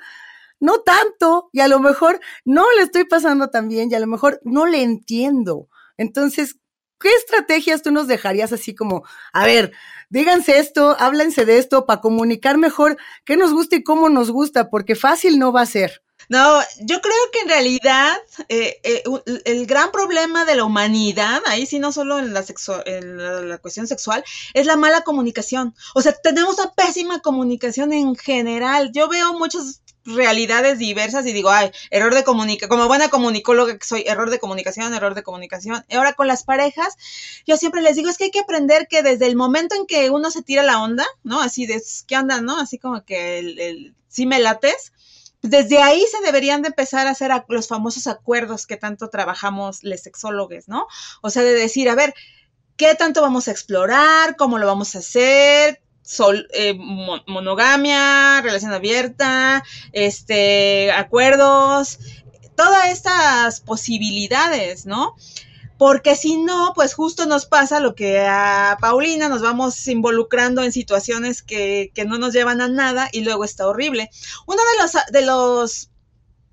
no 0.60 0.80
tanto, 0.80 1.48
y 1.52 1.60
a 1.60 1.68
lo 1.68 1.80
mejor 1.80 2.20
no 2.44 2.64
le 2.76 2.82
estoy 2.82 3.04
pasando 3.04 3.48
tan 3.48 3.68
bien, 3.68 3.90
y 3.90 3.94
a 3.94 4.00
lo 4.00 4.06
mejor 4.06 4.40
no 4.44 4.66
le 4.66 4.82
entiendo. 4.82 5.68
Entonces, 5.96 6.56
¿qué 6.98 7.10
estrategias 7.14 7.82
tú 7.82 7.90
nos 7.90 8.06
dejarías 8.06 8.52
así 8.52 8.74
como, 8.74 9.04
a 9.32 9.44
ver, 9.44 9.72
díganse 10.08 10.58
esto, 10.58 10.96
háblense 10.98 11.44
de 11.44 11.58
esto 11.58 11.86
para 11.86 12.00
comunicar 12.00 12.58
mejor 12.58 12.96
qué 13.24 13.36
nos 13.36 13.52
gusta 13.52 13.76
y 13.76 13.82
cómo 13.82 14.08
nos 14.08 14.30
gusta, 14.30 14.70
porque 14.70 14.94
fácil 14.94 15.38
no 15.38 15.52
va 15.52 15.62
a 15.62 15.66
ser. 15.66 16.02
No, 16.28 16.60
yo 16.80 17.00
creo 17.00 17.14
que 17.32 17.40
en 17.40 17.48
realidad 17.48 18.16
eh, 18.48 18.80
eh, 18.82 19.04
el 19.44 19.66
gran 19.66 19.92
problema 19.92 20.44
de 20.44 20.56
la 20.56 20.64
humanidad, 20.64 21.40
ahí 21.46 21.66
sí 21.66 21.78
no 21.78 21.92
solo 21.92 22.18
en 22.18 22.34
la, 22.34 22.44
en 22.86 23.48
la, 23.48 23.58
cuestión 23.58 23.86
sexual, 23.86 24.24
es 24.52 24.66
la 24.66 24.76
mala 24.76 25.02
comunicación. 25.02 25.74
O 25.94 26.02
sea, 26.02 26.12
tenemos 26.12 26.58
una 26.58 26.72
pésima 26.72 27.20
comunicación 27.20 27.92
en 27.92 28.16
general. 28.16 28.90
Yo 28.92 29.08
veo 29.08 29.34
muchos 29.34 29.82
realidades 30.06 30.78
diversas 30.78 31.26
y 31.26 31.32
digo, 31.32 31.50
ay, 31.50 31.70
error 31.90 32.14
de 32.14 32.24
comunicación, 32.24 32.68
como 32.68 32.86
buena 32.86 33.08
comunicóloga 33.08 33.76
que 33.78 33.86
soy, 33.86 34.04
error 34.06 34.30
de 34.30 34.38
comunicación, 34.38 34.94
error 34.94 35.14
de 35.14 35.22
comunicación. 35.22 35.84
Y 35.88 35.96
ahora 35.96 36.14
con 36.14 36.26
las 36.26 36.44
parejas, 36.44 36.96
yo 37.46 37.56
siempre 37.56 37.82
les 37.82 37.96
digo, 37.96 38.08
es 38.08 38.18
que 38.18 38.24
hay 38.24 38.30
que 38.30 38.40
aprender 38.40 38.86
que 38.88 39.02
desde 39.02 39.26
el 39.26 39.36
momento 39.36 39.74
en 39.74 39.86
que 39.86 40.10
uno 40.10 40.30
se 40.30 40.42
tira 40.42 40.62
la 40.62 40.82
onda, 40.82 41.06
¿no? 41.24 41.40
Así 41.40 41.66
de, 41.66 41.82
¿qué 42.06 42.16
onda, 42.16 42.40
no? 42.40 42.58
Así 42.58 42.78
como 42.78 43.04
que 43.04 43.38
el, 43.38 43.94
sí 44.08 44.26
me 44.26 44.38
lates. 44.38 44.92
Desde 45.42 45.78
ahí 45.78 46.04
se 46.10 46.24
deberían 46.24 46.62
de 46.62 46.68
empezar 46.68 47.06
a 47.06 47.10
hacer 47.10 47.30
los 47.48 47.68
famosos 47.68 48.06
acuerdos 48.06 48.66
que 48.66 48.76
tanto 48.76 49.10
trabajamos 49.10 49.82
les 49.82 50.02
sexólogos, 50.02 50.66
¿no? 50.66 50.86
O 51.22 51.30
sea, 51.30 51.42
de 51.42 51.54
decir, 51.54 51.88
a 51.88 51.94
ver, 51.94 52.14
¿qué 52.76 52.94
tanto 52.94 53.22
vamos 53.22 53.48
a 53.48 53.52
explorar? 53.52 54.36
¿Cómo 54.36 54.58
lo 54.58 54.66
vamos 54.66 54.94
a 54.96 54.98
hacer? 54.98 55.80
Sol, 56.06 56.46
eh, 56.54 56.74
monogamia, 57.26 58.40
relación 58.40 58.72
abierta, 58.72 59.64
este, 59.92 60.92
acuerdos, 60.92 61.98
todas 62.54 62.90
estas 62.90 63.60
posibilidades, 63.60 64.86
¿no? 64.86 65.16
Porque 65.78 66.14
si 66.14 66.38
no, 66.38 66.72
pues 66.74 66.94
justo 66.94 67.26
nos 67.26 67.44
pasa 67.44 67.80
lo 67.80 67.94
que 67.94 68.20
a 68.20 68.78
Paulina 68.80 69.28
nos 69.28 69.42
vamos 69.42 69.86
involucrando 69.88 70.62
en 70.62 70.72
situaciones 70.72 71.42
que, 71.42 71.90
que 71.94 72.06
no 72.06 72.16
nos 72.18 72.32
llevan 72.32 72.62
a 72.62 72.68
nada 72.68 73.10
y 73.12 73.20
luego 73.20 73.44
está 73.44 73.66
horrible. 73.66 74.08
Uno 74.46 74.62
de 74.62 74.82
los, 74.82 74.92
de 75.12 75.26
los 75.26 75.90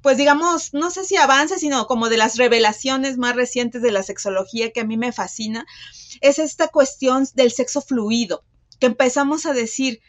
pues 0.01 0.17
digamos, 0.17 0.73
no 0.73 0.91
sé 0.91 1.05
si 1.05 1.15
avance, 1.15 1.57
sino 1.57 1.87
como 1.87 2.09
de 2.09 2.17
las 2.17 2.35
revelaciones 2.35 3.17
más 3.17 3.37
recientes 3.37 3.81
de 3.81 3.91
la 3.91 4.03
sexología 4.03 4.71
que 4.71 4.81
a 4.81 4.83
mí 4.83 4.97
me 4.97 5.13
fascina, 5.13 5.65
es 6.19 6.39
esta 6.39 6.67
cuestión 6.67 7.25
del 7.35 7.53
sexo 7.53 7.81
fluido, 7.81 8.43
que 8.83 8.87
empezamos 8.87 9.45
a 9.45 9.53
decir, 9.53 10.01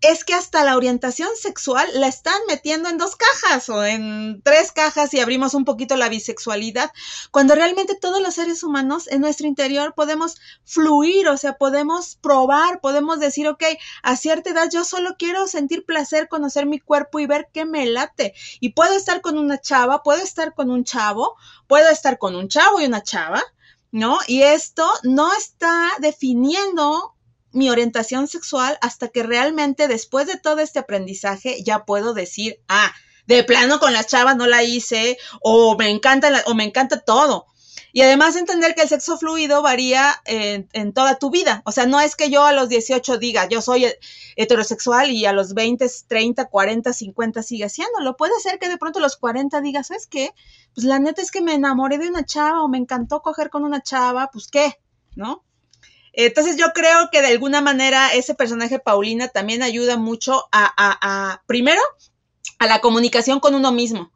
es 0.00 0.24
que 0.24 0.34
hasta 0.34 0.64
la 0.64 0.76
orientación 0.76 1.28
sexual 1.40 1.88
la 1.94 2.08
están 2.08 2.34
metiendo 2.48 2.88
en 2.88 2.98
dos 2.98 3.14
cajas 3.14 3.68
o 3.68 3.84
en 3.84 4.42
tres 4.42 4.72
cajas 4.72 5.14
y 5.14 5.20
abrimos 5.20 5.54
un 5.54 5.64
poquito 5.64 5.94
la 5.94 6.08
bisexualidad, 6.08 6.90
cuando 7.30 7.54
realmente 7.54 7.94
todos 7.94 8.20
los 8.20 8.34
seres 8.34 8.64
humanos 8.64 9.06
en 9.06 9.20
nuestro 9.20 9.46
interior 9.46 9.94
podemos 9.94 10.40
fluir, 10.64 11.28
o 11.28 11.36
sea, 11.36 11.52
podemos 11.52 12.16
probar, 12.16 12.80
podemos 12.80 13.20
decir, 13.20 13.46
ok, 13.46 13.62
a 14.02 14.16
cierta 14.16 14.50
edad 14.50 14.68
yo 14.72 14.84
solo 14.84 15.14
quiero 15.16 15.46
sentir 15.46 15.84
placer, 15.86 16.26
conocer 16.26 16.66
mi 16.66 16.80
cuerpo 16.80 17.20
y 17.20 17.26
ver 17.26 17.46
qué 17.52 17.64
me 17.64 17.86
late. 17.86 18.34
Y 18.58 18.70
puedo 18.70 18.96
estar 18.96 19.20
con 19.20 19.38
una 19.38 19.60
chava, 19.60 20.02
puedo 20.02 20.20
estar 20.20 20.52
con 20.52 20.72
un 20.72 20.82
chavo, 20.82 21.36
puedo 21.68 21.88
estar 21.90 22.18
con 22.18 22.34
un 22.34 22.48
chavo 22.48 22.80
y 22.80 22.86
una 22.86 23.04
chava, 23.04 23.40
¿no? 23.92 24.18
Y 24.26 24.42
esto 24.42 24.84
no 25.04 25.32
está 25.32 25.92
definiendo 26.00 27.15
mi 27.56 27.70
orientación 27.70 28.28
sexual 28.28 28.78
hasta 28.82 29.08
que 29.08 29.22
realmente 29.22 29.88
después 29.88 30.26
de 30.26 30.36
todo 30.36 30.60
este 30.60 30.78
aprendizaje 30.78 31.62
ya 31.64 31.84
puedo 31.84 32.12
decir, 32.12 32.60
ah, 32.68 32.92
de 33.26 33.42
plano 33.44 33.80
con 33.80 33.92
las 33.92 34.06
chavas 34.06 34.36
no 34.36 34.46
la 34.46 34.62
hice 34.62 35.18
o 35.40 35.76
me 35.76 35.90
encanta 35.90 36.30
o 36.46 36.54
me 36.54 36.64
encanta 36.64 37.00
todo. 37.00 37.46
Y 37.94 38.02
además 38.02 38.36
entender 38.36 38.74
que 38.74 38.82
el 38.82 38.90
sexo 38.90 39.16
fluido 39.16 39.62
varía 39.62 40.14
en, 40.26 40.92
toda 40.92 41.18
tu 41.18 41.30
vida. 41.30 41.62
O 41.64 41.72
sea, 41.72 41.86
no 41.86 41.98
es 41.98 42.14
que 42.14 42.28
yo 42.28 42.44
a 42.44 42.52
los 42.52 42.68
18 42.68 43.16
diga, 43.16 43.48
yo 43.48 43.62
soy 43.62 43.86
heterosexual 44.36 45.10
y 45.10 45.24
a 45.24 45.32
los 45.32 45.54
20, 45.54 45.86
30, 46.06 46.44
40, 46.44 46.92
50 46.92 47.42
siga 47.42 47.68
lo 48.02 48.18
Puede 48.18 48.38
ser 48.40 48.58
que 48.58 48.68
de 48.68 48.76
pronto 48.76 48.98
a 48.98 49.02
los 49.02 49.16
40 49.16 49.62
digas, 49.62 49.86
¿sabes 49.86 50.06
qué? 50.06 50.34
Pues 50.74 50.86
la 50.86 50.98
neta 50.98 51.22
es 51.22 51.30
que 51.30 51.40
me 51.40 51.54
enamoré 51.54 51.96
de 51.96 52.08
una 52.08 52.26
chava 52.26 52.62
o 52.62 52.68
me 52.68 52.76
encantó 52.76 53.22
coger 53.22 53.48
con 53.48 53.64
una 53.64 53.82
chava, 53.82 54.28
pues 54.30 54.48
qué, 54.48 54.78
¿no? 55.14 55.45
Entonces 56.18 56.56
yo 56.56 56.72
creo 56.74 57.10
que 57.12 57.20
de 57.20 57.28
alguna 57.28 57.60
manera 57.60 58.14
ese 58.14 58.34
personaje 58.34 58.78
Paulina 58.78 59.28
también 59.28 59.62
ayuda 59.62 59.98
mucho 59.98 60.48
a, 60.50 61.42
primero, 61.46 61.80
a 62.58 62.66
la 62.66 62.80
comunicación 62.80 63.38
con 63.38 63.54
uno 63.54 63.70
mismo. 63.70 64.12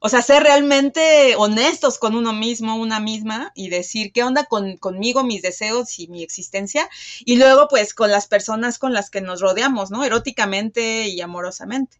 O 0.00 0.08
sea, 0.08 0.22
ser 0.22 0.42
realmente 0.42 1.36
honestos 1.36 1.98
con 1.98 2.16
uno 2.16 2.32
mismo, 2.32 2.74
una 2.76 2.98
misma, 2.98 3.52
y 3.54 3.68
decir 3.68 4.12
qué 4.12 4.24
onda 4.24 4.44
con, 4.44 4.76
conmigo, 4.76 5.22
mis 5.22 5.40
deseos 5.40 5.98
y 6.00 6.08
mi 6.08 6.24
existencia. 6.24 6.88
Y 7.24 7.36
luego, 7.36 7.68
pues, 7.68 7.94
con 7.94 8.10
las 8.10 8.26
personas 8.26 8.78
con 8.78 8.92
las 8.92 9.08
que 9.08 9.20
nos 9.20 9.40
rodeamos, 9.40 9.90
¿no? 9.90 10.04
Eróticamente 10.04 11.08
y 11.08 11.20
amorosamente. 11.20 11.98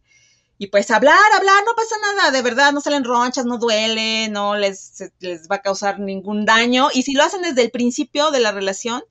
Y 0.59 0.69
pues 0.69 0.91
hablar, 0.91 1.19
hablar, 1.35 1.63
no 1.65 1.75
pasa 1.75 1.95
nada, 2.01 2.31
de 2.33 2.43
verdad, 2.43 2.73
no 2.73 2.81
salen 2.81 3.05
ronchas, 3.05 3.45
no 3.45 3.59
duele, 3.59 4.29
no 4.29 4.57
les, 4.57 5.05
les 5.21 5.49
va 5.49 5.57
a 5.57 5.63
causar 5.63 6.01
ningún 6.01 6.45
daño. 6.45 6.89
Y 6.93 7.03
si 7.03 7.13
lo 7.13 7.23
hacen 7.23 7.43
desde 7.43 7.63
el 7.63 7.71
principio 7.71 8.31
de 8.31 8.41
la 8.41 8.53
relación, 8.53 9.05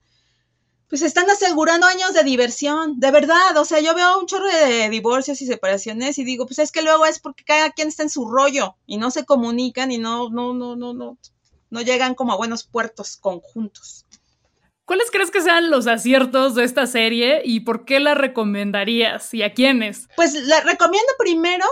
pues 0.90 1.02
están 1.02 1.30
asegurando 1.30 1.88
años 1.88 2.14
de 2.14 2.24
diversión, 2.24 3.00
de 3.00 3.12
verdad, 3.12 3.58
o 3.58 3.66
sea, 3.66 3.80
yo 3.80 3.96
veo 3.96 4.20
un 4.20 4.28
chorro 4.28 4.48
de 4.48 4.90
divorcios 4.90 5.42
y 5.42 5.48
separaciones 5.48 6.18
y 6.18 6.24
digo, 6.24 6.46
pues 6.46 6.60
es 6.60 6.72
que 6.72 6.84
luego 6.84 7.06
es 7.06 7.20
porque 7.20 7.44
cada 7.44 7.72
quien 7.72 7.88
está 7.88 8.04
en 8.04 8.10
su 8.10 8.30
rollo 8.30 8.76
y 8.86 8.98
no 8.98 9.12
se 9.12 9.26
comunican 9.26 9.92
y 9.92 9.98
no, 9.98 10.30
no, 10.30 10.54
no, 10.54 10.76
no, 10.76 10.94
no, 10.94 11.18
no 11.70 11.82
llegan 11.82 12.14
como 12.14 12.34
a 12.34 12.38
buenos 12.38 12.64
puertos 12.64 13.18
conjuntos. 13.18 14.06
¿Cuáles 14.86 15.10
crees 15.10 15.32
que 15.32 15.42
sean 15.42 15.72
los 15.72 15.88
aciertos 15.88 16.54
de 16.54 16.64
esta 16.64 16.86
serie 16.86 17.42
y 17.44 17.62
por 17.62 17.86
qué 17.86 18.00
la 18.00 18.14
recomendarías 18.14 19.34
y 19.34 19.42
a 19.42 19.52
quiénes? 19.52 20.08
Pues 20.16 20.36
la 20.36 20.62
recomiendo 20.62 21.12
primero 21.18 21.66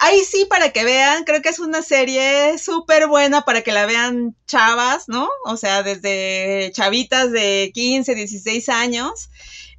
ahí 0.00 0.24
sí, 0.24 0.46
para 0.48 0.72
que 0.72 0.84
vean, 0.84 1.24
creo 1.24 1.42
que 1.42 1.50
es 1.50 1.58
una 1.60 1.82
serie 1.82 2.58
súper 2.58 3.06
buena 3.06 3.42
para 3.42 3.62
que 3.62 3.70
la 3.70 3.86
vean 3.86 4.34
chavas, 4.46 5.08
¿no? 5.08 5.28
O 5.44 5.56
sea, 5.56 5.82
desde 5.82 6.72
chavitas 6.74 7.30
de 7.30 7.70
15, 7.74 8.14
16 8.14 8.68
años, 8.70 9.30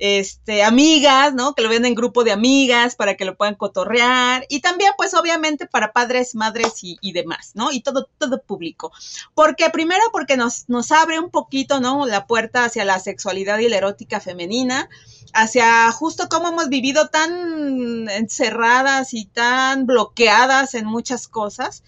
este, 0.03 0.63
amigas, 0.63 1.31
¿no? 1.35 1.53
Que 1.53 1.61
lo 1.61 1.69
vean 1.69 1.85
en 1.85 1.93
grupo 1.93 2.23
de 2.23 2.31
amigas 2.31 2.95
para 2.95 3.15
que 3.15 3.23
lo 3.23 3.37
puedan 3.37 3.53
cotorrear. 3.53 4.47
Y 4.49 4.59
también, 4.59 4.93
pues, 4.97 5.13
obviamente, 5.13 5.67
para 5.67 5.93
padres, 5.93 6.33
madres 6.33 6.73
y, 6.81 7.11
demás, 7.11 7.51
¿no? 7.53 7.71
Y 7.71 7.81
todo, 7.81 8.09
todo 8.17 8.41
público. 8.41 8.91
Porque, 9.35 9.69
primero, 9.69 10.01
porque 10.11 10.37
nos, 10.37 10.67
nos 10.69 10.91
abre 10.91 11.19
un 11.19 11.29
poquito, 11.29 11.79
¿no? 11.79 12.07
La 12.07 12.25
puerta 12.25 12.65
hacia 12.65 12.83
la 12.83 12.97
sexualidad 12.97 13.59
y 13.59 13.69
la 13.69 13.77
erótica 13.77 14.19
femenina 14.19 14.89
hacia 15.33 15.89
justo 15.91 16.27
cómo 16.29 16.49
hemos 16.49 16.67
vivido 16.67 17.07
tan 17.07 18.09
encerradas 18.09 19.13
y 19.13 19.25
tan 19.25 19.85
bloqueadas 19.85 20.73
en 20.73 20.85
muchas 20.85 21.27
cosas. 21.27 21.83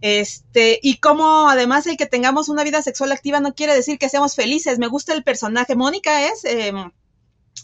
Este, 0.00 0.78
y 0.82 0.98
cómo 0.98 1.50
además 1.50 1.86
el 1.86 1.98
que 1.98 2.06
tengamos 2.06 2.48
una 2.48 2.64
vida 2.64 2.82
sexual 2.82 3.12
activa 3.12 3.40
no 3.40 3.54
quiere 3.54 3.74
decir 3.74 3.98
que 3.98 4.08
seamos 4.08 4.34
felices. 4.34 4.78
Me 4.78 4.86
gusta 4.86 5.12
el 5.12 5.22
personaje. 5.22 5.76
Mónica 5.76 6.26
es 6.28 6.44
em, 6.44 6.90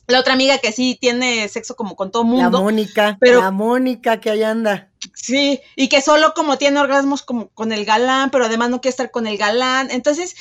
la 0.07 0.20
otra 0.20 0.34
amiga 0.34 0.59
que 0.59 0.72
sí 0.72 0.99
tiene 1.01 1.49
sexo 1.49 1.76
como 1.76 1.97
con 1.97 2.11
todo 2.11 2.24
mundo. 2.24 2.59
La 2.59 2.62
Mónica, 2.62 3.16
pero, 3.20 3.40
la 3.40 3.51
Mónica 3.51 4.20
que 4.20 4.30
ahí 4.30 4.42
anda. 4.42 4.90
Sí, 5.14 5.61
y 5.76 5.88
que 5.88 6.01
solo 6.01 6.32
como 6.34 6.59
tiene 6.59 6.80
orgasmos 6.80 7.22
como 7.22 7.49
con 7.49 7.72
el 7.72 7.84
galán, 7.84 8.30
pero 8.30 8.47
además 8.47 8.70
no 8.70 8.80
quiere 8.80 8.90
estar 8.90 9.11
con 9.11 9.26
el 9.26 9.36
galán. 9.36 9.90
Entonces, 9.90 10.34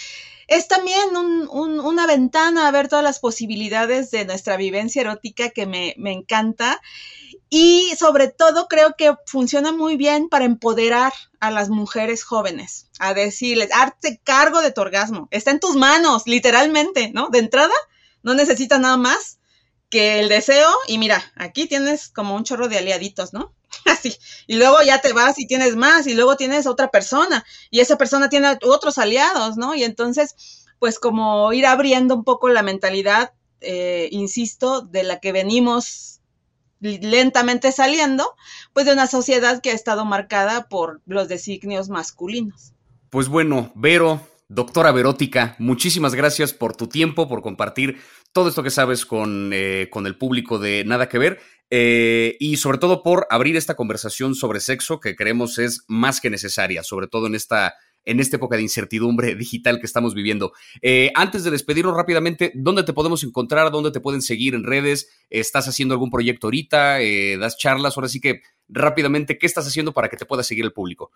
es 0.48 0.68
también 0.68 1.16
una 1.50 2.08
ventana 2.08 2.68
a 2.68 2.72
ver 2.72 2.88
todas 2.88 3.04
las 3.04 3.20
posibilidades 3.20 4.12
de 4.12 4.26
nuestra 4.26 4.58
vivencia 4.58 5.02
erótica 5.02 5.50
que 5.50 5.66
me, 5.66 5.96
encanta. 6.12 6.82
Y 7.50 7.94
sobre 7.98 8.30
todo 8.30 8.68
creo 8.68 8.96
que 8.98 9.16
funciona 9.26 9.72
muy 9.72 9.96
bien 9.96 10.28
para 10.28 10.46
empoderar 10.46 11.14
a 11.40 11.52
las 11.52 11.70
mujeres 11.70 12.24
jóvenes, 12.24 12.90
a 13.00 13.14
decirles, 13.14 13.70
arte 13.72 14.20
cargo 14.24 14.62
de 14.62 14.72
tu 14.72 14.82
orgasmo, 14.82 15.28
está 15.30 15.52
en 15.52 15.60
tus 15.60 15.76
manos, 15.76 16.24
literalmente, 16.26 17.12
¿no? 17.14 17.30
De 17.30 17.40
entrada, 17.40 17.74
no 18.24 18.34
necesitas 18.34 18.80
nada 18.80 18.98
más 18.98 19.38
que 19.94 20.20
el 20.20 20.28
deseo 20.28 20.72
y 20.88 20.98
mira, 20.98 21.24
aquí 21.36 21.68
tienes 21.68 22.10
como 22.10 22.36
un 22.36 22.44
chorro 22.44 22.68
de 22.68 22.80
aliaditos, 22.80 23.32
¿no? 23.32 23.54
Así. 23.86 24.18
Y 24.48 24.56
luego 24.56 24.78
ya 24.84 25.02
te 25.02 25.14
vas 25.14 25.38
y 25.38 25.46
tienes 25.46 25.76
más 25.76 26.08
y 26.08 26.16
luego 26.16 26.36
tienes 26.36 26.66
otra 26.66 26.90
persona 26.90 27.46
y 27.70 27.80
esa 27.80 27.96
persona 27.96 28.28
tiene 28.28 28.58
otros 28.64 28.98
aliados, 28.98 29.56
¿no? 29.56 29.76
Y 29.76 29.84
entonces, 29.84 30.66
pues 30.80 30.98
como 30.98 31.54
ir 31.54 31.68
abriendo 31.68 32.16
un 32.16 32.24
poco 32.24 32.50
la 32.50 32.64
mentalidad, 32.64 33.34
eh, 33.62 34.08
insisto, 34.10 34.82
de 34.82 35.04
la 35.04 35.20
que 35.20 35.32
venimos 35.32 36.22
lentamente 36.80 37.72
saliendo, 37.72 38.36
pues 38.74 38.88
de 38.88 38.94
una 38.94 39.06
sociedad 39.06 39.62
que 39.62 39.70
ha 39.70 39.76
estado 39.76 40.06
marcada 40.06 40.70
por 40.70 41.02
los 41.06 41.28
designios 41.28 41.90
masculinos. 41.90 42.74
Pues 43.12 43.28
bueno, 43.28 43.72
Vero, 43.76 44.20
doctora 44.54 44.92
Verótica, 44.92 45.56
muchísimas 45.60 46.16
gracias 46.16 46.54
por 46.54 46.76
tu 46.76 46.88
tiempo, 46.88 47.28
por 47.28 47.42
compartir 47.42 47.98
todo 48.32 48.50
esto 48.50 48.64
que 48.64 48.70
sabes 48.70 49.06
con, 49.06 49.52
eh, 49.54 49.88
con 49.92 50.06
el 50.06 50.18
público 50.18 50.60
de 50.60 50.84
Nada 50.86 51.10
que 51.10 51.18
Ver. 51.18 51.40
Eh, 51.76 52.38
y 52.40 52.58
sobre 52.58 52.78
todo 52.78 53.02
por 53.02 53.26
abrir 53.32 53.58
esta 53.58 53.76
conversación 53.76 54.36
sobre 54.36 54.60
sexo 54.60 55.00
que 55.00 55.16
creemos 55.16 55.58
es 55.58 55.86
más 55.88 56.22
que 56.22 56.30
necesaria, 56.30 56.84
sobre 56.84 57.08
todo 57.08 57.26
en 57.26 57.34
esta, 57.34 57.74
en 58.06 58.20
esta 58.20 58.36
época 58.36 58.58
de 58.58 58.62
incertidumbre 58.62 59.34
digital 59.34 59.80
que 59.80 59.88
estamos 59.88 60.14
viviendo. 60.14 60.54
Eh, 60.84 61.12
antes 61.16 61.44
de 61.44 61.50
despedirnos 61.50 61.96
rápidamente, 61.96 62.52
¿dónde 62.54 62.84
te 62.84 62.94
podemos 62.94 63.24
encontrar? 63.24 63.72
¿Dónde 63.72 63.90
te 63.90 64.02
pueden 64.02 64.22
seguir 64.22 64.54
en 64.54 64.64
redes? 64.64 65.10
¿Estás 65.32 65.68
haciendo 65.68 65.96
algún 65.96 66.12
proyecto 66.12 66.48
ahorita? 66.48 67.00
¿Das 67.40 67.58
charlas? 67.58 67.98
Ahora 67.98 68.10
sí 68.10 68.20
que 68.20 68.42
rápidamente, 68.74 69.38
¿qué 69.38 69.46
estás 69.46 69.68
haciendo 69.68 69.94
para 69.94 70.10
que 70.10 70.18
te 70.18 70.26
pueda 70.26 70.44
seguir 70.44 70.66
el 70.66 70.74
público? 70.74 71.12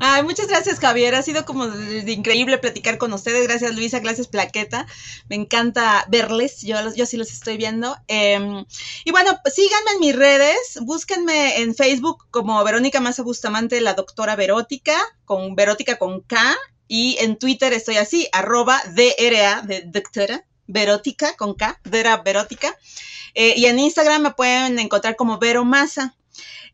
Ay, 0.00 0.22
muchas 0.22 0.48
gracias, 0.48 0.80
Javier. 0.80 1.14
Ha 1.14 1.22
sido 1.22 1.44
como 1.44 1.66
increíble 1.66 2.58
platicar 2.58 2.98
con 2.98 3.12
ustedes. 3.12 3.46
Gracias, 3.46 3.74
Luisa. 3.76 4.00
Gracias, 4.00 4.28
Plaqueta. 4.28 4.86
Me 5.28 5.36
encanta 5.36 6.04
verles. 6.08 6.62
Yo, 6.62 6.76
yo 6.94 7.06
sí 7.06 7.16
los 7.16 7.30
estoy 7.30 7.56
viendo. 7.56 7.96
Em, 8.08 8.64
y 9.04 9.10
bueno, 9.10 9.38
síganme 9.54 9.92
en 9.92 10.00
mis 10.00 10.16
redes. 10.16 10.78
Búsquenme 10.82 11.60
en 11.60 11.74
Facebook 11.74 12.26
como 12.30 12.62
Verónica 12.64 13.00
Maza 13.00 13.22
Bustamante, 13.22 13.80
la 13.80 13.94
doctora 13.94 14.34
Verótica, 14.36 14.96
con 15.24 15.54
Verótica 15.54 15.98
con 15.98 16.22
K. 16.22 16.56
Y 16.88 17.16
en 17.20 17.38
Twitter 17.38 17.72
estoy 17.72 17.96
así, 17.96 18.28
arroba 18.32 18.82
DRA, 18.94 19.62
de 19.62 19.82
doctora, 19.86 20.44
Verótica 20.66 21.34
con 21.36 21.54
K, 21.54 21.80
Vera 21.84 22.18
Verótica. 22.18 22.76
Eh, 23.34 23.54
y 23.56 23.66
en 23.66 23.78
Instagram 23.78 24.22
me 24.22 24.30
pueden 24.32 24.78
encontrar 24.78 25.16
como 25.16 25.38
Vero 25.38 25.64
Maza. 25.64 26.14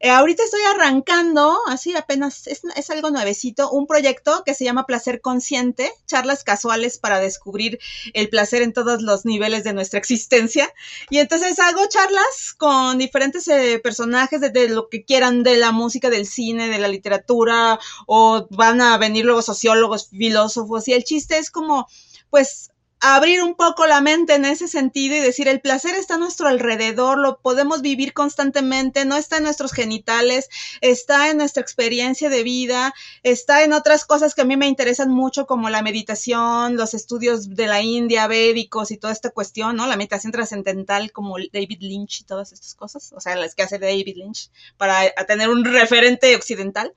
Eh, 0.01 0.11
ahorita 0.11 0.45
estoy 0.45 0.61
arrancando, 0.75 1.59
así 1.67 1.97
apenas 1.97 2.47
es, 2.47 2.91
algo 2.91 3.11
nuevecito, 3.11 3.71
un 3.71 3.87
proyecto 3.87 4.43
que 4.45 4.55
se 4.55 4.65
llama 4.65 4.87
Placer 4.87 5.21
Consciente, 5.21 5.91
charlas 6.07 6.45
casuales 6.45 6.99
para 6.99 7.19
descubrir 7.19 7.81
el 8.15 8.29
placer 8.29 8.63
en 8.63 8.73
todos 8.73 9.03
los 9.03 9.25
niveles 9.25 9.65
de 9.65 9.73
nuestra 9.73 9.99
existencia. 9.99 10.73
Y 11.11 11.19
entonces 11.19 11.59
hago 11.59 11.87
charlas 11.89 12.55
con 12.57 12.99
diferentes 12.99 13.49
eh, 13.49 13.81
personajes 13.83 14.41
de, 14.41 14.69
lo 14.69 14.89
que 14.89 15.05
quieran, 15.05 15.43
de 15.43 15.57
la 15.57 15.73
música, 15.73 16.11
del 16.11 16.27
cine, 16.27 16.69
de 16.69 16.79
la 16.79 16.89
literatura, 16.89 17.79
o 18.07 18.47
van 18.51 18.81
a 18.81 18.99
venir 18.99 19.25
luego 19.25 19.43
sociólogos, 19.43 20.11
filósofos, 20.11 20.87
y 20.89 20.93
el 20.93 21.05
chiste 21.05 21.39
es 21.39 21.51
como, 21.51 21.89
pues, 22.31 22.71
abrir 23.01 23.43
un 23.43 23.55
poco 23.55 23.87
la 23.87 24.01
mente 24.01 24.35
en 24.35 24.45
ese 24.45 24.67
sentido 24.67 25.17
y 25.17 25.21
decir, 25.21 25.49
el 25.49 25.61
placer 25.61 25.95
está 25.95 26.15
a 26.15 26.19
nuestro 26.19 26.49
alrededor, 26.49 27.19
lo 27.19 27.39
podemos 27.39 27.81
vivir 27.81 28.13
constantemente, 28.13 29.05
no 29.05 29.17
está 29.17 29.37
en 29.37 29.45
nuestros 29.45 29.73
genitales, 29.73 30.49
está 30.81 31.31
en 31.31 31.39
nuestra 31.39 31.63
experiencia 31.63 32.29
de 32.29 32.43
vida, 32.43 32.95
está 33.23 33.63
en 33.63 33.73
otras 33.73 34.05
cosas 34.05 34.35
que 34.35 34.43
a 34.43 34.45
mí 34.45 34.57
me 34.57 34.67
interesan 34.67 35.11
mucho 35.11 35.47
como 35.47 35.71
la 35.71 35.83
meditación, 35.83 36.77
los 36.77 36.95
estudios 36.95 37.55
de 37.55 37.67
la 37.67 37.83
India, 37.83 38.27
védicos 38.27 38.91
y 38.91 38.97
toda 38.97 39.13
esta 39.13 39.31
cuestión, 39.31 39.77
¿no? 39.77 39.87
La 39.87 39.97
meditación 39.97 40.33
trascendental 40.33 41.13
como 41.13 41.37
David 41.53 41.79
Lynch 41.81 42.21
y 42.21 42.25
todas 42.25 42.53
estas 42.53 42.75
cosas, 42.75 43.13
o 43.15 43.21
sea, 43.21 43.37
las 43.37 43.55
que 43.55 43.63
hace 43.63 43.79
David 43.79 44.17
Lynch 44.17 44.51
para 44.77 45.11
tener 45.27 45.49
un 45.49 45.65
referente 45.65 46.35
occidental. 46.35 46.95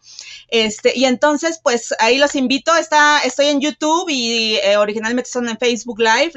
Este, 0.47 0.97
y 0.97 1.06
entonces, 1.06 1.60
pues 1.62 1.93
ahí 1.99 2.18
los 2.18 2.36
invito, 2.36 2.76
está, 2.76 3.20
estoy 3.20 3.47
en 3.47 3.62
YouTube 3.62 4.10
y 4.10 4.56
eh, 4.56 4.78
originalmente 4.78 5.30
son 5.30 5.47
en 5.49 5.58
Facebook 5.58 5.91
Live, 6.00 6.34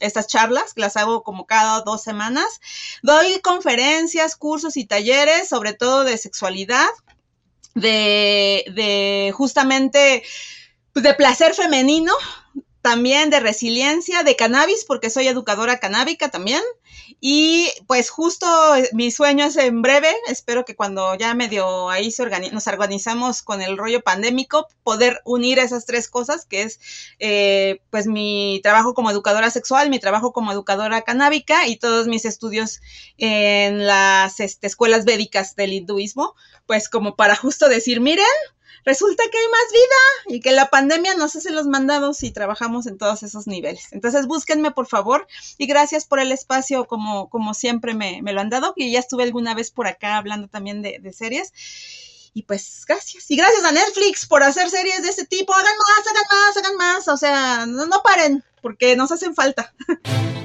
estas 0.00 0.26
charlas, 0.26 0.72
las 0.76 0.96
hago 0.96 1.22
como 1.22 1.46
cada 1.46 1.80
dos 1.80 2.02
semanas. 2.02 2.60
Doy 3.02 3.40
conferencias, 3.40 4.36
cursos 4.36 4.76
y 4.76 4.84
talleres, 4.84 5.48
sobre 5.48 5.72
todo 5.72 6.04
de 6.04 6.18
sexualidad, 6.18 6.88
de, 7.74 8.64
de 8.74 9.32
justamente 9.34 10.22
de 10.94 11.14
placer 11.14 11.54
femenino, 11.54 12.12
también 12.82 13.30
de 13.30 13.40
resiliencia, 13.40 14.22
de 14.22 14.36
cannabis, 14.36 14.84
porque 14.84 15.10
soy 15.10 15.28
educadora 15.28 15.78
canábica 15.78 16.30
también. 16.30 16.62
Y 17.20 17.70
pues 17.86 18.10
justo 18.10 18.46
mi 18.92 19.10
sueño 19.10 19.46
es 19.46 19.56
en 19.56 19.80
breve, 19.80 20.14
espero 20.28 20.64
que 20.64 20.76
cuando 20.76 21.14
ya 21.14 21.34
medio 21.34 21.88
ahí 21.88 22.10
se 22.10 22.26
nos 22.52 22.66
organizamos 22.66 23.42
con 23.42 23.62
el 23.62 23.78
rollo 23.78 24.02
pandémico, 24.02 24.68
poder 24.82 25.22
unir 25.24 25.58
esas 25.58 25.86
tres 25.86 26.08
cosas, 26.08 26.44
que 26.44 26.62
es 26.62 26.78
eh, 27.18 27.80
pues 27.90 28.06
mi 28.06 28.60
trabajo 28.62 28.92
como 28.92 29.10
educadora 29.10 29.50
sexual, 29.50 29.88
mi 29.88 29.98
trabajo 29.98 30.32
como 30.32 30.52
educadora 30.52 31.02
canábica 31.02 31.66
y 31.66 31.76
todos 31.76 32.06
mis 32.06 32.26
estudios 32.26 32.80
en 33.16 33.86
las 33.86 34.38
este, 34.40 34.66
escuelas 34.66 35.06
védicas 35.06 35.56
del 35.56 35.72
hinduismo, 35.72 36.34
pues 36.66 36.90
como 36.90 37.16
para 37.16 37.34
justo 37.34 37.68
decir, 37.68 38.00
miren, 38.00 38.26
resulta 38.84 39.22
que 39.30 39.38
hay 39.38 39.48
más 39.48 39.72
vida 39.72 40.36
y 40.36 40.40
que 40.40 40.52
la 40.52 40.68
pandemia 40.68 41.14
nos 41.14 41.36
hace 41.36 41.50
los 41.50 41.66
mandados 41.66 42.22
y 42.22 42.30
trabajamos 42.30 42.86
en 42.86 42.98
todos 42.98 43.22
esos 43.22 43.46
niveles. 43.46 43.88
Entonces 43.92 44.26
búsquenme 44.26 44.70
por 44.70 44.86
favor 44.86 45.26
y 45.58 45.66
gracias 45.66 46.06
por 46.06 46.20
el 46.20 46.32
espacio 46.32 46.86
como, 46.86 47.28
como 47.28 47.54
siempre 47.54 47.94
me, 47.94 48.20
lo 48.22 48.40
han 48.40 48.50
dado, 48.50 48.74
y 48.76 48.90
ya 48.92 48.98
estuve 48.98 49.24
alguna 49.24 49.54
vez 49.54 49.70
por 49.70 49.86
acá 49.86 50.16
hablando 50.16 50.48
también 50.48 50.82
de, 50.82 51.12
series. 51.12 51.52
Y 52.34 52.42
pues 52.42 52.84
gracias. 52.86 53.30
Y 53.30 53.36
gracias 53.36 53.64
a 53.64 53.72
Netflix 53.72 54.26
por 54.26 54.42
hacer 54.42 54.68
series 54.68 55.02
de 55.02 55.08
este 55.08 55.24
tipo. 55.24 55.54
Hagan 55.54 55.72
más, 55.78 56.06
hagan 56.06 56.24
más, 56.30 56.56
hagan 56.56 56.76
más. 56.76 57.08
O 57.08 57.16
sea, 57.16 57.64
no, 57.64 57.86
no 57.86 58.02
paren, 58.02 58.44
porque 58.60 58.94
nos 58.94 59.10
hacen 59.10 59.34
falta. 59.34 59.72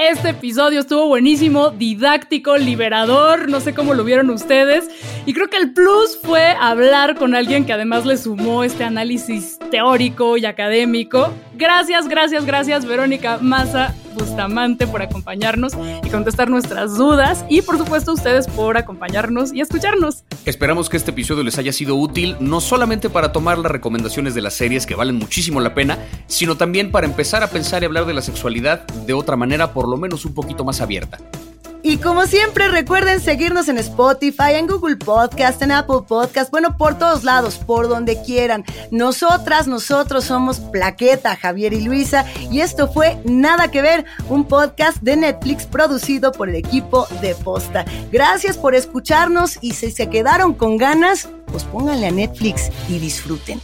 Este 0.00 0.30
episodio 0.30 0.80
estuvo 0.80 1.08
buenísimo, 1.08 1.72
didáctico, 1.72 2.56
liberador, 2.56 3.50
no 3.50 3.60
sé 3.60 3.74
cómo 3.74 3.92
lo 3.92 4.02
vieron 4.02 4.30
ustedes. 4.30 4.88
Y 5.26 5.34
creo 5.34 5.48
que 5.48 5.58
el 5.58 5.74
plus 5.74 6.18
fue 6.22 6.56
hablar 6.58 7.16
con 7.16 7.34
alguien 7.34 7.66
que 7.66 7.74
además 7.74 8.06
le 8.06 8.16
sumó 8.16 8.64
este 8.64 8.82
análisis 8.82 9.58
teórico 9.70 10.38
y 10.38 10.46
académico. 10.46 11.34
Gracias, 11.60 12.08
gracias, 12.08 12.46
gracias, 12.46 12.86
Verónica 12.86 13.36
Maza 13.36 13.94
Bustamante, 14.14 14.86
por 14.86 15.02
acompañarnos 15.02 15.74
y 16.02 16.08
contestar 16.08 16.48
nuestras 16.48 16.96
dudas. 16.96 17.44
Y 17.50 17.60
por 17.60 17.76
supuesto, 17.76 18.14
ustedes 18.14 18.48
por 18.48 18.78
acompañarnos 18.78 19.52
y 19.52 19.60
escucharnos. 19.60 20.24
Esperamos 20.46 20.88
que 20.88 20.96
este 20.96 21.10
episodio 21.10 21.42
les 21.42 21.58
haya 21.58 21.74
sido 21.74 21.96
útil, 21.96 22.34
no 22.40 22.62
solamente 22.62 23.10
para 23.10 23.30
tomar 23.30 23.58
las 23.58 23.70
recomendaciones 23.70 24.34
de 24.34 24.40
las 24.40 24.54
series 24.54 24.86
que 24.86 24.94
valen 24.94 25.16
muchísimo 25.16 25.60
la 25.60 25.74
pena, 25.74 25.98
sino 26.28 26.56
también 26.56 26.90
para 26.90 27.06
empezar 27.06 27.42
a 27.42 27.48
pensar 27.48 27.82
y 27.82 27.86
hablar 27.86 28.06
de 28.06 28.14
la 28.14 28.22
sexualidad 28.22 28.86
de 28.86 29.12
otra 29.12 29.36
manera, 29.36 29.74
por 29.74 29.86
lo 29.86 29.98
menos 29.98 30.24
un 30.24 30.32
poquito 30.32 30.64
más 30.64 30.80
abierta. 30.80 31.18
Y 31.82 31.96
como 31.96 32.26
siempre, 32.26 32.68
recuerden 32.68 33.20
seguirnos 33.20 33.68
en 33.68 33.78
Spotify, 33.78 34.54
en 34.54 34.66
Google 34.66 34.96
Podcast, 34.96 35.62
en 35.62 35.72
Apple 35.72 36.02
Podcast, 36.06 36.50
bueno, 36.50 36.76
por 36.76 36.98
todos 36.98 37.24
lados, 37.24 37.56
por 37.56 37.88
donde 37.88 38.20
quieran. 38.22 38.64
Nosotras, 38.90 39.66
nosotros 39.66 40.24
somos 40.24 40.60
Plaqueta, 40.60 41.36
Javier 41.36 41.72
y 41.72 41.80
Luisa, 41.80 42.26
y 42.50 42.60
esto 42.60 42.92
fue 42.92 43.18
Nada 43.24 43.70
que 43.70 43.80
ver, 43.80 44.04
un 44.28 44.44
podcast 44.44 44.98
de 45.00 45.16
Netflix 45.16 45.64
producido 45.64 46.32
por 46.32 46.48
el 46.50 46.56
equipo 46.56 47.06
de 47.22 47.34
Posta. 47.34 47.84
Gracias 48.12 48.58
por 48.58 48.74
escucharnos 48.74 49.58
y 49.62 49.72
si 49.72 49.90
se 49.90 50.10
quedaron 50.10 50.52
con 50.52 50.76
ganas, 50.76 51.28
pues 51.46 51.64
pónganle 51.64 52.08
a 52.08 52.10
Netflix 52.10 52.70
y 52.88 52.98
disfruten. 52.98 53.60